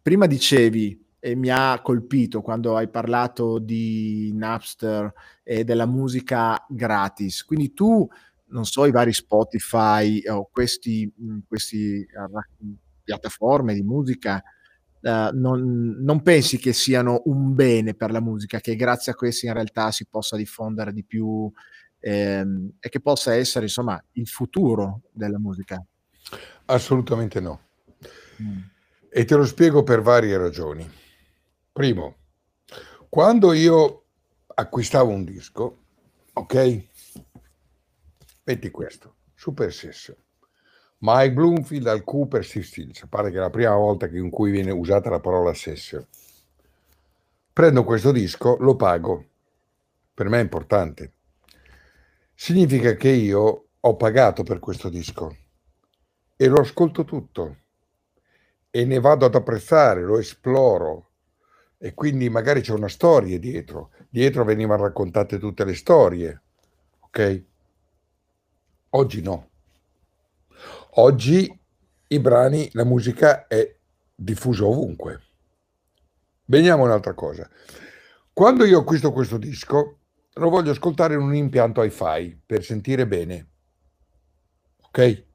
[0.00, 5.12] Prima dicevi, e mi ha colpito quando hai parlato di Napster
[5.42, 8.08] e della musica gratis, quindi tu
[8.50, 14.42] non so, i vari Spotify o questi, mhmm, questi uh, piattaforme di musica,
[15.02, 19.44] uh, non, non, pensi che siano un bene per la musica, che grazie a questi
[19.44, 21.52] in realtà si possa diffondere di più
[21.98, 25.84] ehm, e che possa essere insomma il futuro della musica?
[26.64, 27.60] Assolutamente no.
[28.42, 28.60] Mm.
[29.10, 30.90] E te lo spiego per varie ragioni.
[31.78, 32.16] Primo,
[33.08, 34.06] quando io
[34.48, 35.84] acquistavo un disco,
[36.32, 36.86] ok?
[38.42, 40.16] Metti questo, Super Session.
[40.98, 43.06] Mike Bloomfield al Cooper Stills.
[43.08, 46.04] Pare che è la prima volta in cui viene usata la parola session.
[47.52, 49.24] Prendo questo disco, lo pago.
[50.12, 51.12] Per me è importante.
[52.34, 55.36] Significa che io ho pagato per questo disco
[56.34, 57.56] e lo ascolto tutto
[58.68, 61.07] e ne vado ad apprezzare, lo esploro
[61.78, 63.92] e quindi magari c'è una storia dietro.
[64.08, 66.42] Dietro venivano raccontate tutte le storie,
[67.00, 67.42] ok?
[68.90, 69.48] Oggi no.
[70.94, 71.60] Oggi
[72.08, 73.76] i brani, la musica è
[74.14, 75.22] diffusa ovunque.
[76.46, 77.48] Veniamo a un'altra cosa.
[78.32, 79.98] Quando io acquisto questo disco,
[80.32, 83.48] lo voglio ascoltare in un impianto hi-fi per sentire bene.
[84.86, 85.27] Ok?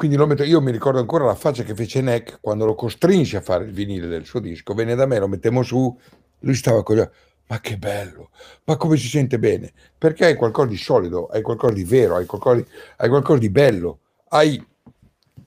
[0.00, 3.36] Quindi lo metto, io mi ricordo ancora la faccia che fece Neck quando lo costrinse
[3.36, 4.72] a fare il vinile del suo disco.
[4.72, 5.94] Venne da me, lo mettemmo su,
[6.38, 8.30] lui stava con gli occhi ma che bello,
[8.64, 12.24] ma come si sente bene, perché hai qualcosa di solido, hai qualcosa di vero, hai
[12.24, 13.98] qualcosa di, hai qualcosa di bello,
[14.28, 14.66] hai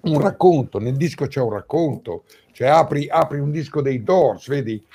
[0.02, 4.86] un racconto, nel disco c'è un racconto, cioè apri, apri un disco dei Doors, vedi?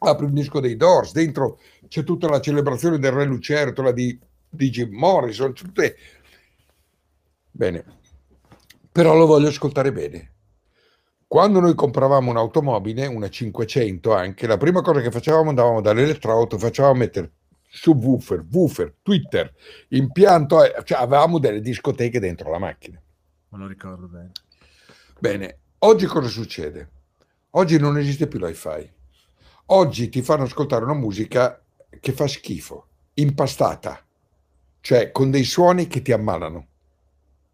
[0.00, 4.18] Apri un disco dei Doors, dentro c'è tutta la celebrazione del Re Lucertola di,
[4.50, 5.96] di Jim Morrison, tutte...
[7.52, 7.99] Bene,
[9.00, 10.32] però lo voglio ascoltare bene,
[11.26, 16.96] quando noi compravamo un'automobile, una 500 anche, la prima cosa che facevamo andavamo dall'elettroauto, facevamo
[16.96, 17.32] mettere
[17.66, 19.50] subwoofer, woofer, Twitter,
[19.88, 23.00] impianto, eh, cioè avevamo delle discoteche dentro la macchina.
[23.48, 24.32] Me lo ricordo bene.
[25.18, 26.90] Bene, oggi cosa succede?
[27.52, 28.86] Oggi non esiste più l'hi-fi.
[29.68, 31.58] Oggi ti fanno ascoltare una musica
[32.00, 34.04] che fa schifo, impastata,
[34.82, 36.66] cioè con dei suoni che ti ammalano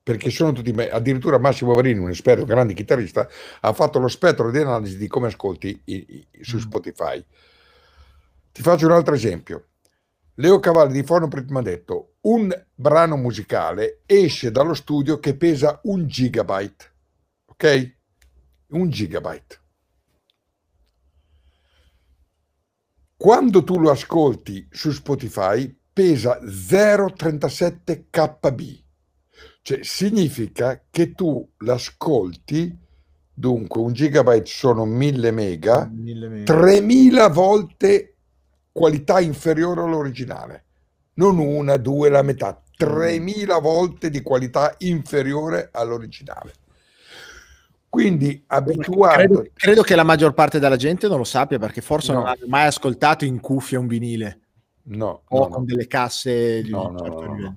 [0.06, 3.28] perché sono tutti, addirittura Massimo Varini, un esperto, grande chitarrista,
[3.62, 6.60] ha fatto lo spettro di analisi di come ascolti i, i, su mm.
[6.60, 7.24] Spotify.
[8.52, 9.70] Ti faccio un altro esempio.
[10.34, 15.80] Leo Cavalli di Fonoprit mi ha detto un brano musicale esce dallo studio che pesa
[15.82, 16.92] un gigabyte,
[17.46, 17.96] ok?
[18.68, 19.60] Un gigabyte.
[23.16, 28.84] Quando tu lo ascolti su Spotify pesa 0,37 KB,
[29.66, 32.72] cioè significa che tu l'ascolti,
[33.34, 36.44] dunque un gigabyte sono 1000 mega, 1000 mega.
[36.44, 38.14] 3000 volte
[38.70, 40.64] qualità inferiore all'originale,
[41.14, 46.52] non una, due, la metà, 3000 volte di qualità inferiore all'originale.
[47.88, 49.16] Quindi abituato.
[49.16, 52.20] Credo, credo, che la maggior parte della gente non lo sappia perché forse no.
[52.20, 54.42] non ha mai ascoltato in cuffia un vinile.
[54.84, 55.22] No.
[55.26, 55.66] O no, con no.
[55.66, 57.56] delle casse di no, un certo livello.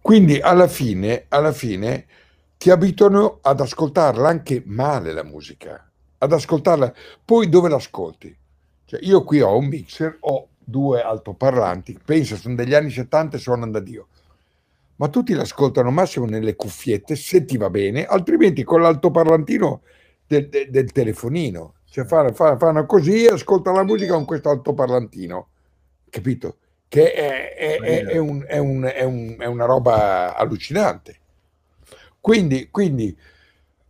[0.00, 2.06] Quindi alla fine, alla fine
[2.58, 6.92] ti abituano ad ascoltarla anche male la musica, ad ascoltarla.
[7.24, 8.36] Poi dove l'ascolti?
[8.84, 13.40] Cioè, io qui ho un mixer, ho due altoparlanti, pensa, sono degli anni 70 e
[13.40, 14.08] suonano da Dio
[15.00, 19.80] ma tutti l'ascoltano massimo nelle cuffiette se ti va bene, altrimenti con l'altoparlantino
[20.26, 21.76] del, del, del telefonino.
[21.86, 25.48] Cioè fanno, fanno, così e ascoltano la musica con questo altoparlantino,
[26.10, 26.58] capito?
[26.90, 31.18] Che è, è, è, è un, un, una roba allucinante.
[32.20, 33.16] Quindi, quindi,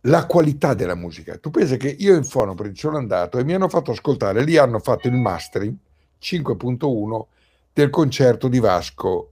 [0.01, 1.37] la qualità della musica.
[1.37, 4.79] Tu pensi che io in Fonoprid sono andato e mi hanno fatto ascoltare, lì hanno
[4.79, 5.75] fatto il mastering
[6.21, 7.25] 5.1
[7.73, 9.31] del concerto di Vasco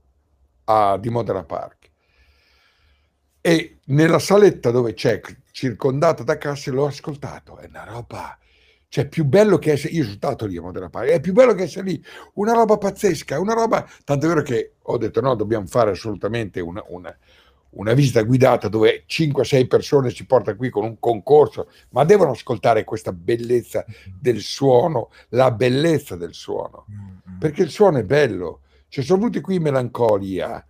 [0.64, 1.90] a, di Modena Park.
[3.40, 7.56] E nella saletta dove c'è, circondata da casse, l'ho ascoltato.
[7.58, 8.36] È una roba,
[8.90, 11.54] cioè più bello che essere, io sono stato lì a Modena Park, è più bello
[11.54, 15.34] che essere lì, una roba pazzesca, una roba, tanto è vero che ho detto no,
[15.34, 17.16] dobbiamo fare assolutamente una, una,
[17.70, 22.84] una visita guidata dove 5-6 persone si portano qui con un concorso, ma devono ascoltare
[22.84, 23.86] questa bellezza
[24.20, 27.38] del suono, la bellezza del suono, mm-hmm.
[27.38, 28.60] perché il suono è bello
[28.90, 30.66] cioè, sono venuti qui in melancolia.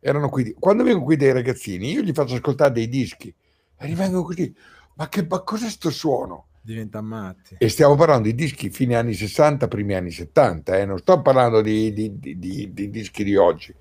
[0.00, 0.52] Erano qui.
[0.58, 3.32] Quando vengono qui dei ragazzini, io gli faccio ascoltare dei dischi
[3.78, 4.52] e rimangono così.
[4.94, 6.46] Ma che ma cos'è sto suono?
[6.66, 7.54] Diventa matti.
[7.58, 10.84] E stiamo parlando di dischi fine anni 60, primi anni 70, eh?
[10.84, 13.72] non sto parlando di, di, di, di, dischi di oggi.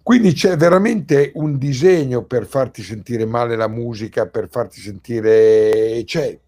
[0.00, 6.38] Quindi c'è veramente un disegno per farti sentire male la musica, per farti sentire, cioè,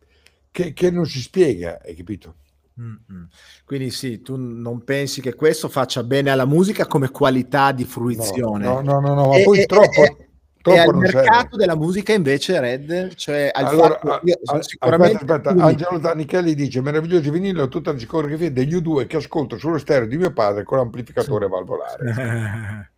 [0.52, 2.36] che, che non si spiega, hai capito?
[2.80, 3.24] Mm-hmm.
[3.64, 8.64] Quindi sì, tu non pensi che questo faccia bene alla musica come qualità di fruizione?
[8.64, 10.04] No, no, no, no, ma e, poi e, troppo...
[10.04, 10.25] E,
[10.72, 11.56] e al mercato serve.
[11.56, 15.64] della musica invece Red, cioè al allora, fatto, io, a, sicuramente aspetta, aspetta.
[15.64, 20.06] Angelo Danichelli dice meravigliosi vinili ho tutta la discografia degli U2 che ascolto sullo stereo
[20.06, 21.50] di mio padre con l'amplificatore sì.
[21.50, 22.90] valvolare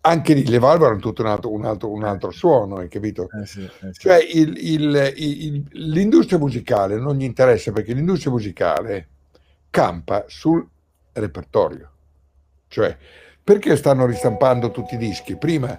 [0.00, 3.28] anche lì le valvole hanno tutto un altro, un altro, un altro suono, hai capito?
[3.30, 4.00] Eh sì, eh sì.
[4.00, 9.08] Cioè il, il, il, l'industria musicale non gli interessa perché l'industria musicale
[9.70, 10.66] campa sul
[11.12, 11.90] repertorio.
[12.68, 12.96] Cioè,
[13.42, 15.36] perché stanno ristampando tutti i dischi?
[15.36, 15.78] Prima,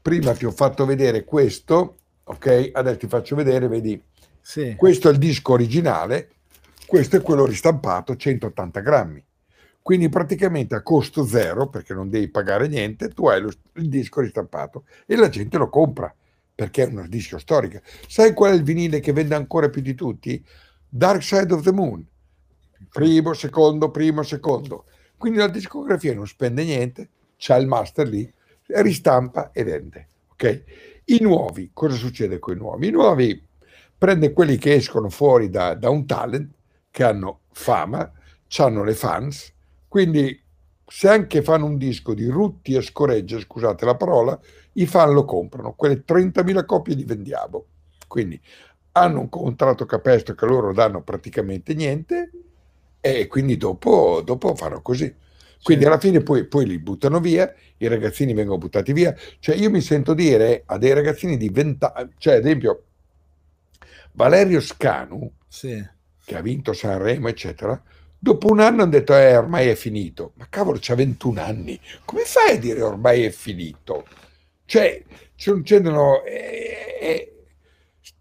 [0.00, 2.70] prima ti ho fatto vedere questo, ok?
[2.72, 4.00] Adesso ti faccio vedere, vedi,
[4.40, 4.74] sì.
[4.76, 6.30] questo è il disco originale,
[6.86, 9.24] questo è quello ristampato, 180 grammi.
[9.82, 14.20] Quindi praticamente a costo zero, perché non devi pagare niente, tu hai lo, il disco
[14.20, 16.14] ristampato e la gente lo compra,
[16.54, 17.80] perché è un disco storico.
[18.06, 20.44] Sai qual è il vinile che vende ancora più di tutti?
[20.88, 22.06] Dark Side of the Moon
[22.88, 24.84] primo, secondo, primo, secondo.
[25.16, 28.30] Quindi la discografia non spende niente, c'ha il master lì,
[28.76, 30.06] ristampa e vende.
[30.32, 30.64] Ok?
[31.04, 32.88] I nuovi, cosa succede con i nuovi?
[32.88, 33.46] I nuovi
[33.96, 36.50] prende quelli che escono fuori da, da un talent,
[36.90, 38.10] che hanno fama,
[38.58, 39.52] hanno le fans,
[39.88, 40.42] quindi
[40.86, 44.38] se anche fanno un disco di rutti e scoregge, scusate la parola,
[44.74, 47.64] i fan lo comprano, quelle 30.000 copie li vendiamo.
[48.08, 48.40] Quindi
[48.92, 52.30] hanno un contratto capestro che loro danno praticamente niente
[53.00, 55.14] e quindi dopo, dopo fanno così.
[55.62, 59.14] Quindi alla fine poi, poi, li buttano via, i ragazzini vengono buttati via.
[59.38, 62.84] Cioè io mi sento dire a dei ragazzini di 20 anni, cioè ad esempio
[64.12, 65.86] Valerio Scanu, sì.
[66.24, 67.80] che ha vinto Sanremo, eccetera,
[68.18, 70.32] dopo un anno hanno detto eh, ormai è finito.
[70.36, 74.06] Ma cavolo, c'ha 21 anni, come fai a dire ormai è finito?
[74.64, 75.04] Cioè,
[75.34, 77.44] succedono, eh, eh,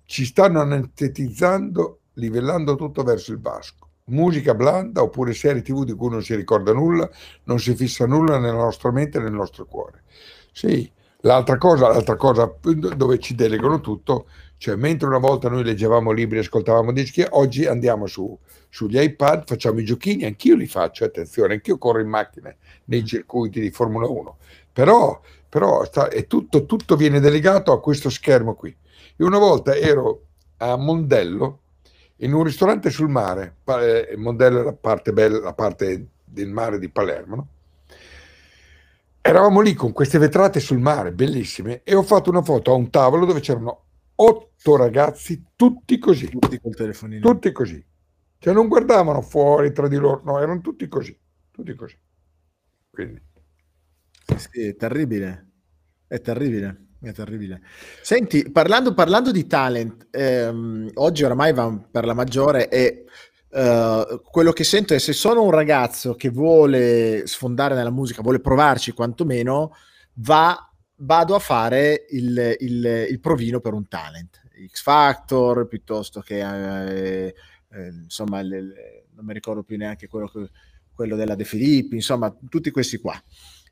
[0.05, 3.78] ci stanno anestetizzando, livellando tutto verso il basco
[4.09, 7.09] musica blanda oppure serie tv di cui non si ricorda nulla,
[7.43, 10.03] non si fissa nulla nella nostra mente e nel nostro cuore.
[10.51, 10.89] Sì,
[11.21, 16.37] l'altra cosa, l'altra cosa dove ci delegano tutto, cioè mentre una volta noi leggevamo libri
[16.37, 18.37] e ascoltavamo dischi, oggi andiamo su,
[18.69, 22.53] sugli iPad, facciamo i giochini, anch'io li faccio, attenzione, anch'io corro in macchina
[22.85, 24.37] nei circuiti di Formula 1,
[24.73, 28.75] però, però sta, è tutto, tutto viene delegato a questo schermo qui.
[29.17, 30.23] Io una volta ero
[30.57, 31.59] a Mondello,
[32.21, 33.57] in un ristorante sul mare,
[34.11, 37.47] il modello è la parte bella, la parte del mare di Palermo, no?
[39.21, 42.89] eravamo lì con queste vetrate sul mare, bellissime, e ho fatto una foto a un
[42.89, 43.83] tavolo dove c'erano
[44.15, 46.29] otto ragazzi, tutti così.
[46.29, 47.21] Tutti col telefonino.
[47.21, 47.83] Tutti così.
[48.37, 51.17] Cioè non guardavano fuori tra di loro, no, erano tutti così,
[51.51, 51.97] tutti così.
[52.89, 53.21] Quindi.
[54.25, 55.47] Sì, sì, è terribile,
[56.07, 56.87] è terribile.
[57.01, 57.61] È terribile.
[58.01, 63.05] Senti, parlando, parlando di talent, ehm, oggi oramai va per la maggiore e
[63.51, 68.41] uh, quello che sento è se sono un ragazzo che vuole sfondare nella musica, vuole
[68.41, 69.75] provarci quantomeno,
[70.15, 70.57] va,
[70.97, 77.33] vado a fare il, il, il provino per un talent, X Factor piuttosto che eh,
[77.71, 80.29] eh, insomma, le, le, non mi ricordo più neanche quello,
[80.93, 83.17] quello della De Filippi, insomma, tutti questi qua.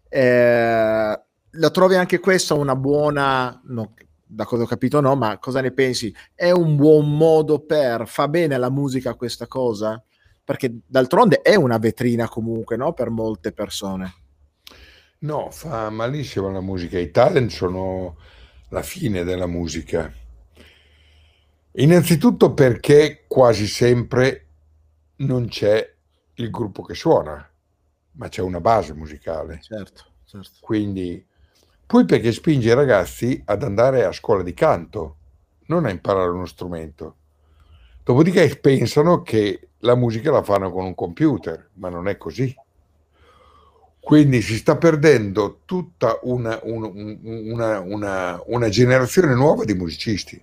[0.07, 1.21] Eh,
[1.57, 3.93] la trovi anche questa una buona, no,
[4.25, 6.13] da cosa ho capito no, ma cosa ne pensi?
[6.33, 10.01] È un buon modo per, fa bene alla musica questa cosa?
[10.43, 12.93] Perché d'altronde è una vetrina comunque, no?
[12.93, 14.13] Per molte persone.
[15.19, 16.97] No, fa malissimo la musica.
[16.97, 18.17] I talent sono
[18.69, 20.11] la fine della musica.
[21.73, 24.45] Innanzitutto perché quasi sempre
[25.17, 25.95] non c'è
[26.35, 27.49] il gruppo che suona,
[28.11, 29.59] ma c'è una base musicale.
[29.61, 30.51] Certo, certo.
[30.61, 31.26] Quindi
[31.87, 35.15] poi perché spinge i ragazzi ad andare a scuola di canto,
[35.67, 37.15] non a imparare uno strumento.
[38.03, 42.53] Dopodiché pensano che la musica la fanno con un computer, ma non è così.
[44.01, 50.41] Quindi si sta perdendo tutta una, una, una, una generazione nuova di musicisti.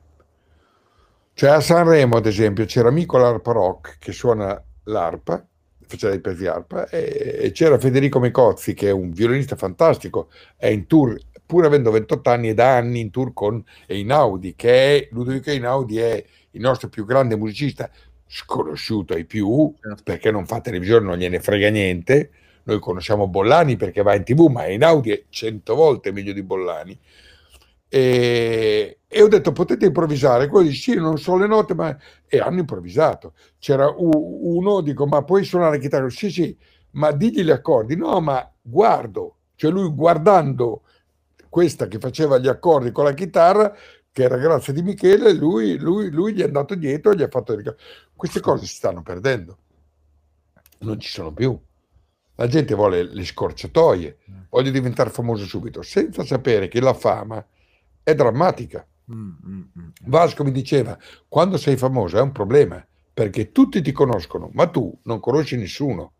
[1.34, 5.44] Cioè a Sanremo, ad esempio, c'era Mico l'Arpa Rock che suona l'arpa,
[5.86, 10.86] faceva dei pezzi arpa, e, c'era Federico Mecozzi che è un violinista fantastico, è in
[10.86, 15.50] tour pur avendo 28 anni e da anni in tour con Einaudi, che è Ludovico
[15.50, 17.90] Einaudi è il nostro più grande musicista,
[18.26, 20.02] sconosciuto ai più, certo.
[20.02, 22.30] perché non fa televisione, non gliene frega niente.
[22.64, 26.98] Noi conosciamo Bollani perché va in tv, ma Einaudi è cento volte meglio di Bollani.
[27.88, 32.40] E, e, ho detto potete improvvisare quello dice sì non so le note ma e
[32.40, 36.58] hanno improvvisato c'era uno dico ma puoi suonare la chitarra sì sì
[36.92, 40.82] ma digli gli accordi no ma guardo cioè lui guardando
[41.54, 43.72] questa che faceva gli accordi con la chitarra,
[44.10, 47.28] che era grazie di Michele, lui, lui, lui gli è andato dietro e gli ha
[47.28, 47.56] fatto...
[48.12, 49.58] Queste cose si stanno perdendo,
[50.78, 51.56] non ci sono più.
[52.34, 57.46] La gente vuole le scorciatoie, voglio diventare famoso subito, senza sapere che la fama
[58.02, 58.84] è drammatica.
[59.12, 59.88] Mm, mm, mm.
[60.06, 60.98] Vasco mi diceva,
[61.28, 66.14] quando sei famoso è un problema, perché tutti ti conoscono, ma tu non conosci nessuno.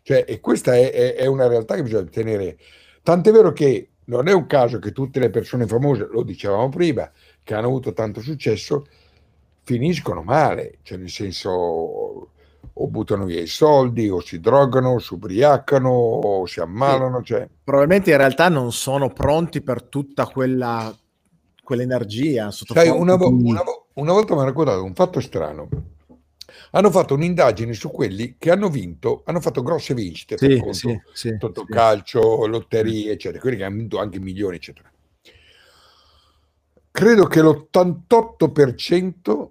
[0.00, 2.56] Cioè, e questa è, è, è una realtà che bisogna tenere.
[3.02, 7.10] Tant'è vero che non è un caso che tutte le persone famose, lo dicevamo prima,
[7.42, 8.86] che hanno avuto tanto successo,
[9.62, 12.28] finiscono male, cioè nel senso
[12.76, 17.22] o buttano via i soldi, o si drogano, o si ubriacano, o si ammalano.
[17.22, 17.48] Cioè.
[17.62, 20.92] Probabilmente in realtà non sono pronti per tutta quella,
[21.62, 22.50] quell'energia.
[22.50, 25.68] Sai, una, vo- una, vo- una volta mi ha raccontato un fatto strano
[26.74, 31.00] hanno fatto un'indagine su quelli che hanno vinto, hanno fatto grosse vincite, sì, conto, sì,
[31.12, 34.90] sì, Totocalcio, lotterie, eccetera, quelli che hanno vinto anche milioni, eccetera.
[36.90, 39.50] Credo che l'88%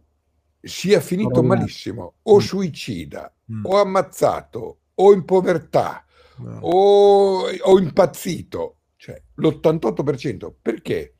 [0.59, 2.39] sia finito oh, malissimo, o mm.
[2.39, 3.65] suicida, mm.
[3.65, 6.05] o ammazzato, o in povertà,
[6.37, 6.59] no.
[6.59, 8.79] o, o impazzito.
[8.97, 10.53] Cioè, l'88%.
[10.61, 11.15] Perché?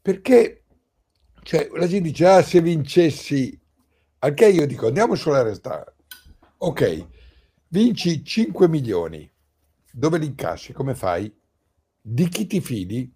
[0.00, 0.62] Perché
[1.42, 3.59] cioè, la gente dice, ah, se vincessi
[4.22, 5.84] al che io dico, andiamo sulla realtà.
[6.58, 7.06] Ok,
[7.68, 9.30] vinci 5 milioni.
[9.92, 10.72] Dove li incassi?
[10.72, 11.32] Come fai?
[12.00, 13.12] Di chi ti fidi?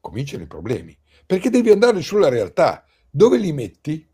[0.00, 0.96] Cominciano i problemi.
[1.24, 2.84] Perché devi andare sulla realtà.
[3.08, 4.06] Dove li metti?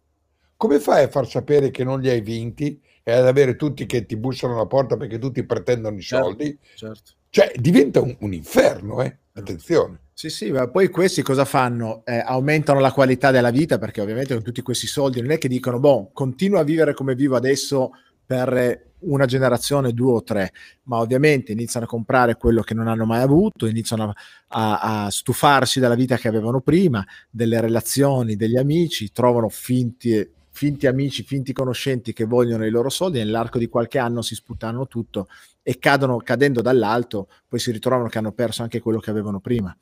[0.56, 4.04] Come fai a far sapere che non li hai vinti e ad avere tutti che
[4.04, 6.58] ti bussano alla porta perché tutti pretendono i certo, soldi?
[6.74, 7.12] Certo.
[7.30, 9.16] Cioè, diventa un, un inferno, eh?
[9.32, 10.00] Attenzione.
[10.20, 12.02] Sì, sì, ma poi questi cosa fanno?
[12.04, 15.48] Eh, aumentano la qualità della vita perché ovviamente con tutti questi soldi non è che
[15.48, 17.92] dicono, boh, continua a vivere come vivo adesso
[18.26, 20.52] per una generazione, due o tre,
[20.82, 24.12] ma ovviamente iniziano a comprare quello che non hanno mai avuto, iniziano
[24.48, 30.86] a, a stufarsi della vita che avevano prima, delle relazioni, degli amici, trovano finti, finti
[30.86, 35.28] amici, finti conoscenti che vogliono i loro soldi, nell'arco di qualche anno si sputtano tutto
[35.62, 39.76] e cadono, cadendo dall'alto, poi si ritrovano che hanno perso anche quello che avevano prima.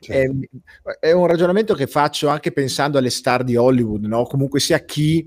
[0.00, 0.46] Certo.
[1.00, 4.24] È, è, un ragionamento che faccio anche pensando alle star di Hollywood, no?
[4.24, 5.26] comunque sia chi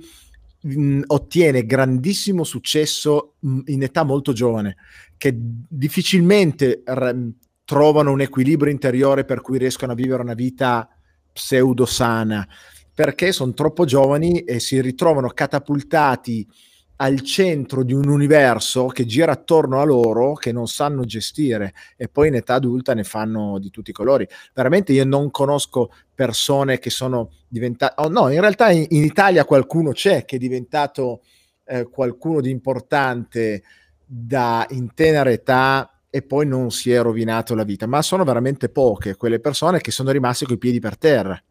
[0.61, 4.77] mh, ottiene grandissimo successo mh, in età molto giovane,
[5.17, 7.31] che difficilmente r-
[7.63, 10.87] trovano un equilibrio interiore per cui riescono a vivere una vita
[11.33, 12.47] pseudo sana,
[12.93, 16.47] perché sono troppo giovani e si ritrovano catapultati
[16.97, 22.07] al centro di un universo che gira attorno a loro che non sanno gestire e
[22.07, 24.27] poi in età adulta ne fanno di tutti i colori.
[24.53, 29.45] Veramente io non conosco persone che sono diventate, oh no, in realtà in, in Italia
[29.45, 31.21] qualcuno c'è che è diventato
[31.65, 33.63] eh, qualcuno di importante
[34.05, 38.69] da in tenera età e poi non si è rovinato la vita, ma sono veramente
[38.69, 41.41] poche quelle persone che sono rimaste coi piedi per terra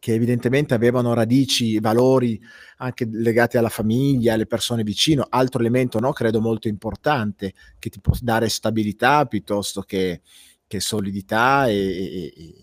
[0.00, 2.40] che evidentemente avevano radici, valori
[2.78, 8.00] anche legati alla famiglia, alle persone vicino, altro elemento no, credo molto importante che ti
[8.00, 10.22] può dare stabilità piuttosto che,
[10.66, 12.54] che solidità e, e,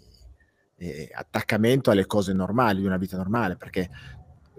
[0.77, 3.87] e, attaccamento alle cose normali di una vita normale, perché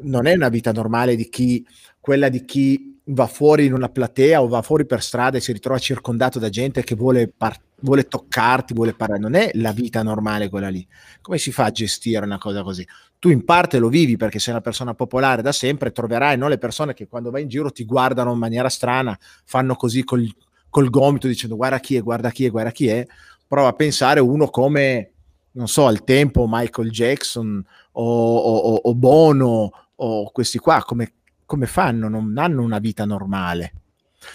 [0.03, 1.67] non è una vita normale di chi,
[2.01, 5.53] quella di chi va fuori in una platea o va fuori per strada e si
[5.53, 10.03] ritrova circondato da gente che vuole partire vuole toccarti, vuole parlare, non è la vita
[10.03, 10.87] normale quella lì.
[11.21, 12.87] Come si fa a gestire una cosa così?
[13.19, 16.59] Tu in parte lo vivi perché sei una persona popolare da sempre, troverai no, le
[16.59, 20.29] persone che quando vai in giro ti guardano in maniera strana, fanno così col,
[20.69, 23.07] col gomito dicendo guarda chi è, guarda chi è, guarda chi è.
[23.47, 25.13] Prova a pensare uno come,
[25.53, 31.15] non so, al tempo Michael Jackson o, o, o Bono o questi qua, come,
[31.49, 32.11] come fanno?
[32.11, 33.73] Non hanno una vita normale.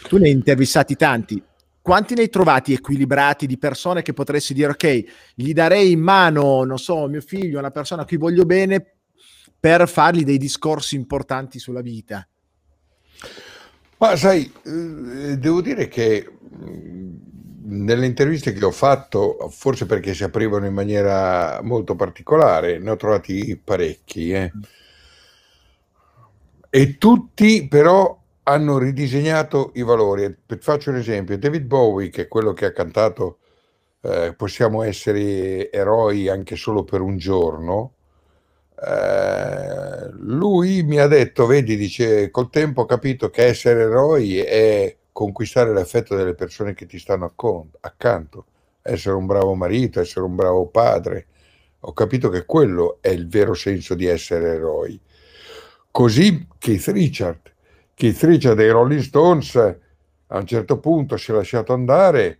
[0.07, 1.41] Tu ne hai intervistati tanti,
[1.79, 5.03] quanti ne hai trovati equilibrati di persone che potresti dire ok,
[5.35, 8.95] gli darei in mano, non so, mio figlio, una persona a cui voglio bene
[9.59, 12.27] per fargli dei discorsi importanti sulla vita?
[13.99, 17.15] Ma sai, eh, devo dire che mm,
[17.65, 22.95] nelle interviste che ho fatto, forse perché si aprivano in maniera molto particolare, ne ho
[22.95, 24.31] trovati parecchi.
[24.31, 24.51] Eh.
[24.55, 24.61] Mm.
[26.75, 30.35] E tutti però hanno ridisegnato i valori.
[30.59, 33.37] Faccio un esempio, David Bowie, che è quello che ha cantato
[34.01, 37.93] eh, Possiamo essere eroi anche solo per un giorno,
[38.83, 44.97] eh, lui mi ha detto, vedi, dice, col tempo ho capito che essere eroi è
[45.11, 47.33] conquistare l'affetto delle persone che ti stanno
[47.81, 48.45] accanto,
[48.81, 51.27] essere un bravo marito, essere un bravo padre.
[51.81, 54.99] Ho capito che quello è il vero senso di essere eroi.
[55.93, 57.53] Così Keith Richard,
[57.93, 62.39] Keith Richard dei Rolling Stones a un certo punto si è lasciato andare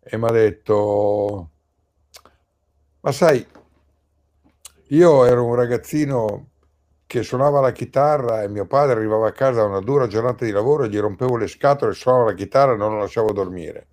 [0.00, 1.50] e mi ha detto
[3.00, 3.46] ma sai
[4.86, 6.46] io ero un ragazzino
[7.06, 10.50] che suonava la chitarra e mio padre arrivava a casa da una dura giornata di
[10.50, 13.86] lavoro e gli rompevo le scatole, suonava la chitarra e non lo lasciavo dormire.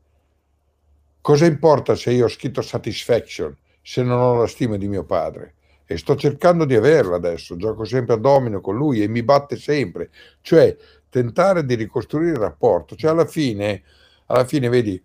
[1.19, 5.55] Cosa importa se io ho scritto Satisfaction se non ho la stima di mio padre?
[5.89, 9.55] E sto cercando di averla adesso, gioco sempre a domino con lui e mi batte
[9.55, 10.09] sempre,
[10.41, 10.75] cioè
[11.09, 13.83] tentare di ricostruire il rapporto, cioè alla fine,
[14.25, 15.01] alla fine vedi,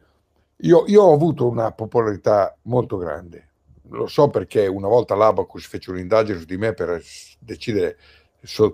[0.56, 3.48] io, io ho avuto una popolarità molto grande,
[3.90, 7.00] lo so perché una volta l'Abacus fece un'indagine su di me per
[7.38, 7.96] decidere,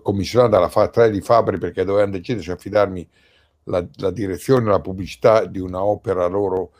[0.02, 3.06] commissionata dalla Fa3 di Fabri perché dovevano decidere se affidarmi
[3.64, 6.72] la, la direzione, la pubblicità di una opera loro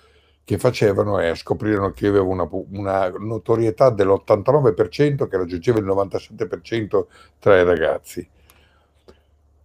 [0.48, 7.04] che facevano e scoprirono che io avevo una, una notorietà dell'89% che raggiungeva il 97%
[7.38, 8.26] tra i ragazzi.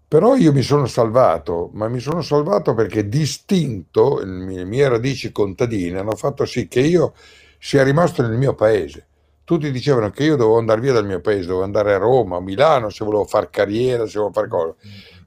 [0.10, 5.99] Però io mi sono salvato, ma mi sono salvato perché distinto, le mie radici contadine
[5.99, 7.14] hanno fatto sì che io
[7.57, 9.07] sia rimasto nel mio paese.
[9.45, 12.41] Tutti dicevano che io dovevo andare via dal mio paese, dovevo andare a Roma, a
[12.41, 14.76] Milano, se volevo fare carriera, se volevo fare cosa.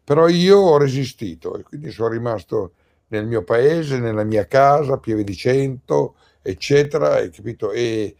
[0.04, 2.72] Però io ho resistito e quindi sono rimasto
[3.08, 7.70] nel mio paese, nella mia casa, Pieve di Cento, eccetera, hai capito?
[7.72, 8.16] E,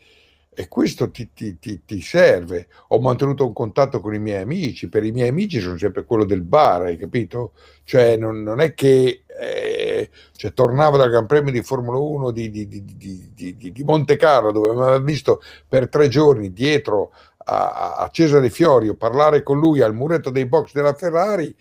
[0.58, 2.68] e questo ti, ti, ti, ti, serve.
[2.88, 6.24] Ho mantenuto un contatto con i miei amici, per i miei amici sono sempre quello
[6.24, 7.52] del bar, hai capito?
[7.84, 12.50] Cioè non, non è che eh, cioè, tornavo dal Gran Premio di Formula 1 di,
[12.50, 18.08] di, di, di Monte Carlo, dove mi aveva visto per tre giorni dietro a, a
[18.10, 21.54] Cesare Fiorio parlare con lui al muretto dei box della Ferrari,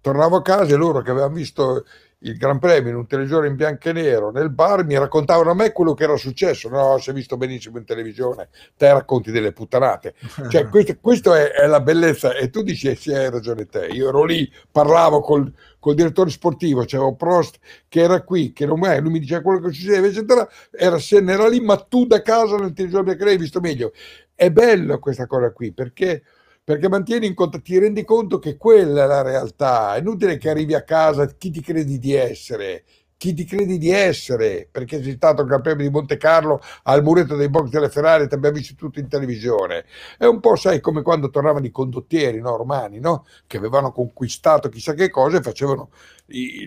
[0.00, 1.84] tornavo a casa e loro che avevano visto
[2.22, 5.54] il Gran Premio in un televisore in bianco e nero nel bar, mi raccontavano a
[5.54, 6.68] me quello che era successo.
[6.68, 10.14] No, si è visto benissimo in televisione, te racconti delle puttanate.
[10.48, 10.68] Cioè,
[11.00, 12.34] questo è, è, la bellezza.
[12.34, 13.86] E tu dici, eh, sì, hai ragione te.
[13.86, 18.84] Io ero lì, parlavo col, col direttore sportivo, c'era Prost che era qui, che non
[18.84, 20.48] è, lui mi diceva quello che succedeva, eccetera.
[20.70, 23.38] Era, se ne era lì, ma tu da casa nel televisore bianco e nero hai
[23.38, 23.92] visto meglio.
[24.34, 26.22] È bella questa cosa qui, perché
[26.70, 29.96] perché mantieni in conto, ti rendi conto che quella è la realtà.
[29.96, 32.84] È inutile che arrivi a casa chi ti credi di essere,
[33.16, 37.48] chi ti credi di essere, perché sei stato Premio di Monte Carlo al muretto dei
[37.48, 39.84] box delle Ferrari ti abbiamo visto tutto in televisione.
[40.16, 43.26] È un po', sai, come quando tornavano i condottieri no, romani, no?
[43.48, 45.90] che avevano conquistato chissà che cosa e facevano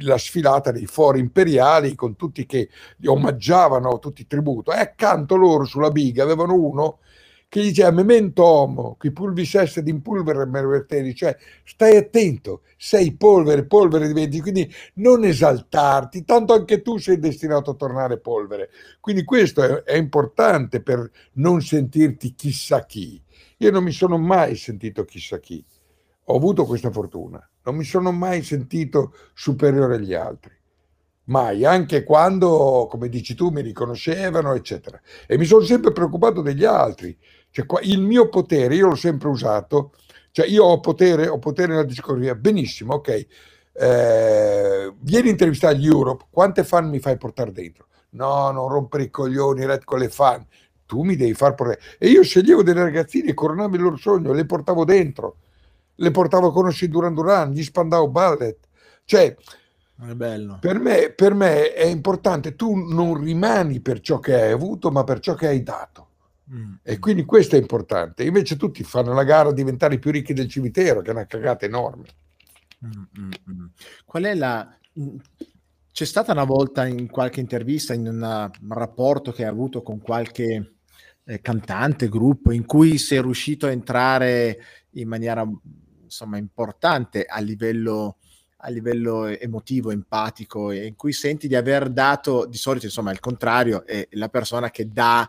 [0.02, 2.68] la sfilata dei fori imperiali con tutti che
[2.98, 4.74] li omaggiavano tutti i tributo.
[4.74, 6.98] E accanto loro sulla biga avevano uno
[7.54, 13.16] che dice a memento homo, qui pulvis esse in pulvere merverteri, cioè stai attento, sei
[13.16, 18.72] polvere, polvere diventi, quindi non esaltarti, tanto anche tu sei destinato a tornare polvere.
[19.00, 23.22] Quindi questo è, è importante per non sentirti chissà chi.
[23.58, 25.64] Io non mi sono mai sentito chissà chi,
[26.24, 30.62] ho avuto questa fortuna, non mi sono mai sentito superiore agli altri
[31.26, 35.00] mai, anche quando, come dici tu, mi riconoscevano, eccetera.
[35.28, 37.18] E mi sono sempre preoccupato degli altri.
[37.54, 39.94] Cioè, il mio potere, io l'ho sempre usato,
[40.32, 43.28] cioè io ho potere, ho potere nella discografia, benissimo, ok.
[43.76, 47.86] Eh, vieni a intervistare gli Europe, quante fan mi fai portare dentro?
[48.12, 50.44] No, non rompere i coglioni, red con le fan.
[50.88, 51.80] Tu mi devi far portare.
[52.00, 55.38] E io sceglievo delle ragazzine, coronavo il loro sogno, le portavo dentro,
[55.96, 58.58] le portavo a conoscere Duran Duran, gli spandavo ballet.
[59.06, 59.36] Cioè,
[60.60, 65.04] per me, per me, è importante, tu non rimani per ciò che hai avuto, ma
[65.04, 66.08] per ciò che hai dato.
[66.54, 66.74] Mm.
[66.84, 68.24] E quindi questo è importante.
[68.24, 71.26] Invece tutti fanno la gara a diventare i più ricchi del cimitero, che è una
[71.26, 72.06] cagata enorme.
[72.86, 73.66] Mm, mm, mm.
[74.06, 74.78] Qual è la...
[75.92, 80.00] C'è stata una volta in qualche intervista, in una, un rapporto che hai avuto con
[80.02, 80.76] qualche
[81.24, 84.60] eh, cantante, gruppo, in cui sei riuscito a entrare
[84.92, 85.48] in maniera
[86.04, 88.18] insomma importante a livello
[88.66, 93.20] a livello emotivo, empatico, in cui senti di aver dato, di solito insomma è il
[93.20, 95.28] contrario, è la persona che dà,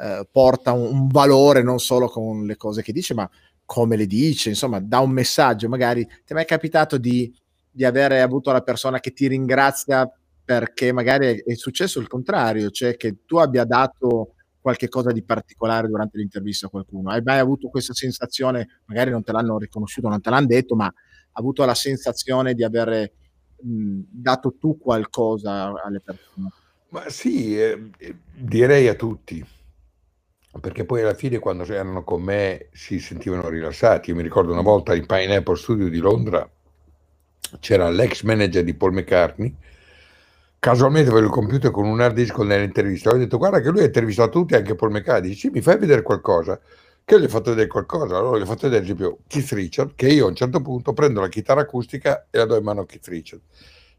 [0.00, 3.28] eh, porta un, un, valore non solo con le cose che dice, ma
[3.64, 7.32] come le dice, insomma dà un messaggio, magari ti è mai capitato di,
[7.70, 10.10] di avere avuto la persona che ti ringrazia
[10.44, 15.88] perché magari è, successo il contrario, cioè che tu abbia dato qualche cosa di particolare
[15.88, 17.10] durante l'intervista a qualcuno.
[17.10, 20.92] Hai mai avuto questa sensazione, magari non te l'hanno riconosciuto, non te l'hanno detto, ma
[21.32, 23.10] avuto la sensazione di aver
[23.62, 26.50] dato tu qualcosa alle persone?
[26.88, 27.90] Ma sì, eh,
[28.34, 29.44] direi a tutti,
[30.60, 34.10] perché poi alla fine quando erano con me si sentivano rilassati.
[34.10, 36.48] Io mi ricordo una volta in Pineapple Studio di Londra
[37.60, 39.54] c'era l'ex manager di Paul McCartney,
[40.58, 43.84] casualmente avevo il computer con un hard disk nell'intervista, ho detto guarda che lui ha
[43.84, 46.58] intervistato tutti, anche Paul McCartney, dice sì, mi fai vedere qualcosa?
[47.04, 48.16] che gli ho fatto vedere qualcosa.
[48.16, 50.92] Allora gli ho fatto vedere, ad esempio, Keith Richard, che io a un certo punto
[50.92, 53.42] prendo la chitarra acustica e la do in mano a Keith Richard.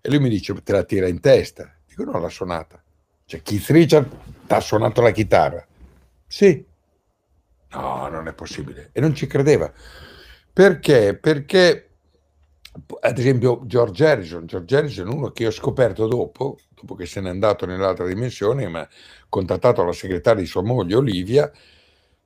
[0.01, 1.73] E lui mi dice, te la tira in testa.
[1.85, 2.81] Dico, no, l'ha suonata.
[3.25, 4.09] Cioè, Keith Richard
[4.47, 5.65] ha suonato la chitarra.
[6.34, 6.65] Sì.
[7.73, 8.89] No, non è possibile.
[8.91, 9.72] E non ci credeva.
[10.51, 11.15] Perché?
[11.15, 11.89] Perché,
[13.01, 14.47] ad esempio, George Harrison.
[14.47, 18.88] George Harrison uno che ho scoperto dopo, dopo che se n'è andato nell'altra dimensione, ma
[19.30, 21.51] contattato la segretaria di sua moglie, Olivia,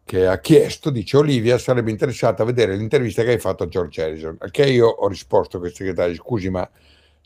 [0.06, 4.02] che ha chiesto, dice Olivia, sarebbe interessata a vedere l'intervista che hai fatto a George
[4.02, 4.38] Harrison.
[4.40, 6.70] A che io ho risposto a questo segretario, scusi, ma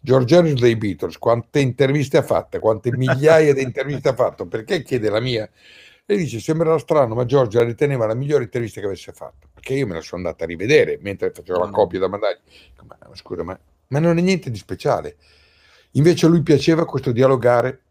[0.02, 2.58] George Harrison dei Beatles, quante interviste ha fatte?
[2.58, 4.48] Quante migliaia di interviste ha fatto?
[4.48, 5.48] Perché chiede la mia?
[6.06, 9.48] E dice, sembrerà strano, ma George la riteneva la migliore intervista che avesse fatto.
[9.54, 12.40] Perché io me la sono andata a rivedere mentre facevo la copia da mandargli.
[12.86, 13.58] Ma, scusa, ma,
[13.88, 15.18] ma non è niente di speciale.
[15.92, 17.82] Invece a lui piaceva questo dialogare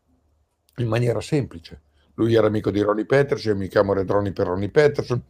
[0.77, 1.83] in maniera semplice
[2.21, 5.23] lui era amico di Ronnie Peterson, io mi chiamo Redroni per Ronnie Peterson.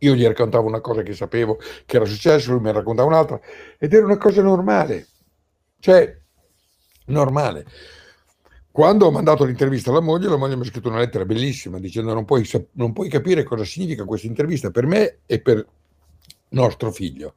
[0.00, 3.40] Io gli raccontavo una cosa che sapevo che era successo, lui mi raccontava un'altra,
[3.78, 5.06] ed era una cosa normale.
[5.78, 6.18] Cioè,
[7.06, 7.64] normale.
[8.72, 12.14] Quando ho mandato l'intervista alla moglie, la moglie mi ha scritto una lettera bellissima dicendo
[12.14, 15.66] non puoi, non puoi capire cosa significa questa intervista per me e per
[16.50, 17.34] nostro figlio.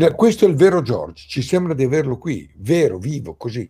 [0.00, 3.68] A, questo è il vero George, ci sembra di averlo qui, vero, vivo, così.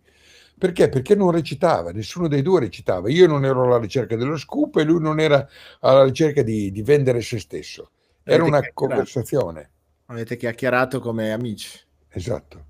[0.58, 0.88] Perché?
[0.88, 3.08] Perché non recitava, nessuno dei due recitava.
[3.10, 5.48] Io non ero alla ricerca dello scoop e lui non era
[5.80, 7.90] alla ricerca di, di vendere se stesso.
[8.22, 9.70] Era Avete una conversazione.
[10.06, 11.80] Avete chiacchierato come amici.
[12.08, 12.64] Esatto.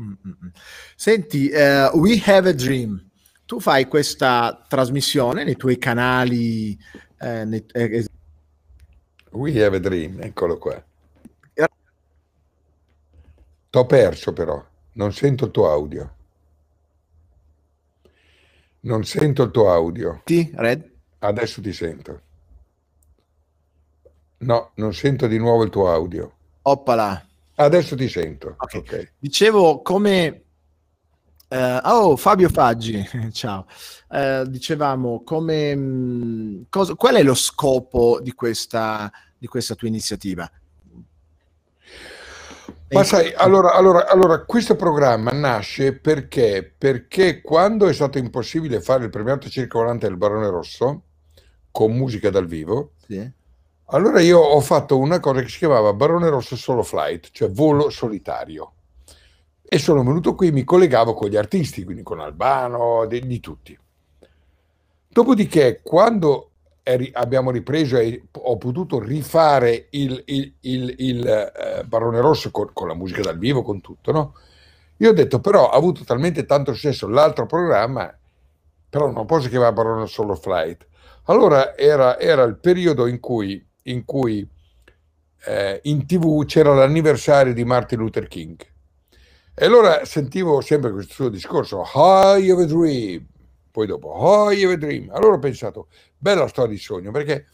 [0.00, 0.52] Mm-mm.
[0.96, 3.10] Senti, uh, We Have a Dream.
[3.46, 6.78] Tu fai questa trasmissione nei tuoi canali.
[7.18, 8.04] Eh, nei, eh,
[9.32, 10.82] We Have a Dream, eccolo qua.
[13.74, 16.14] T'ho perso però, non sento il tuo audio.
[18.82, 20.20] Non sento il tuo audio.
[20.24, 20.92] Ti, Red?
[21.18, 22.20] Adesso ti sento.
[24.38, 26.32] No, non sento di nuovo il tuo audio.
[26.62, 27.26] Oppala.
[27.56, 28.54] Adesso ti sento.
[28.58, 28.80] Okay.
[28.80, 29.10] Okay.
[29.18, 30.43] Dicevo come...
[31.48, 33.66] Uh, oh, Fabio Faggi, ciao.
[34.08, 35.74] Uh, dicevamo come...
[35.74, 40.50] Mh, cosa, qual è lo scopo di questa, di questa tua iniziativa?
[42.90, 49.04] Ma sai, allora, allora, allora, questo programma nasce perché, perché quando è stato impossibile fare
[49.04, 51.02] il premiato circolante del Barone Rosso
[51.72, 53.28] con musica dal vivo, sì.
[53.86, 57.90] allora io ho fatto una cosa che si chiamava Barone Rosso Solo Flight, cioè volo
[57.90, 58.73] solitario.
[59.74, 63.76] E sono venuto qui, mi collegavo con gli artisti, quindi con Albano, di, di tutti.
[65.08, 66.50] Dopodiché, quando
[66.84, 72.70] ri- abbiamo ripreso e ho potuto rifare il, il, il, il eh, Barone Rosso con,
[72.72, 74.34] con, la musica dal vivo, con tutto, no?
[74.98, 78.16] Io ho detto, però ha avuto talmente tanto successo l'altro programma,
[78.88, 80.86] però non posso chiamare Barone solo Flight.
[81.24, 84.48] Allora era, era il periodo in cui, in, cui
[85.46, 88.72] eh, in tv c'era l'anniversario di Martin Luther King.
[89.56, 93.24] E allora sentivo sempre questo suo discorso, High of a Dream,
[93.70, 95.10] poi dopo, High of a Dream.
[95.12, 95.86] Allora ho pensato,
[96.18, 97.46] bella storia di sogno, perché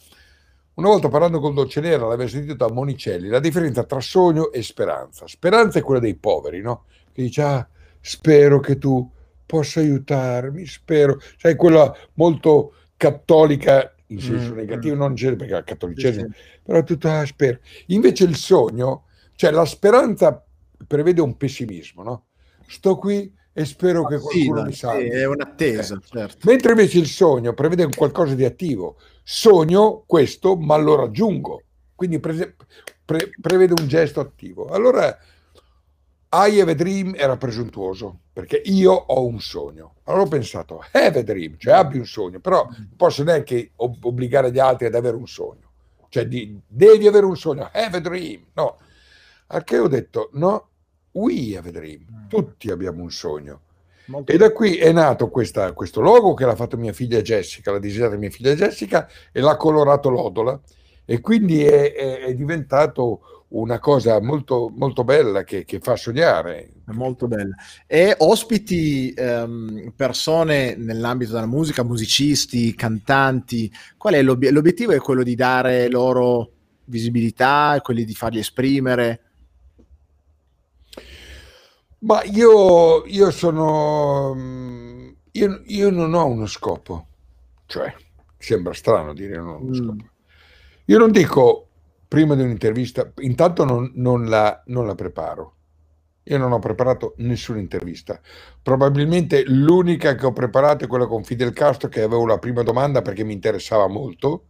[0.75, 4.63] una volta parlando con Dolce Nera, l'avevo sentito da Monicelli, la differenza tra sogno e
[4.63, 5.27] speranza.
[5.27, 6.87] Speranza è quella dei poveri, no?
[7.13, 7.69] Che dice, ah,
[8.01, 9.07] spero che tu
[9.45, 11.21] possa aiutarmi, spero.
[11.37, 14.99] Sai, quella molto cattolica in senso mm, negativo, mm.
[14.99, 16.61] non c'è perché il cattolicesimo, sì, sì.
[16.63, 17.59] però tutto ah, spero.
[17.89, 19.05] Invece il sogno,
[19.35, 20.43] cioè la speranza
[20.87, 22.27] prevede un pessimismo, no?
[22.67, 25.09] Sto qui e spero che qualcuno mi salvi.
[25.09, 26.07] È un'attesa, eh.
[26.07, 26.49] certo.
[26.49, 28.97] Mentre invece il sogno prevede qualcosa di attivo.
[29.23, 31.63] Sogno questo, ma lo raggiungo.
[31.95, 32.57] Quindi pre-
[33.05, 34.69] pre- prevede un gesto attivo.
[34.69, 35.19] Allora,
[36.33, 39.97] I have a dream era presuntuoso, perché io ho un sogno.
[40.05, 44.53] Allora ho pensato, have a dream, cioè abbi un sogno, però non posso neanche obbligare
[44.53, 45.69] gli altri ad avere un sogno.
[46.09, 48.47] Cioè, di, devi avere un sogno, have a dream.
[48.55, 48.79] No.
[49.49, 50.70] Al che ho detto, no,
[51.13, 52.29] we have a dream, mm.
[52.29, 53.61] tutti abbiamo un sogno.
[54.07, 57.71] Molto e da qui è nato questa, questo logo che l'ha fatto mia figlia Jessica,
[57.71, 60.61] l'ha disegnato mia figlia Jessica e l'ha colorato Lodola
[61.05, 66.71] e quindi è, è, è diventato una cosa molto, molto bella che, che, fa sognare.
[66.87, 67.55] Molto bella.
[67.87, 73.73] E ospiti um, persone nell'ambito della musica, musicisti, cantanti.
[73.97, 74.57] Qual è l'obiettivo?
[74.59, 76.51] L'obiettivo è quello di dare loro
[76.85, 79.30] visibilità, quelli di farli esprimere?
[82.01, 84.35] Ma io, io sono...
[84.35, 87.07] Mm, io, io, non ho uno scopo,
[87.67, 87.95] cioè,
[88.39, 89.75] sembra strano dire non ho uno mm.
[89.75, 90.05] scopo.
[90.87, 91.69] Io non dico
[92.09, 95.55] prima di un'intervista, intanto non, non, la, non la preparo.
[96.25, 98.21] Io non ho preparato nessuna intervista.
[98.63, 103.03] Probabilmente l'unica che ho preparato è quella con Fidel Castro, che avevo la prima domanda
[103.03, 104.45] perché mi interessava molto,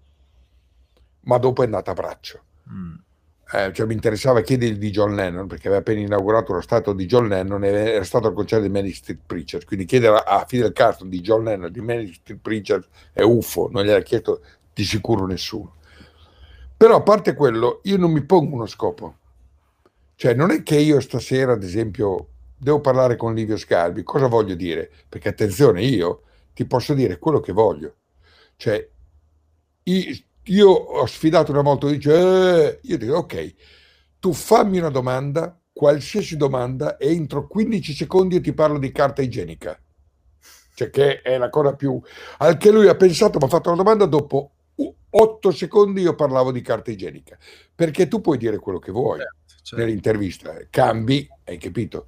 [1.22, 2.42] ma dopo è andata a braccio.
[2.70, 2.94] Mm
[3.52, 7.06] eh, cioè mi interessava chiedergli di John Lennon perché aveva appena inaugurato lo stato di
[7.06, 9.64] John Lennon e era stato al concerto di Manic Street Preachers.
[9.64, 13.84] Quindi chiedere a Fidel Castro di John Lennon di Manic Street Preachers è uffo non
[13.84, 15.74] gliel'ha chiesto di sicuro nessuno.
[16.76, 19.16] Però a parte quello io non mi pongo uno scopo.
[20.14, 24.04] Cioè non è che io stasera ad esempio devo parlare con Livio Scarbi.
[24.04, 24.90] Cosa voglio dire?
[25.08, 26.22] Perché attenzione io
[26.54, 27.94] ti posso dire quello che voglio.
[28.56, 28.88] Cioè
[29.82, 33.54] io, io ho sfidato una volta, dice, eh, io dico, ok,
[34.18, 39.22] tu fammi una domanda, qualsiasi domanda, e entro 15 secondi io ti parlo di carta
[39.22, 39.78] igienica.
[40.74, 42.00] Cioè, che è la cosa più...
[42.38, 44.52] Al che lui ha pensato, mi ha fatto una domanda, dopo
[45.10, 47.36] 8 secondi io parlavo di carta igienica.
[47.74, 49.76] Perché tu puoi dire quello che vuoi certo, certo.
[49.76, 52.06] nell'intervista, cambi, hai capito?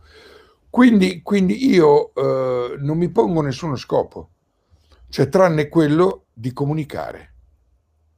[0.71, 4.31] Quindi, quindi io eh, non mi pongo nessuno scopo,
[5.11, 7.32] cioè tranne quello di comunicare.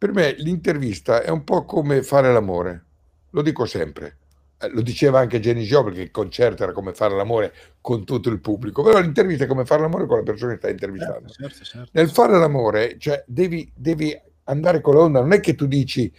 [0.05, 2.85] Per me l'intervista è un po' come fare l'amore,
[3.31, 4.19] lo dico sempre.
[4.59, 8.29] Eh, lo diceva anche Jenny Job che il concerto era come fare l'amore con tutto
[8.29, 11.29] il pubblico, però l'intervista è come fare l'amore con la persona che stai intervistando.
[11.31, 11.91] Certo, certo, certo.
[11.95, 16.13] Nel fare l'amore, cioè, devi, devi andare con l'onda, non è che tu dici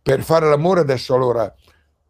[0.00, 1.54] per fare l'amore adesso allora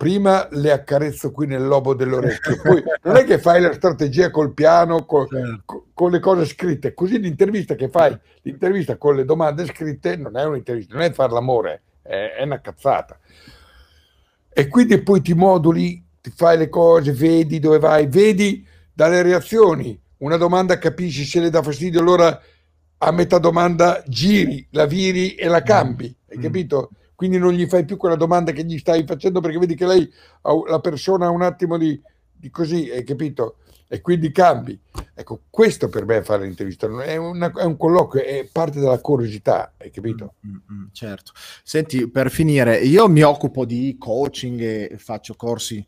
[0.00, 4.54] prima le accarezzo qui nel lobo dell'orecchio, poi non è che fai la strategia col
[4.54, 5.88] piano, con, certo.
[5.92, 10.44] con, le cose scritte, così l'intervista che fai, l'intervista con le domande scritte non è
[10.46, 13.18] un'intervista, non è fare l'amore, è, è una cazzata.
[14.48, 20.00] E quindi poi ti moduli, ti fai le cose, vedi dove vai, vedi dalle reazioni,
[20.20, 22.40] una domanda capisci se le dà fastidio, allora
[22.96, 26.40] a metà domanda giri, la viri e la cambi, hai mm.
[26.40, 26.90] capito?
[27.20, 30.10] Quindi non gli fai più quella domanda che gli stai facendo perché vedi che lei,
[30.66, 32.00] la persona ha un attimo di,
[32.32, 33.56] di così, hai capito?
[33.88, 34.80] E quindi cambi.
[35.14, 38.98] Ecco, questo per me è fare l'intervista, è, una, è un colloquio, è parte della
[39.00, 40.36] curiosità, hai capito?
[40.46, 41.32] Mm, mm, mm, certo.
[41.62, 45.86] Senti, per finire, io mi occupo di coaching e faccio corsi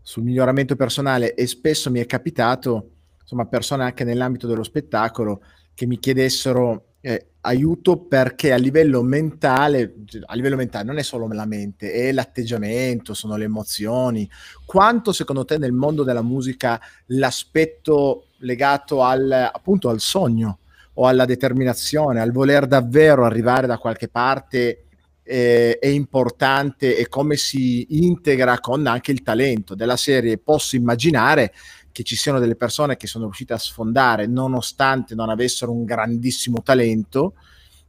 [0.00, 2.90] sul miglioramento personale e spesso mi è capitato,
[3.20, 5.42] insomma, persone anche nell'ambito dello spettacolo
[5.74, 9.94] che mi chiedessero eh, aiuto perché a livello mentale,
[10.26, 14.28] a livello mentale non è solo la mente, è l'atteggiamento, sono le emozioni.
[14.66, 20.58] Quanto secondo te nel mondo della musica l'aspetto legato al, appunto al sogno
[20.94, 24.84] o alla determinazione, al voler davvero arrivare da qualche parte
[25.22, 30.38] eh, è importante e come si integra con anche il talento della serie?
[30.38, 31.52] Posso immaginare
[31.98, 36.62] che ci siano delle persone che sono riuscite a sfondare nonostante non avessero un grandissimo
[36.62, 37.34] talento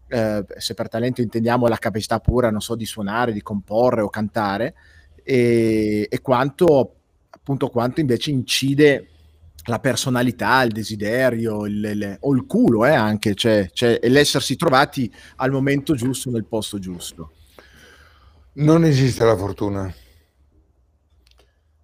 [0.08, 4.10] eh, se per talento intendiamo la capacità pura, non so, di suonare, di comporre o
[4.10, 4.74] cantare,
[5.24, 6.96] e, e quanto
[7.30, 9.08] appunto quanto invece incide
[9.66, 15.14] la personalità, il desiderio il, il, o il culo eh, anche, cioè, cioè l'essersi trovati
[15.36, 17.34] al momento giusto nel posto giusto.
[18.54, 19.94] Non esiste la fortuna.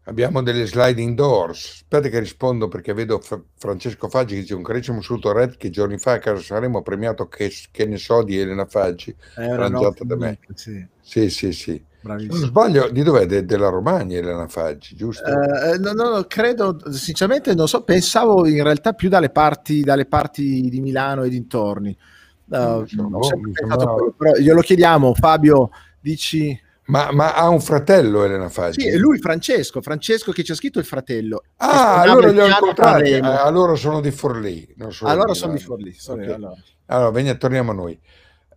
[0.07, 1.82] Abbiamo delle sliding doors.
[1.82, 5.72] Aspetta che rispondo perché vedo F- Francesco Faggi che dice un carissimo saluto Red che
[5.72, 10.15] giorni fa a casa saremo premiato che, che ne so di Elena Faggi, arrangiata da
[10.15, 10.38] me.
[10.53, 11.52] Sì, sì, sì.
[11.52, 11.84] sì.
[12.06, 13.26] Se non sbaglio, di dov'è?
[13.26, 15.27] De- della Romagna Elena Faggi, giusto?
[15.27, 20.69] Uh, no, no, credo, sinceramente non so, pensavo in realtà più dalle parti, dalle parti
[20.69, 21.98] di Milano e dintorni.
[22.45, 23.19] Uh, no,
[23.52, 26.61] pensato, però glielo chiediamo, Fabio, dici...
[26.88, 28.82] Ma, ma, ha un fratello Elena Faggi?
[28.82, 31.44] Sì, è lui Francesco, Francesco che ci ha scritto il fratello.
[31.57, 34.76] Ah, allora li ho incontrati, allora sono di Forlì.
[34.90, 35.95] Sono allora sono di Forlì.
[36.07, 36.32] Okay.
[36.32, 36.53] Allora.
[36.88, 37.99] allora, veniamo, torniamo a noi.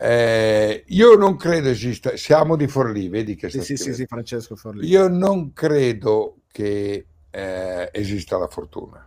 [0.01, 4.57] Eh, io non credo esista, siamo di Forlì, vedi che sì, sì, sì, sì, Francesco
[4.57, 4.87] Forlì.
[4.87, 9.07] Io non credo che eh, esista la fortuna.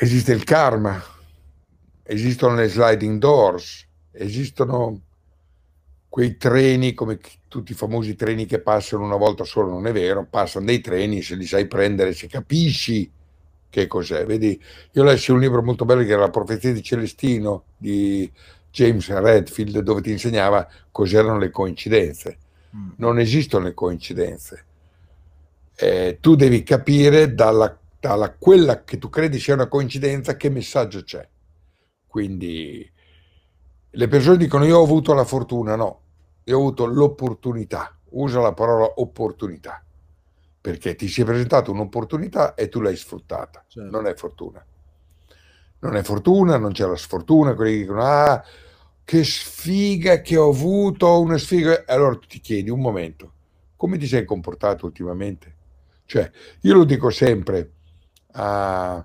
[0.00, 1.02] Esiste il karma,
[2.02, 5.00] esistono le sliding doors, esistono
[6.18, 10.26] quei treni come tutti i famosi treni che passano una volta solo, non è vero,
[10.28, 13.08] passano dei treni, se li sai prendere, se capisci
[13.70, 14.26] che cos'è.
[14.26, 14.60] Vedi,
[14.94, 18.28] io lessi un libro molto bello che era La profezia di Celestino di
[18.68, 22.38] James Redfield, dove ti insegnava cos'erano le coincidenze.
[22.76, 22.88] Mm.
[22.96, 24.64] Non esistono le coincidenze.
[25.76, 31.04] Eh, tu devi capire dalla, dalla quella che tu credi sia una coincidenza che messaggio
[31.04, 31.24] c'è.
[32.08, 32.90] Quindi
[33.88, 36.06] le persone dicono io ho avuto la fortuna, no,
[36.50, 39.82] io ho avuto l'opportunità, usa la parola opportunità
[40.60, 43.64] perché ti si è presentata un'opportunità e tu l'hai sfruttata.
[43.66, 43.90] Certo.
[43.90, 44.64] Non è fortuna.
[45.80, 48.44] Non è fortuna, non c'è la sfortuna, quelli che dicono ah,
[49.04, 51.84] che sfiga che ho avuto, una sfiga.
[51.86, 53.32] Allora tu ti chiedi un momento,
[53.76, 55.54] come ti sei comportato ultimamente?
[56.04, 56.30] Cioè,
[56.62, 57.72] io lo dico sempre
[58.32, 58.96] a,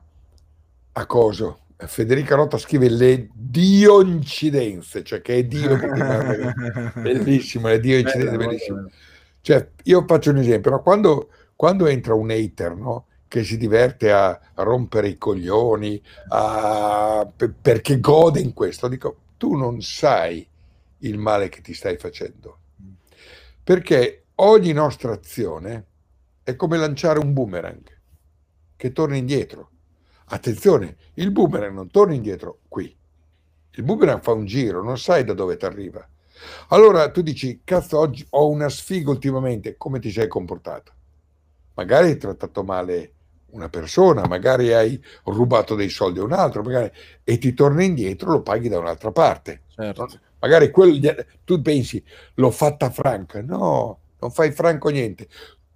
[0.91, 6.53] a Coso, Federica Rotta scrive le dioincidenze, cioè che è Dio che ti manda.
[7.01, 8.89] bellissimo, le dioincidenze, bellissimo.
[9.41, 10.81] Cioè, io faccio un esempio, no?
[10.81, 13.05] quando quando entra un hater, no?
[13.27, 17.25] che si diverte a, a rompere i coglioni, a,
[17.61, 20.45] perché gode in questo, dico, tu non sai
[20.99, 22.59] il male che ti stai facendo.
[23.63, 25.85] Perché ogni nostra azione
[26.43, 27.81] è come lanciare un boomerang
[28.75, 29.69] che torna indietro.
[30.33, 32.95] Attenzione, il boomerang non torna indietro qui.
[33.75, 36.07] Il boomerang fa un giro, non sai da dove ti arriva.
[36.69, 40.91] Allora tu dici, cazzo, oggi ho una sfiga ultimamente, come ti sei comportato?
[41.75, 43.11] magari hai trattato male
[43.51, 46.91] una persona, magari hai rubato dei soldi a un altro, magari,
[47.23, 49.61] e ti torna indietro, lo paghi da un'altra parte.
[49.67, 50.09] Certo.
[50.39, 50.99] Magari quello,
[51.43, 52.03] tu pensi,
[52.35, 53.41] l'ho fatta franca.
[53.41, 55.27] No, non fai franco niente.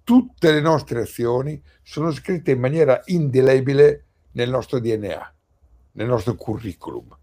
[0.02, 5.34] Tutte le nostre azioni sono scritte in maniera indelebile nel nostro DNA,
[5.92, 7.16] nel nostro curriculum,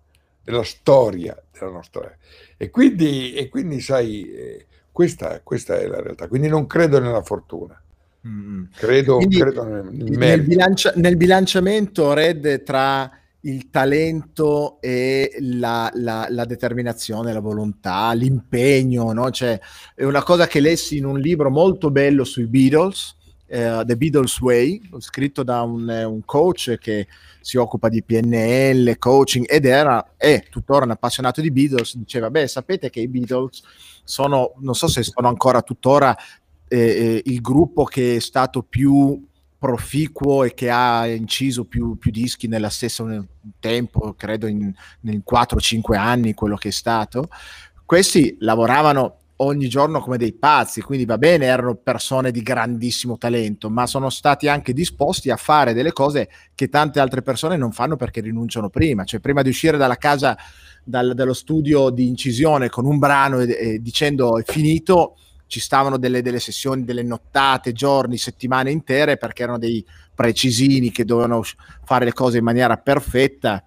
[0.44, 2.16] nella storia della nostra...
[2.58, 6.28] E quindi, e quindi sai, eh, questa, questa è la realtà.
[6.28, 7.80] Quindi non credo nella fortuna
[8.28, 8.64] Mm.
[8.76, 13.12] Credo, credo nel, nel, bilancia, nel, bilanciamento, Red, tra
[13.42, 19.30] il talento e la, la, la determinazione, la volontà, l'impegno, no?
[19.30, 19.60] cioè,
[19.94, 23.15] è una cosa che lessi in un libro molto bello sui Beatles,
[23.48, 27.08] uh, The Beatles Way, scritto da un, un, coach che
[27.42, 32.48] si occupa di PNL, coaching ed era, è tuttora un appassionato di Beatles, diceva, beh,
[32.48, 33.62] sapete che i Beatles
[34.04, 36.16] sono, non so se sono ancora tuttora
[36.68, 39.24] eh, eh, il gruppo che è stato più
[39.58, 43.04] proficuo e che ha inciso più, più dischi nella stessa
[43.60, 47.30] tempo, credo in, in 4-5 anni quello che è stato,
[47.86, 53.70] questi lavoravano ogni giorno come dei pazzi, quindi va bene, erano persone di grandissimo talento,
[53.70, 57.98] ma sono stati anche disposti a fare delle cose che tante altre persone non fanno
[57.98, 60.38] perché rinunciano prima, cioè prima di uscire dalla casa,
[60.84, 65.18] dal, dallo studio di incisione con un brano e, e dicendo è finito,
[65.48, 71.06] ci stavano delle, delle, sessioni, delle nottate, giorni, settimane intere perché erano dei precisini che
[71.06, 71.44] dovevano
[71.84, 73.64] fare le cose in maniera perfetta.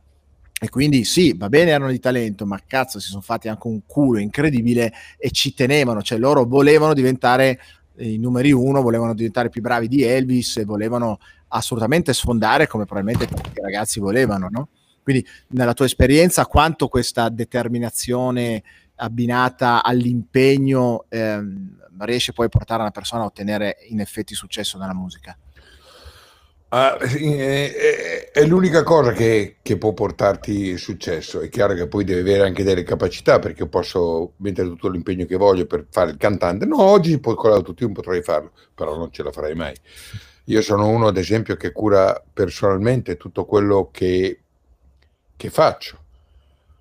[0.60, 3.82] E quindi sì, va bene, erano di talento, ma cazzo, si sono fatti anche un
[3.86, 7.60] culo incredibile e ci tenevano, cioè loro volevano diventare
[7.98, 11.18] i numeri uno, volevano diventare più bravi di Elvis e volevano
[11.48, 14.68] assolutamente sfondare come probabilmente tutti i ragazzi volevano, no?
[15.02, 18.62] Quindi nella tua esperienza quanto questa determinazione
[18.96, 24.94] abbinata all'impegno ehm, riesce poi a portare una persona a ottenere in effetti successo nella
[24.94, 25.36] musica?
[26.70, 31.40] Ah, è, è, l'unica cosa che, che, può portarti successo.
[31.40, 35.36] È chiaro che poi devi avere anche delle capacità perché posso mettere tutto l'impegno che
[35.36, 36.66] voglio per fare il cantante.
[36.66, 39.74] No, oggi con l'autotune potrei farlo, però non ce la farei mai.
[40.44, 44.42] Io sono uno, ad esempio, che cura personalmente tutto quello che,
[45.36, 46.04] che faccio.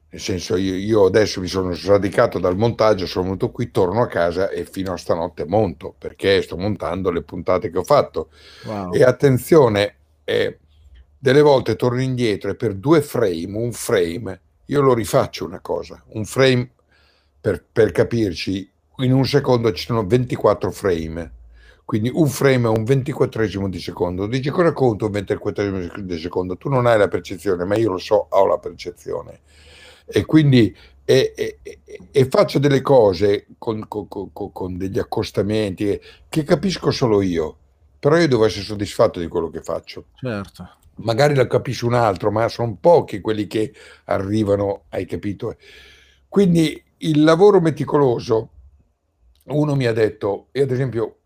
[0.09, 4.07] Nel senso, io, io, adesso mi sono sradicato dal montaggio, sono venuto qui, torno a
[4.07, 8.29] casa e fino a stanotte monto perché sto montando le puntate che ho fatto.
[8.63, 8.93] Wow.
[8.93, 10.59] E attenzione, eh,
[11.19, 16.01] delle volte torno indietro e per due frame, un frame, io lo rifaccio una cosa.
[16.13, 16.69] Un frame,
[17.41, 18.69] per, per capirci,
[18.99, 21.31] in un secondo ci sono 24 frame.
[21.83, 24.25] Quindi un frame è un ventiquattresimo di secondo.
[24.25, 26.55] Dici cosa conta un ventiquattresimo di secondo?
[26.55, 29.41] Tu non hai la percezione, ma io lo so, ho la percezione
[30.07, 30.75] e quindi
[31.09, 31.79] e, e,
[32.11, 37.55] e faccio delle cose con, con, con, con, degli accostamenti che capisco solo io,
[37.97, 40.07] però io devo essere soddisfatto di quello che faccio.
[40.15, 40.69] Certo.
[40.95, 43.71] Magari lo capisce un altro, ma sono pochi quelli che
[44.05, 45.55] arrivano, hai capito?
[46.27, 48.49] Quindi il lavoro meticoloso,
[49.45, 51.19] uno mi ha detto, e ad esempio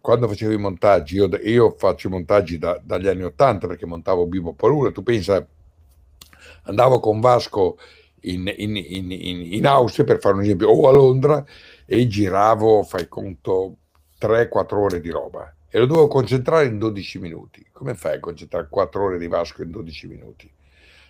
[0.00, 4.26] quando facevo i montaggi, io, io faccio i montaggi da, dagli anni Ottanta perché montavo
[4.26, 5.44] Bibo Palura, tu pensa,
[6.62, 7.78] andavo con Vasco
[8.32, 11.44] in, in, in, in, Austria, per fare un esempio, o a Londra,
[11.84, 13.76] e giravo, fai conto,
[14.20, 17.66] 3-4 ore di roba e lo dovevo concentrare in 12 minuti.
[17.70, 20.50] Come fai a concentrare 4 ore di Vasco in 12 minuti?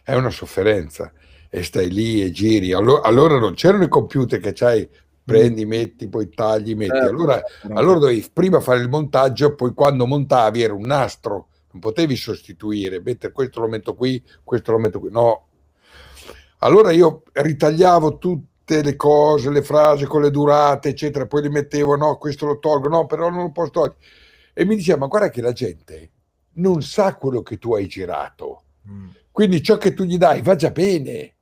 [0.02, 1.12] È una sofferenza
[1.48, 2.72] e stai lì e giri.
[2.72, 4.88] Allora, allora non c'erano i computer che c'hai,
[5.22, 6.97] prendi, metti, poi tagli, metti.
[6.97, 7.40] Certo, allora,
[7.74, 13.01] allora dovevi prima fare il montaggio, poi quando montavi era un nastro, non potevi sostituire,
[13.01, 15.10] mettere questo lo metto qui, questo lo metto qui.
[15.12, 15.45] No,
[16.58, 21.96] allora io ritagliavo tutte le cose, le frasi con le durate, eccetera, poi li mettevo,
[21.96, 23.96] no, questo lo tolgo, no, però non lo posso togliere.
[24.52, 26.10] E mi diceva, ma guarda che la gente
[26.54, 28.62] non sa quello che tu hai girato.
[28.88, 29.08] Mm.
[29.30, 31.34] Quindi ciò che tu gli dai va già bene,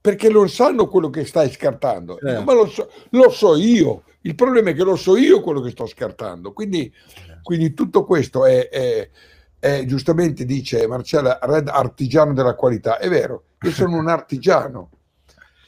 [0.00, 2.18] perché non sanno quello che stai scartando.
[2.20, 2.42] Eh.
[2.42, 4.02] Ma lo so, lo so, io.
[4.22, 6.52] Il problema è che lo so io quello che sto scartando.
[6.52, 6.92] Quindi,
[7.42, 9.08] quindi tutto questo è, è,
[9.58, 12.98] è, giustamente dice Marcella, red artigiano della qualità.
[12.98, 14.90] È vero, io sono un artigiano.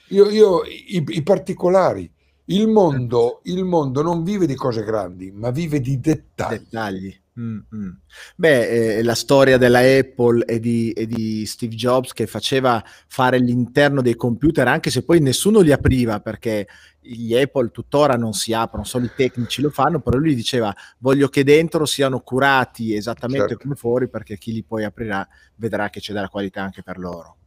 [0.09, 2.11] Io, io i, i, particolari.
[2.47, 6.59] Il mondo, il mondo non vive di cose grandi, ma vive di dettagli.
[6.59, 7.23] dettagli.
[7.41, 7.91] Mm-hmm.
[8.37, 13.39] Beh, eh, la storia della Apple e di, e di, Steve Jobs che faceva fare
[13.39, 16.69] l'interno dei computer, anche se poi nessuno li apriva perché
[17.01, 21.29] gli Apple tuttora non si aprono, solo i tecnici lo fanno, però lui diceva voglio
[21.29, 23.63] che dentro siano curati esattamente certo.
[23.63, 25.27] come fuori perché chi li poi aprirà
[25.57, 27.39] vedrà che c'è della qualità anche per loro.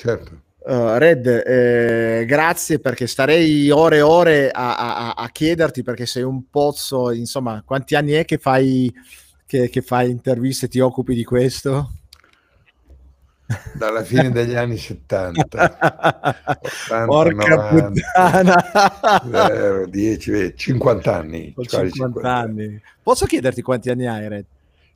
[0.00, 0.40] Certo.
[0.60, 6.22] Uh, Red, eh, grazie perché starei ore e ore a, a, a, chiederti perché sei
[6.22, 8.90] un pozzo, insomma, quanti anni è che fai,
[9.44, 11.90] che, che fai interviste e ti occupi di questo?
[13.74, 15.40] Dalla fine degli anni 70.
[15.42, 17.90] 80, Porca 90,
[19.22, 19.84] puttana!
[19.86, 21.54] 10, 50 anni.
[21.58, 22.80] 50, 50 anni.
[23.02, 24.44] Posso chiederti quanti anni hai, Red?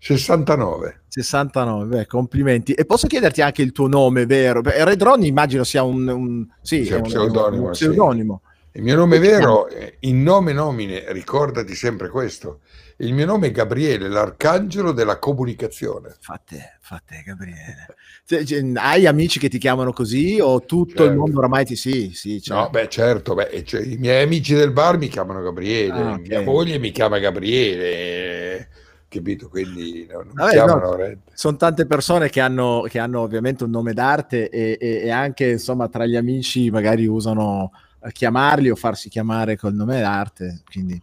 [0.05, 1.05] 69.
[1.09, 2.75] 69, beh, complimenti.
[2.75, 4.61] E posso chiederti anche il tuo nome, vero?
[4.63, 7.65] Red Ronnie immagino sia un, un, sì, un pseudonimo.
[7.65, 8.43] Un pseudonimo.
[8.45, 8.53] Sì.
[8.77, 9.67] Il mio nome vero,
[10.01, 12.61] in nome nomine, ricordati sempre questo.
[12.99, 16.15] Il mio nome è Gabriele, l'arcangelo della comunicazione.
[16.21, 17.87] Fate, fate Gabriele.
[18.27, 21.05] Cioè, cioè, hai amici che ti chiamano così o tutto certo.
[21.05, 22.63] il mondo oramai ti sì, sì, certo.
[22.63, 26.27] No, beh, certo, beh, cioè, i miei amici del bar mi chiamano Gabriele, ah, okay.
[26.27, 28.69] mia moglie mi chiama Gabriele
[29.15, 29.49] capito?
[29.49, 34.49] Quindi non Vabbè, no, sono tante persone che hanno, che hanno, ovviamente un nome d'arte
[34.49, 37.70] e, e, e, anche insomma tra gli amici magari usano
[38.11, 40.62] chiamarli o farsi chiamare col nome d'arte.
[40.70, 41.01] Quindi.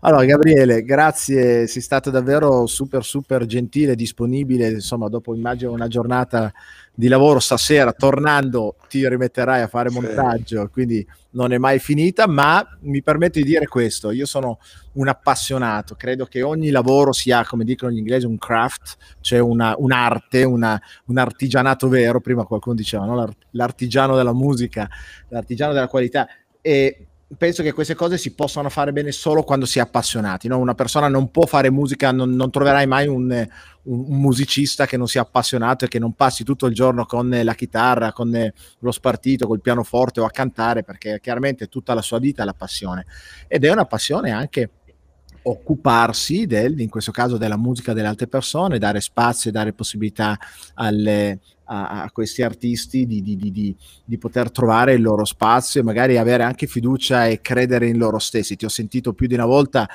[0.00, 4.68] Allora, Gabriele, grazie, sei stato davvero super, super gentile, disponibile.
[4.68, 6.52] Insomma, dopo immagino una giornata
[6.94, 10.68] di lavoro stasera, tornando ti rimetterai a fare montaggio, sì.
[10.70, 14.58] quindi non è mai finita, ma mi permetto di dire questo, io sono
[14.94, 19.74] un appassionato, credo che ogni lavoro sia, come dicono gli inglesi, un craft, cioè una,
[19.76, 23.14] un'arte, una, un artigianato vero, prima qualcuno diceva, no?
[23.14, 24.88] L'art- l'artigiano della musica,
[25.28, 26.26] l'artigiano della qualità,
[26.60, 27.06] e
[27.36, 30.48] penso che queste cose si possano fare bene solo quando si è appassionati.
[30.48, 30.58] No?
[30.58, 33.46] Una persona non può fare musica, non, non troverai mai un,
[33.82, 37.54] un, musicista che non sia appassionato e che non passi tutto il giorno con la
[37.54, 42.42] chitarra, con lo spartito, col pianoforte o a cantare, perché chiaramente tutta la sua vita
[42.42, 43.06] è la passione.
[43.48, 44.70] Ed è una passione anche
[45.46, 50.38] occuparsi del, in questo caso della musica delle altre persone, dare spazio e dare possibilità
[50.74, 55.84] alle, a, a, questi artisti di, di, di, di, poter trovare il loro spazio e
[55.84, 58.56] magari avere anche fiducia e credere in loro stessi.
[58.56, 59.88] Ti ho sentito più di una volta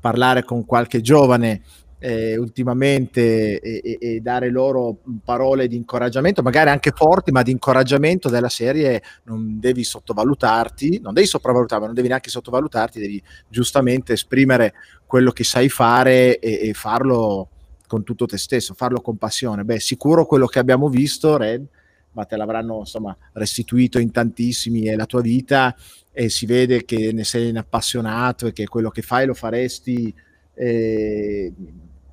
[0.00, 1.62] parlare con qualche giovane
[1.98, 8.28] eh, ultimamente e, e, dare loro parole di incoraggiamento, magari anche forti, ma di incoraggiamento
[8.28, 14.12] della serie non devi sottovalutarti, non devi sopravvalutare, ma non devi neanche sottovalutarti, devi giustamente
[14.12, 14.74] esprimere
[15.06, 17.48] quello che sai fare e, e farlo
[17.88, 19.64] con tutto te stesso, farlo con passione.
[19.64, 21.66] Beh, sicuro quello che abbiamo visto, Red,
[22.12, 25.74] ma te l'avranno insomma restituito in tantissimi è la tua vita
[26.12, 30.14] e si vede che ne sei un appassionato e che quello che fai lo faresti
[30.54, 31.52] eh,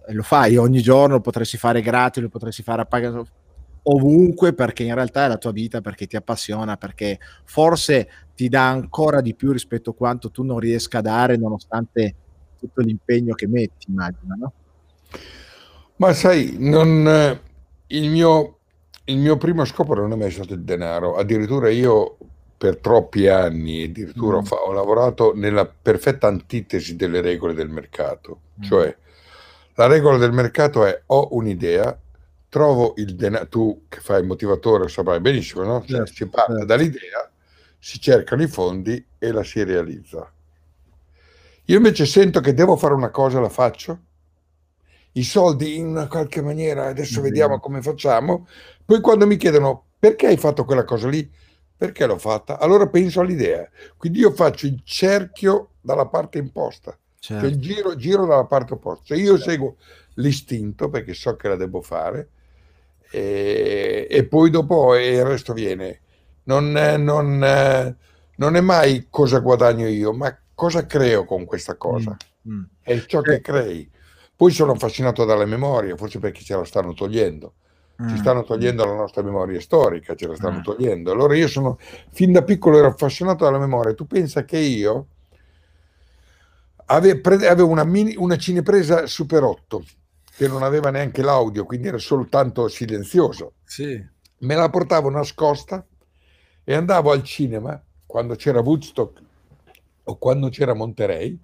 [0.07, 3.27] lo fai ogni giorno, potresti fare gratis, lo potresti fare a pagato
[3.87, 8.67] ovunque perché in realtà è la tua vita, perché ti appassiona, perché forse ti dà
[8.69, 12.15] ancora di più rispetto a quanto tu non riesca a dare nonostante
[12.57, 14.53] tutto l'impegno che metti, immagino, no?
[15.97, 17.39] Ma sai, non,
[17.87, 18.57] il, mio,
[19.05, 22.17] il mio primo scopo non è mai stato il denaro, addirittura io
[22.57, 24.45] per troppi anni, addirittura mm.
[24.49, 28.63] ho, ho, lavorato nella perfetta antitesi delle regole del mercato, mm.
[28.63, 28.95] cioè
[29.75, 31.97] la regola del mercato è ho un'idea,
[32.49, 35.79] trovo il denaro, tu che fai il motivatore saprai benissimo, no?
[35.81, 36.65] Cioè, certo, si parte certo.
[36.65, 37.29] dall'idea,
[37.77, 40.31] si cercano i fondi e la si realizza.
[41.65, 43.99] Io invece sento che devo fare una cosa, la faccio.
[45.15, 47.29] I soldi in una qualche maniera, adesso mm-hmm.
[47.29, 48.47] vediamo come facciamo.
[48.83, 51.29] Poi quando mi chiedono perché hai fatto quella cosa lì,
[51.77, 53.67] perché l'ho fatta, allora penso all'idea.
[53.97, 56.97] Quindi io faccio il cerchio dalla parte imposta.
[57.19, 57.47] Certo.
[57.47, 59.03] Cioè giro, giro, dalla parte opposta.
[59.05, 59.49] Cioè io certo.
[59.49, 59.75] seguo
[60.15, 62.29] l'istinto perché so che la devo fare
[63.11, 66.01] e, e poi dopo il resto viene.
[66.43, 67.39] Non, non,
[68.35, 72.15] non, è mai cosa guadagno io, ma cosa creo con questa cosa.
[72.47, 72.53] Mm.
[72.57, 72.63] Mm.
[72.81, 73.89] È ciò che crei.
[74.35, 77.53] Poi sono affascinato dalle memorie, forse perché ce la stanno togliendo.
[77.97, 78.17] Ci mm.
[78.17, 81.11] stanno togliendo la nostra memoria storica, ce la stanno togliendo.
[81.11, 81.77] Allora io sono,
[82.11, 83.93] fin da piccolo ero affascinato dalla memoria.
[83.93, 85.07] Tu pensa che io
[86.87, 89.83] avevo una, mini, una cinepresa Super 8
[90.35, 93.53] che non aveva neanche l'audio, quindi era soltanto silenzioso.
[93.63, 94.05] Sì.
[94.39, 95.85] Me la portavo nascosta
[96.63, 99.21] e andavo al cinema quando c'era Woodstock
[100.03, 101.39] o quando c'era Monterey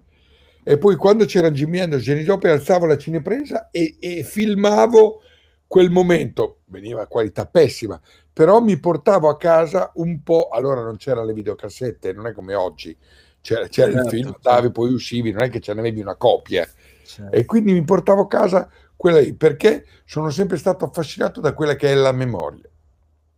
[0.63, 5.21] e poi quando c'era Jimmy Anderson, Jenny Joplin, alzavo la cinepresa e, e filmavo
[5.65, 6.59] quel momento.
[6.65, 7.99] Veniva a qualità pessima,
[8.31, 12.53] però mi portavo a casa un po', allora non c'erano le videocassette, non è come
[12.53, 12.95] oggi,
[13.41, 14.49] c'era, c'era certo, il film, certo.
[14.49, 16.67] andavi, poi uscivi, non è che ce n'avevi una copia.
[17.03, 17.35] Certo.
[17.35, 21.75] E quindi mi portavo a casa quella lì, perché sono sempre stato affascinato da quella
[21.75, 22.69] che è la memoria,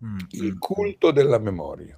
[0.03, 0.17] mm.
[0.31, 1.97] il culto della memoria.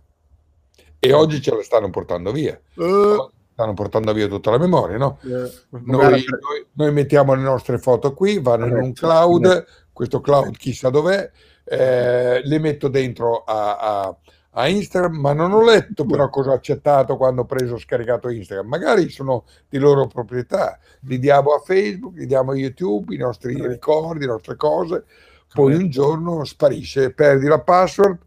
[1.00, 2.60] E oggi ce la stanno portando via.
[2.76, 3.32] Uh.
[3.56, 5.18] Stanno portando via tutta la memoria, no?
[5.22, 5.80] Uh.
[5.86, 10.90] Noi, noi, noi, mettiamo le nostre foto qui, vanno in un cloud, questo cloud chissà
[10.90, 11.32] dov'è,
[11.64, 14.18] eh, le metto dentro a, a
[14.58, 18.68] a Instagram, ma non ho letto però cosa ha accettato quando ho preso scaricato Instagram.
[18.68, 23.68] Magari sono di loro proprietà, li diamo a Facebook, li diamo a YouTube, i nostri
[23.68, 25.04] ricordi, le nostre cose,
[25.54, 28.18] poi un giorno sparisce, perdi la password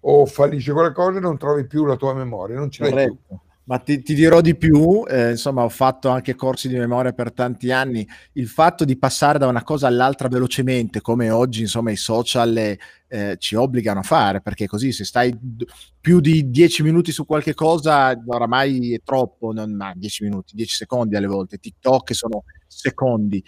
[0.00, 3.38] o fallisce qualcosa e non trovi più la tua memoria, non ce l'hai più.
[3.66, 7.32] Ma ti, ti, dirò di più, eh, insomma ho fatto anche corsi di memoria per
[7.32, 11.96] tanti anni, il fatto di passare da una cosa all'altra velocemente, come oggi insomma i
[11.96, 15.64] social eh, ci obbligano a fare, perché così se stai d-
[15.98, 21.16] più di 10 minuti su qualche cosa oramai è troppo, non 10 minuti, 10 secondi
[21.16, 23.42] alle volte, TikTok sono secondi.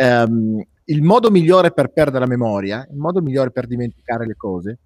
[0.00, 4.78] Um, il modo migliore per perdere la memoria, il modo migliore per dimenticare le cose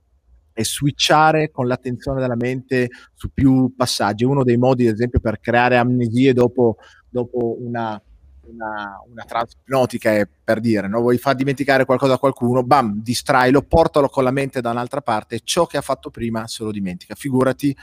[0.53, 4.24] e switchare con l'attenzione della mente su più passaggi.
[4.24, 6.77] Uno dei modi, ad esempio, per creare amnesie dopo,
[7.09, 8.01] dopo una,
[8.47, 11.01] una, una trance ipnotica è per dire, no?
[11.01, 15.40] vuoi far dimenticare qualcosa a qualcuno, bam, distrailo, portalo con la mente da un'altra parte
[15.44, 17.14] ciò che ha fatto prima se lo dimentica.
[17.14, 17.77] Figurati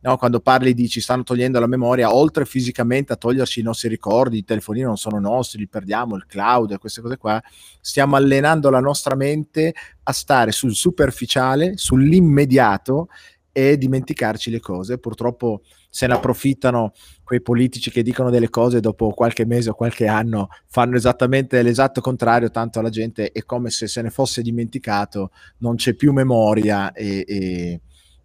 [0.00, 0.16] no?
[0.16, 4.38] quando parli di ci stanno togliendo la memoria, oltre fisicamente a toglierci i nostri ricordi,
[4.38, 7.42] i telefonini non sono nostri, li perdiamo, il cloud queste cose qua,
[7.80, 13.08] stiamo allenando la nostra mente a stare sul superficiale, sull'immediato
[13.50, 14.98] e dimenticarci le cose.
[14.98, 15.62] Purtroppo
[15.94, 16.92] se ne approfittano
[17.22, 22.00] quei politici che dicono delle cose dopo qualche mese o qualche anno fanno esattamente l'esatto
[22.00, 26.92] contrario, tanto la gente è come se se ne fosse dimenticato, non c'è più memoria
[26.92, 27.80] e, e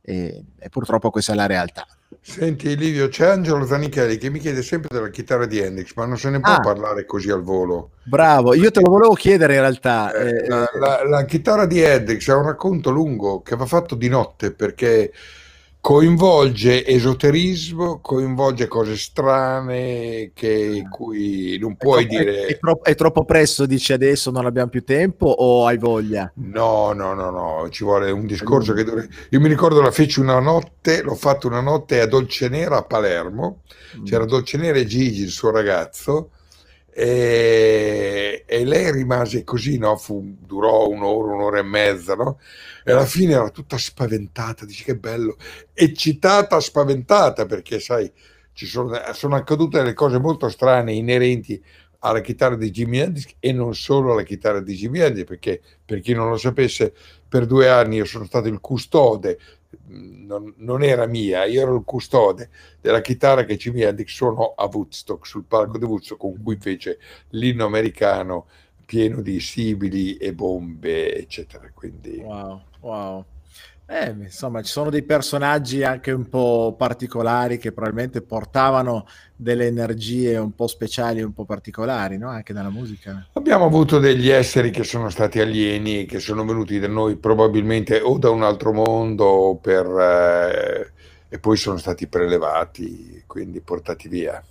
[0.09, 1.85] e, e, purtroppo questa è la realtà.
[2.21, 6.17] Senti Livio, c'è Angelo Zanichelli che mi chiede sempre della chitarra di Hendrix, ma non
[6.17, 7.91] se ne può ah, parlare così al volo.
[8.03, 10.13] Bravo, io te lo volevo chiedere in realtà.
[10.13, 13.95] Eh, eh, la, la, la, chitarra di Hendrix è un racconto lungo che va fatto
[13.95, 15.11] di notte perché
[15.87, 22.45] coinvolge esoterismo, coinvolge cose strane che cui non puoi è troppo, dire...
[22.45, 26.29] È, è, troppo, è, troppo, presto, dici adesso non abbiamo più tempo o hai voglia?
[26.33, 29.13] No, no, no, no, ci vuole un discorso che dovrebbe...
[29.29, 32.83] Io mi ricordo la feci una notte, l'ho fatto una notte a Dolce Nera a
[32.83, 33.61] Palermo,
[33.97, 34.03] mm.
[34.03, 36.31] c'era Dolce Nera e Gigi, il suo ragazzo,
[36.99, 39.97] e, e, lei rimase così, no?
[39.97, 42.39] Fu, durò un'ora, un'ora e mezza, no?
[42.83, 45.37] E alla fine era tutta spaventata, dice che bello,
[45.73, 48.11] eccitata, spaventata, perché sai,
[48.53, 51.63] ci sono, sono accadute delle cose molto strane, inerenti
[51.99, 55.99] alla chitarra di Jimi Hendrix e non solo alla chitarra di Jimi Hendrix, perché per
[55.99, 56.95] chi non lo sapesse,
[57.29, 59.37] per due anni io sono stato il custode,
[59.97, 62.49] non, non era mia, io ero il custode
[62.79, 66.99] della chitarra che Jimi Hendrix suonò a Woodstock, sul palco di Woodstock, con cui fece
[67.29, 68.47] l'inno americano
[68.85, 71.69] pieno di sibili e bombe, eccetera.
[71.73, 72.21] Quindi...
[72.23, 73.25] Wow, wow.
[73.89, 80.35] Eh, insomma, ci sono dei personaggi anche un po' particolari che probabilmente portavano delle energie
[80.35, 82.27] un po' speciali, un po' particolari, no?
[82.27, 83.25] Anche nella musica.
[83.31, 88.17] Abbiamo avuto degli esseri che sono stati alieni, che sono venuti da noi probabilmente o
[88.17, 90.91] da un altro mondo per, eh,
[91.29, 94.43] e poi sono stati prelevati, quindi portati via.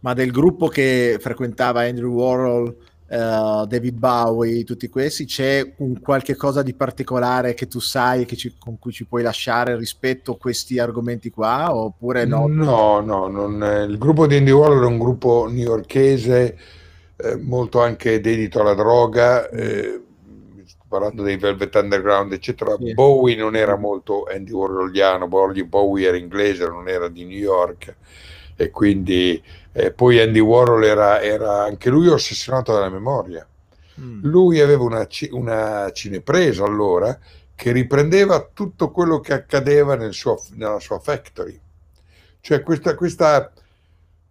[0.00, 2.76] Ma del gruppo che frequentava Andrew Warhol
[3.08, 8.36] uh, David Bowie, tutti questi, c'è un qualche cosa di particolare che tu sai che
[8.36, 12.46] ci, con cui ci puoi lasciare rispetto a questi argomenti qua oppure no?
[12.46, 16.58] No, no, non, il gruppo di Andy Warhol è un gruppo newyorkese
[17.16, 20.00] eh, molto anche dedito alla droga, eh,
[20.86, 22.76] parlando dei Velvet Underground, eccetera.
[22.78, 22.94] Sì.
[22.94, 27.96] Bowie non era molto Andy Warholiano, Bowie era inglese, non era di New York
[28.60, 29.40] e quindi
[29.72, 33.46] eh, poi Andy Warhol era, era, anche lui ossessionato dalla memoria.
[34.00, 34.20] Mm.
[34.24, 37.18] Lui aveva una, una cinepresa allora
[37.54, 41.60] che riprendeva tutto quello che accadeva nel suo, nella sua factory.
[42.40, 43.52] Cioè questa, questa,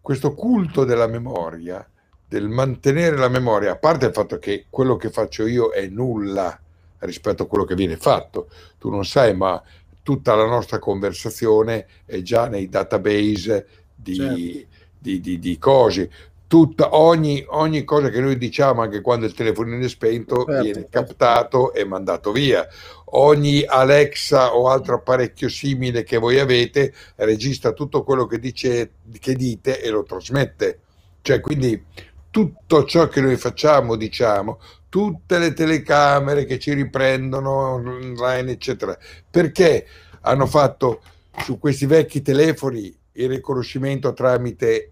[0.02, 1.86] questo culto della memoria,
[2.26, 6.58] del mantenere la memoria, a parte il fatto che quello che faccio io è nulla
[7.00, 8.50] rispetto a quello che viene fatto.
[8.78, 9.62] Tu non sai, ma
[10.02, 14.77] tutta la nostra conversazione è già nei database di, certo.
[14.98, 16.10] Di, di, di cose.
[16.48, 20.62] Tutta, ogni, ogni, cosa che noi diciamo, anche quando il telefonino è spento, certo.
[20.62, 20.90] viene certo.
[20.90, 22.66] captato e mandato via.
[23.12, 29.34] Ogni Alexa o altro apparecchio simile che voi avete registra tutto quello che, dice, che
[29.34, 30.80] dite e lo trasmette.
[31.22, 31.84] Cioè, quindi
[32.30, 34.60] tutto ciò che noi facciamo, diciamo,
[34.90, 38.98] tutte le telecamere che ci riprendono online, eccetera,
[39.30, 39.86] perché
[40.22, 41.02] hanno fatto
[41.40, 44.92] su questi vecchi telefoni il riconoscimento tramite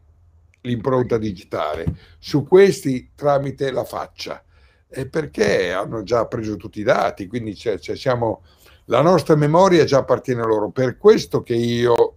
[0.61, 1.85] l'impronta digitale,
[2.17, 4.43] su questi tramite la faccia,
[4.87, 8.43] e perché hanno già preso tutti i dati, quindi c'è, c'è siamo,
[8.85, 12.15] la nostra memoria già appartiene a loro, per questo che io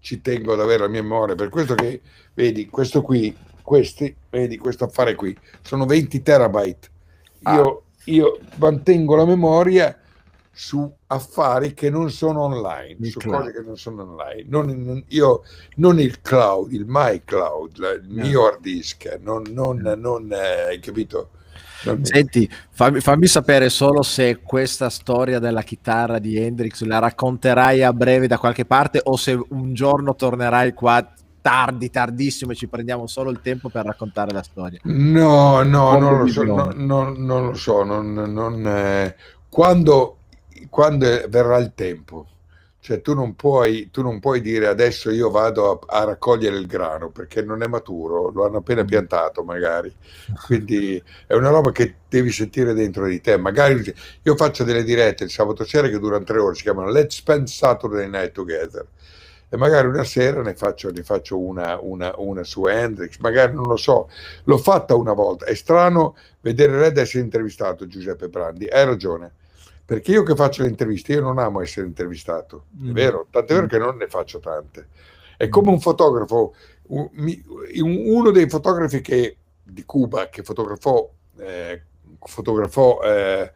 [0.00, 2.00] ci tengo ad avere la mia memoria, per questo che,
[2.34, 6.88] vedi, questo qui, questi, vedi, questo affare qui, sono 20 terabyte,
[7.40, 7.82] io, ah.
[8.04, 9.96] io mantengo la memoria
[10.58, 13.40] su affari che non sono online, il su cloud.
[13.40, 14.46] cose che non sono online.
[14.48, 15.42] Non, non, io,
[15.76, 18.22] non il cloud, il my cloud, il no.
[18.24, 21.32] mio hard disk, non, non, non eh, hai capito?
[22.00, 27.92] Senti, fammi, fammi, sapere solo se questa storia della chitarra di Hendrix la racconterai a
[27.92, 31.06] breve da qualche parte o se un giorno tornerai qua
[31.42, 34.80] tardi, tardissimo e ci prendiamo solo il tempo per raccontare la storia.
[34.84, 39.14] No, no, non lo, so, no, no, non lo so, non, non, eh,
[39.50, 40.16] quando
[40.70, 42.26] quando verrà il tempo.
[42.86, 46.66] Cioè tu non puoi, tu non puoi dire adesso io vado a, a, raccogliere il
[46.66, 48.86] grano perché non è maturo, lo hanno appena mm.
[48.86, 49.92] piantato magari.
[50.46, 53.36] Quindi è una roba che devi sentire dentro di te.
[53.38, 53.92] Magari
[54.22, 57.48] io faccio delle dirette il sabato sera che durano tre ore, si chiamano Let's Spend
[57.48, 58.86] Saturday Night Together.
[59.48, 63.64] E magari una sera ne faccio, ne faccio una, una, una, su Hendrix, magari non
[63.64, 64.08] lo so,
[64.44, 65.44] l'ho fatta una volta.
[65.46, 69.32] È strano vedere Red essere intervistato Giuseppe Brandi, hai ragione
[69.86, 72.90] perché io che faccio le interviste, io non amo essere intervistato, mm.
[72.90, 73.68] è vero, tant'è vero mm.
[73.68, 74.88] che non ne faccio tante.
[75.36, 76.54] È come un fotografo,
[76.88, 81.08] uno dei fotografi che, di Cuba che fotografò,
[81.38, 81.82] eh,
[82.18, 83.52] fotografò eh,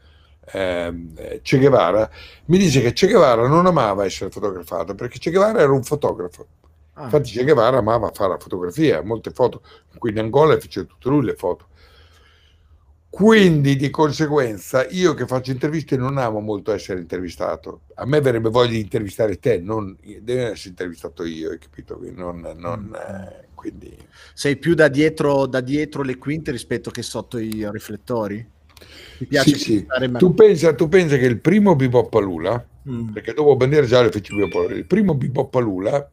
[0.52, 2.08] eh, Che Guevara,
[2.46, 6.46] mi dice che Che Guevara non amava essere fotografato perché Che Guevara era un fotografo.
[6.92, 7.04] Ah.
[7.04, 9.62] Infatti Che Guevara amava fare la fotografia, molte foto,
[9.98, 11.66] qui in Angola fece tutte lui le foto.
[13.10, 17.80] Quindi di conseguenza io che faccio interviste non amo molto essere intervistato.
[17.94, 21.98] A me verrebbe voglia di intervistare te, non deve essere intervistato io, hai capito?
[22.14, 22.94] Non, non, mm.
[22.94, 23.96] eh, quindi...
[24.32, 28.48] Sei più da dietro, da dietro, le quinte rispetto che sotto i riflettori?
[29.18, 29.86] Ti piace sì, sì.
[30.16, 33.08] Tu, pensa, tu pensa che il primo Biboppalula, mm.
[33.08, 36.10] perché dopo Bandiera Gialla feci Biboppalula, il primo Biboppalula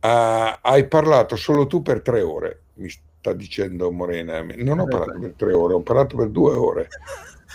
[0.00, 2.60] uh, hai parlato solo tu per tre ore.
[2.74, 2.88] Mi,
[3.26, 4.44] sta dicendo Morena.
[4.56, 6.88] Non ho eh, parlato per tre ore, ho parlato per due ore.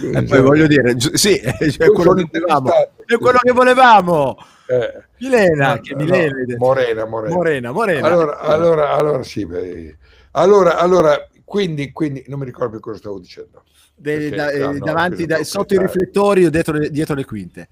[0.02, 1.39] E eh, poi voglio dire, sì,
[1.72, 2.72] cioè quello, che volevamo,
[3.06, 4.38] è quello che volevamo.
[4.68, 8.07] Eh, Milena, no, che Milena no, Morena, Morena, Morena, Morena.
[8.07, 9.98] Allora, allora, allora sì, beh.
[10.31, 13.64] allora, allora quindi, quindi non mi ricordo più cosa stavo dicendo.
[13.95, 17.69] De, da, eh, no, davanti, da, sotto i riflettori o dietro le, dietro le quinte?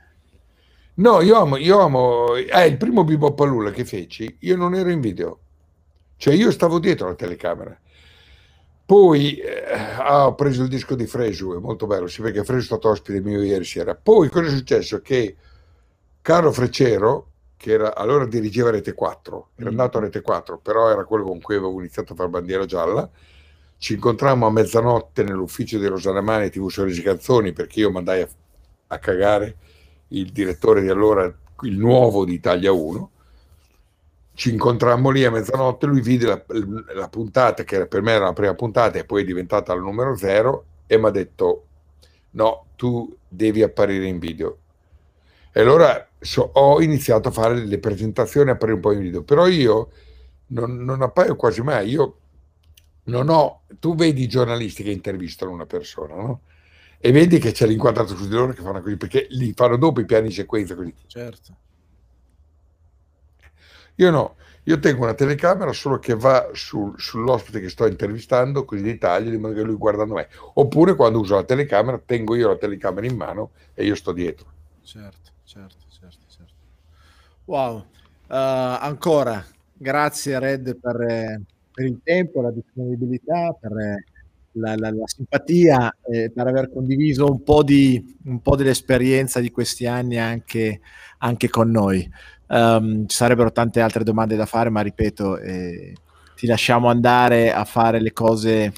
[0.95, 4.99] No, io amo, io amo eh, il primo Bibopalula che feci, io non ero in
[4.99, 5.39] video,
[6.17, 7.79] cioè io stavo dietro la telecamera.
[8.89, 12.65] Poi eh, ho preso il disco di Fresu, è molto bello, vede che Fresu è
[12.65, 13.93] stato ospite mio ieri sera.
[13.93, 14.99] Poi cosa è successo?
[14.99, 15.35] Che
[16.23, 19.73] Carlo Freccero, che era, allora dirigeva Rete 4, era mm.
[19.73, 23.07] andato a Rete 4, però era quello con cui avevo iniziato a fare bandiera gialla,
[23.77, 28.27] ci incontrammo a mezzanotte nell'ufficio di Rosana Mani TV Sorrisi Canzoni perché io mandai a,
[28.87, 29.55] a cagare
[30.07, 33.11] il direttore di allora, il nuovo di Italia 1.
[34.39, 36.41] Ci incontrammo lì a mezzanotte, lui vide la,
[36.93, 40.15] la puntata che per me era la prima puntata e poi è diventata la numero
[40.15, 41.65] zero e mi ha detto
[42.29, 44.59] no, tu devi apparire in video.
[45.51, 49.23] E allora so, ho iniziato a fare le presentazioni, a apparire un po' in video,
[49.23, 49.89] però io
[50.47, 52.19] non, non appaio quasi mai, io
[53.07, 56.43] non ho, tu vedi i giornalisti che intervistano una persona, no?
[56.97, 59.99] E vedi che c'è l'inquadrato su di loro che fanno così, perché li fanno dopo
[59.99, 60.95] i piani di sequenza così.
[61.07, 61.57] Certo.
[63.99, 68.81] Io no, io tengo una telecamera solo che va sul, sull'ospite che sto intervistando, così
[68.81, 70.27] di taglio, di modo che lui guardando me.
[70.53, 74.45] Oppure quando uso la telecamera, tengo io la telecamera in mano e io sto dietro.
[74.83, 76.53] Certo, certo, certo, certo.
[77.45, 77.77] Wow.
[78.27, 81.41] Uh, ancora, grazie Red per...
[81.79, 83.71] Per il tempo, la disponibilità, per
[84.53, 89.49] la, la, la simpatia, eh, per aver condiviso un po', di, un po' dell'esperienza di
[89.49, 90.81] questi anni anche,
[91.19, 92.09] anche con noi.
[92.47, 95.93] Um, ci sarebbero tante altre domande da fare, ma ripeto, eh,
[96.35, 98.73] ti lasciamo andare a fare le cose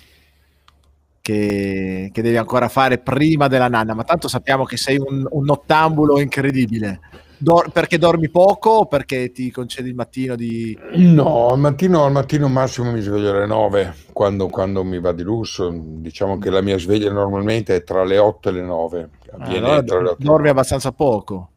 [1.21, 5.43] che, che, devi ancora fare prima della nanna, ma tanto sappiamo che sei un, un
[5.43, 6.99] nottambulo incredibile.
[7.37, 10.77] Dor- perché dormi poco o perché ti concedi il mattino di...
[10.93, 15.23] No, al mattino, al mattino massimo mi sveglio alle 9 quando, quando, mi va di
[15.23, 15.71] lusso.
[15.73, 19.09] Diciamo che la mia sveglia normalmente è tra le 8 e le 9.
[19.39, 21.50] Ah, allora, tra le 8 dormi abbastanza poco.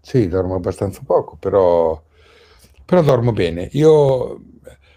[0.00, 2.02] Sì, dormo abbastanza poco, però,
[2.84, 3.68] però dormo bene.
[3.72, 4.40] Io,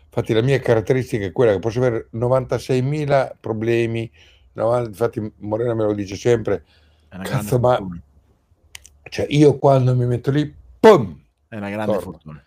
[0.06, 4.10] infatti la mia caratteristica è quella che posso avere 96.000 problemi.
[4.54, 6.66] infatti Morena me lo dice sempre.
[7.10, 7.78] Cazzo, ma...
[7.78, 8.02] Fortuna
[9.14, 11.22] cioè io quando mi metto lì, pum!
[11.48, 12.12] È una grande torno.
[12.12, 12.44] fortuna.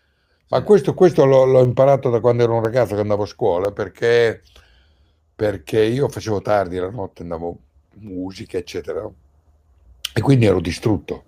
[0.48, 3.70] Ma questo, questo l'ho, l'ho, imparato da quando ero un ragazzo che andavo a scuola,
[3.70, 4.42] perché,
[5.32, 7.56] perché io facevo tardi la notte, andavo
[7.98, 9.08] musica, eccetera,
[10.12, 11.22] e quindi ero distrutto.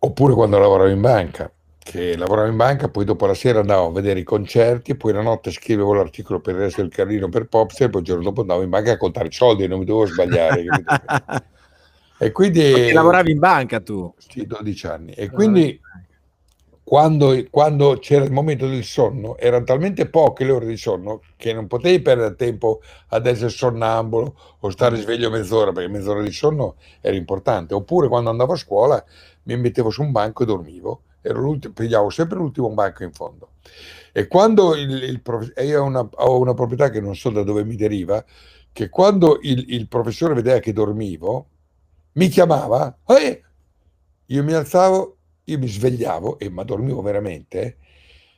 [0.00, 3.92] Oppure quando lavoravo in banca, che lavoravo in banca, poi dopo la sera andavo a
[3.92, 7.90] vedere i concerti, poi la notte scrivevo l'articolo per il resto del Carlino per Popster,
[7.90, 10.06] poi il giorno dopo andavo in banca a contare i soldi e non mi dovevo
[10.06, 10.64] sbagliare.
[12.20, 12.72] E quindi...
[12.72, 14.12] Perché lavoravi in banca tu?
[14.18, 15.12] Sì, 12 anni.
[15.12, 15.80] E quindi
[16.88, 21.52] quando, quando, c'era il momento del sonno, erano talmente poche le ore di sonno che
[21.52, 25.00] non potevi perdere tempo ad essere sonnambulo o stare mm.
[25.00, 27.74] sveglio mezz'ora, perché mezz'ora di sonno era importante.
[27.74, 29.04] Oppure quando andavo a scuola
[29.42, 31.02] mi mettevo su un banco e dormivo.
[31.74, 33.50] pigliavo sempre l'ultimo banco in fondo.
[34.10, 37.42] E quando il, il e io ho una, ho una, proprietà che non so da
[37.42, 38.24] dove mi deriva,
[38.72, 41.48] che quando il, il professore vedeva che dormivo,
[42.12, 43.42] mi chiamava, eh!
[44.24, 45.17] io mi alzavo,
[45.48, 47.76] io mi svegliavo, e ma dormivo veramente,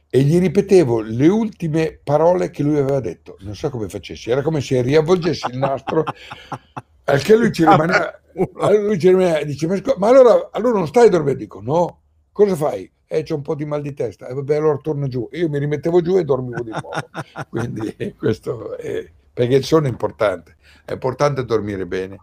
[0.09, 3.37] e gli ripetevo le ultime parole che lui aveva detto.
[3.41, 6.05] Non so come facessi, era come se riavvolgessi il nastro,
[7.05, 11.09] al che lui ci rimaneva, lui ci rimaneva dice, ma, ma allora, allora, non stai
[11.09, 11.39] dormendo?
[11.39, 12.01] Dico, no,
[12.33, 12.91] cosa fai?
[13.07, 15.29] Eh, c'è un po' di mal di testa, e vabbè, allora torno giù.
[15.33, 16.91] Io mi rimettevo giù e dormivo di nuovo.
[17.51, 22.19] Quindi questo è, perché il sonno è importante, è importante dormire bene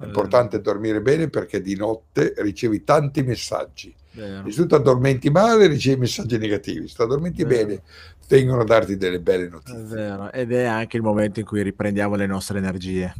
[0.00, 3.94] è importante dormire bene perché di notte ricevi tanti messaggi.
[4.12, 7.66] E se tu ti addormenti male ricevi messaggi negativi, se ti addormenti Vero.
[7.66, 7.82] bene
[8.30, 10.30] vengono a darti delle belle notizie.
[10.30, 13.12] È Ed è anche il momento in cui riprendiamo le nostre energie.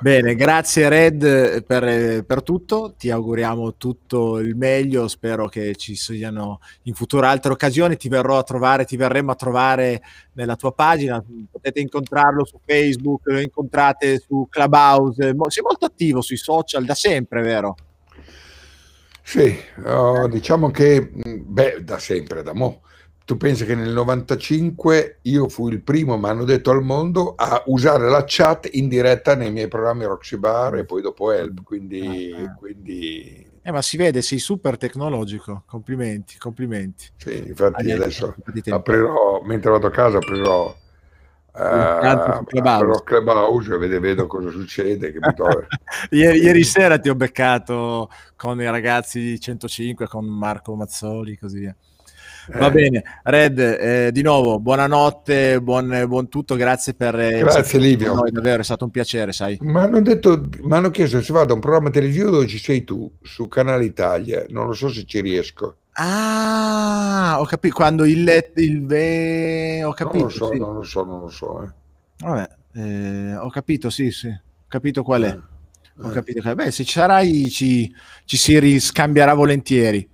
[0.00, 6.60] Bene, grazie Red per, per, tutto, ti auguriamo tutto il meglio, spero che ci siano
[6.82, 10.02] in futuro altre occasioni, ti verrò a trovare, ti verremo a trovare
[10.32, 16.36] nella tua pagina, potete incontrarlo su Facebook, lo incontrate su Clubhouse, sei molto attivo sui
[16.36, 17.76] social da sempre, vero?
[19.28, 22.82] Sì, oh, diciamo che, beh, da sempre, da mo'
[23.24, 27.60] tu pensi che nel 95 io fui il primo, mi hanno detto al mondo, a
[27.66, 32.32] usare la chat in diretta nei miei programmi Roxy Bar e poi dopo Help, quindi...
[32.32, 32.54] Ah, ah.
[32.54, 33.44] quindi...
[33.62, 37.06] Eh, ma si vede, sei super tecnologico, complimenti, complimenti.
[37.16, 38.32] Sì, infatti adesso
[38.70, 40.72] aprirò, mentre vado a casa aprirò
[41.58, 43.02] Uh, Clubhouse.
[43.02, 45.14] Clubhouse e vedo, vedo cosa succede.
[46.10, 51.60] ieri, ieri, sera ti ho beccato con i ragazzi di 105, con Marco Mazzoli, così
[51.60, 51.74] via.
[52.52, 57.18] Va bene, Red, eh, di nuovo, buonanotte, buon, buon tutto, grazie per...
[57.18, 58.14] Eh, grazie Livio.
[58.14, 59.56] Noi, davvero, è stato un piacere, sai.
[59.62, 62.84] Mi hanno, detto, mi hanno chiesto se vado a un programma televisivo dove ci sei
[62.84, 65.76] tu, su Canale Italia, non lo so se ci riesco.
[65.98, 68.52] Ah, ho capito, quando il...
[68.56, 69.82] il ve...
[69.84, 70.24] ho capito.
[70.24, 70.58] Non lo so, sì.
[70.58, 71.62] non lo so, non lo so.
[71.62, 71.72] Eh.
[72.18, 75.28] Vabbè, eh, ho capito, sì, sì, ho capito qual è.
[75.28, 75.54] Eh.
[76.02, 77.94] Ho capito che, beh, se ci sarai ci,
[78.24, 80.06] ci si riscambierà volentieri.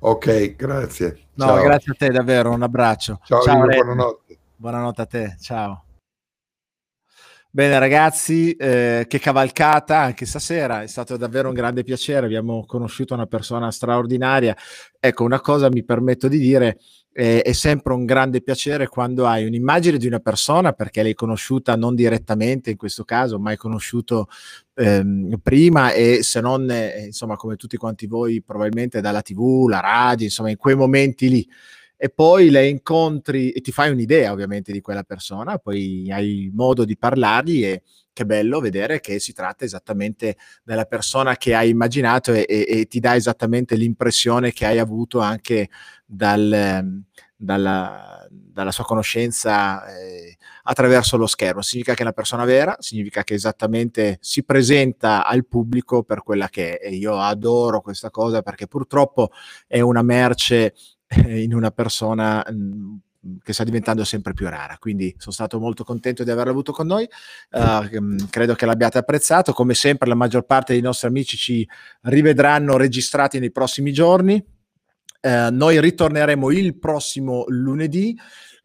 [0.00, 1.28] Ok, grazie.
[1.34, 1.62] No, ciao.
[1.62, 3.20] grazie a te davvero, un abbraccio.
[3.24, 4.38] Ciao, ciao buonanotte.
[4.56, 5.84] Buonanotte a te, ciao.
[7.56, 13.14] Bene ragazzi, eh, che cavalcata anche stasera, è stato davvero un grande piacere, abbiamo conosciuto
[13.14, 14.56] una persona straordinaria.
[14.98, 16.78] Ecco, una cosa mi permetto di dire,
[17.12, 21.76] eh, è sempre un grande piacere quando hai un'immagine di una persona perché l'hai conosciuta
[21.76, 24.26] non direttamente in questo caso, ma hai conosciuto
[24.74, 29.78] ehm, prima e se non, eh, insomma, come tutti quanti voi, probabilmente dalla TV, la
[29.78, 31.48] radio, insomma, in quei momenti lì.
[31.96, 36.84] E poi le incontri e ti fai un'idea ovviamente di quella persona, poi hai modo
[36.84, 37.82] di parlargli e
[38.14, 42.86] che bello vedere che si tratta esattamente della persona che hai immaginato e, e, e
[42.86, 45.68] ti dà esattamente l'impressione che hai avuto anche
[46.06, 47.02] dal,
[47.34, 51.60] dalla, dalla, sua conoscenza eh, attraverso lo schermo.
[51.60, 56.48] Significa che è una persona vera, significa che esattamente si presenta al pubblico per quella
[56.48, 56.86] che è.
[56.86, 59.30] E io adoro questa cosa perché purtroppo
[59.66, 60.74] è una merce
[61.26, 62.96] in una persona mm,
[63.42, 64.76] che sta diventando sempre più rara.
[64.78, 67.08] Quindi sono stato molto contento di averla avuto con noi.
[67.50, 69.52] Uh, credo che l'abbiate apprezzato.
[69.52, 71.68] Come sempre, la maggior parte dei nostri amici ci
[72.02, 74.44] rivedranno registrati nei prossimi giorni.
[75.20, 78.16] Uh, noi ritorneremo il prossimo lunedì.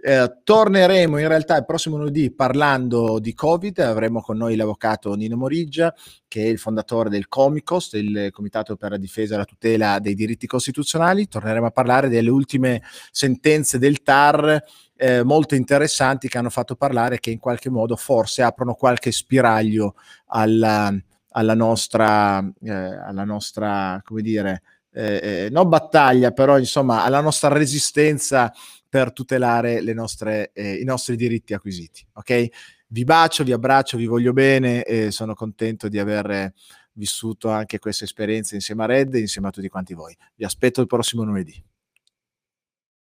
[0.01, 5.35] Eh, torneremo in realtà il prossimo lunedì parlando di Covid, avremo con noi l'avvocato Nino
[5.35, 5.93] Moriggia,
[6.25, 10.15] che è il fondatore del Comicos, del Comitato per la difesa e la tutela dei
[10.15, 11.27] diritti costituzionali.
[11.27, 12.81] Torneremo a parlare delle ultime
[13.11, 14.63] sentenze del TAR
[14.95, 19.95] eh, molto interessanti che hanno fatto parlare che in qualche modo forse aprono qualche spiraglio
[20.27, 20.93] alla,
[21.31, 24.61] alla nostra, eh, alla nostra, come dire,
[24.93, 28.51] eh, eh non battaglia, però insomma alla nostra resistenza
[28.89, 32.05] per tutelare nostre, eh, i nostri diritti acquisiti.
[32.13, 32.47] Ok?
[32.87, 36.51] Vi bacio, vi abbraccio, vi voglio bene e sono contento di aver
[36.93, 40.17] vissuto anche questa esperienza insieme a Red e insieme a tutti quanti voi.
[40.35, 41.63] Vi aspetto il prossimo lunedì.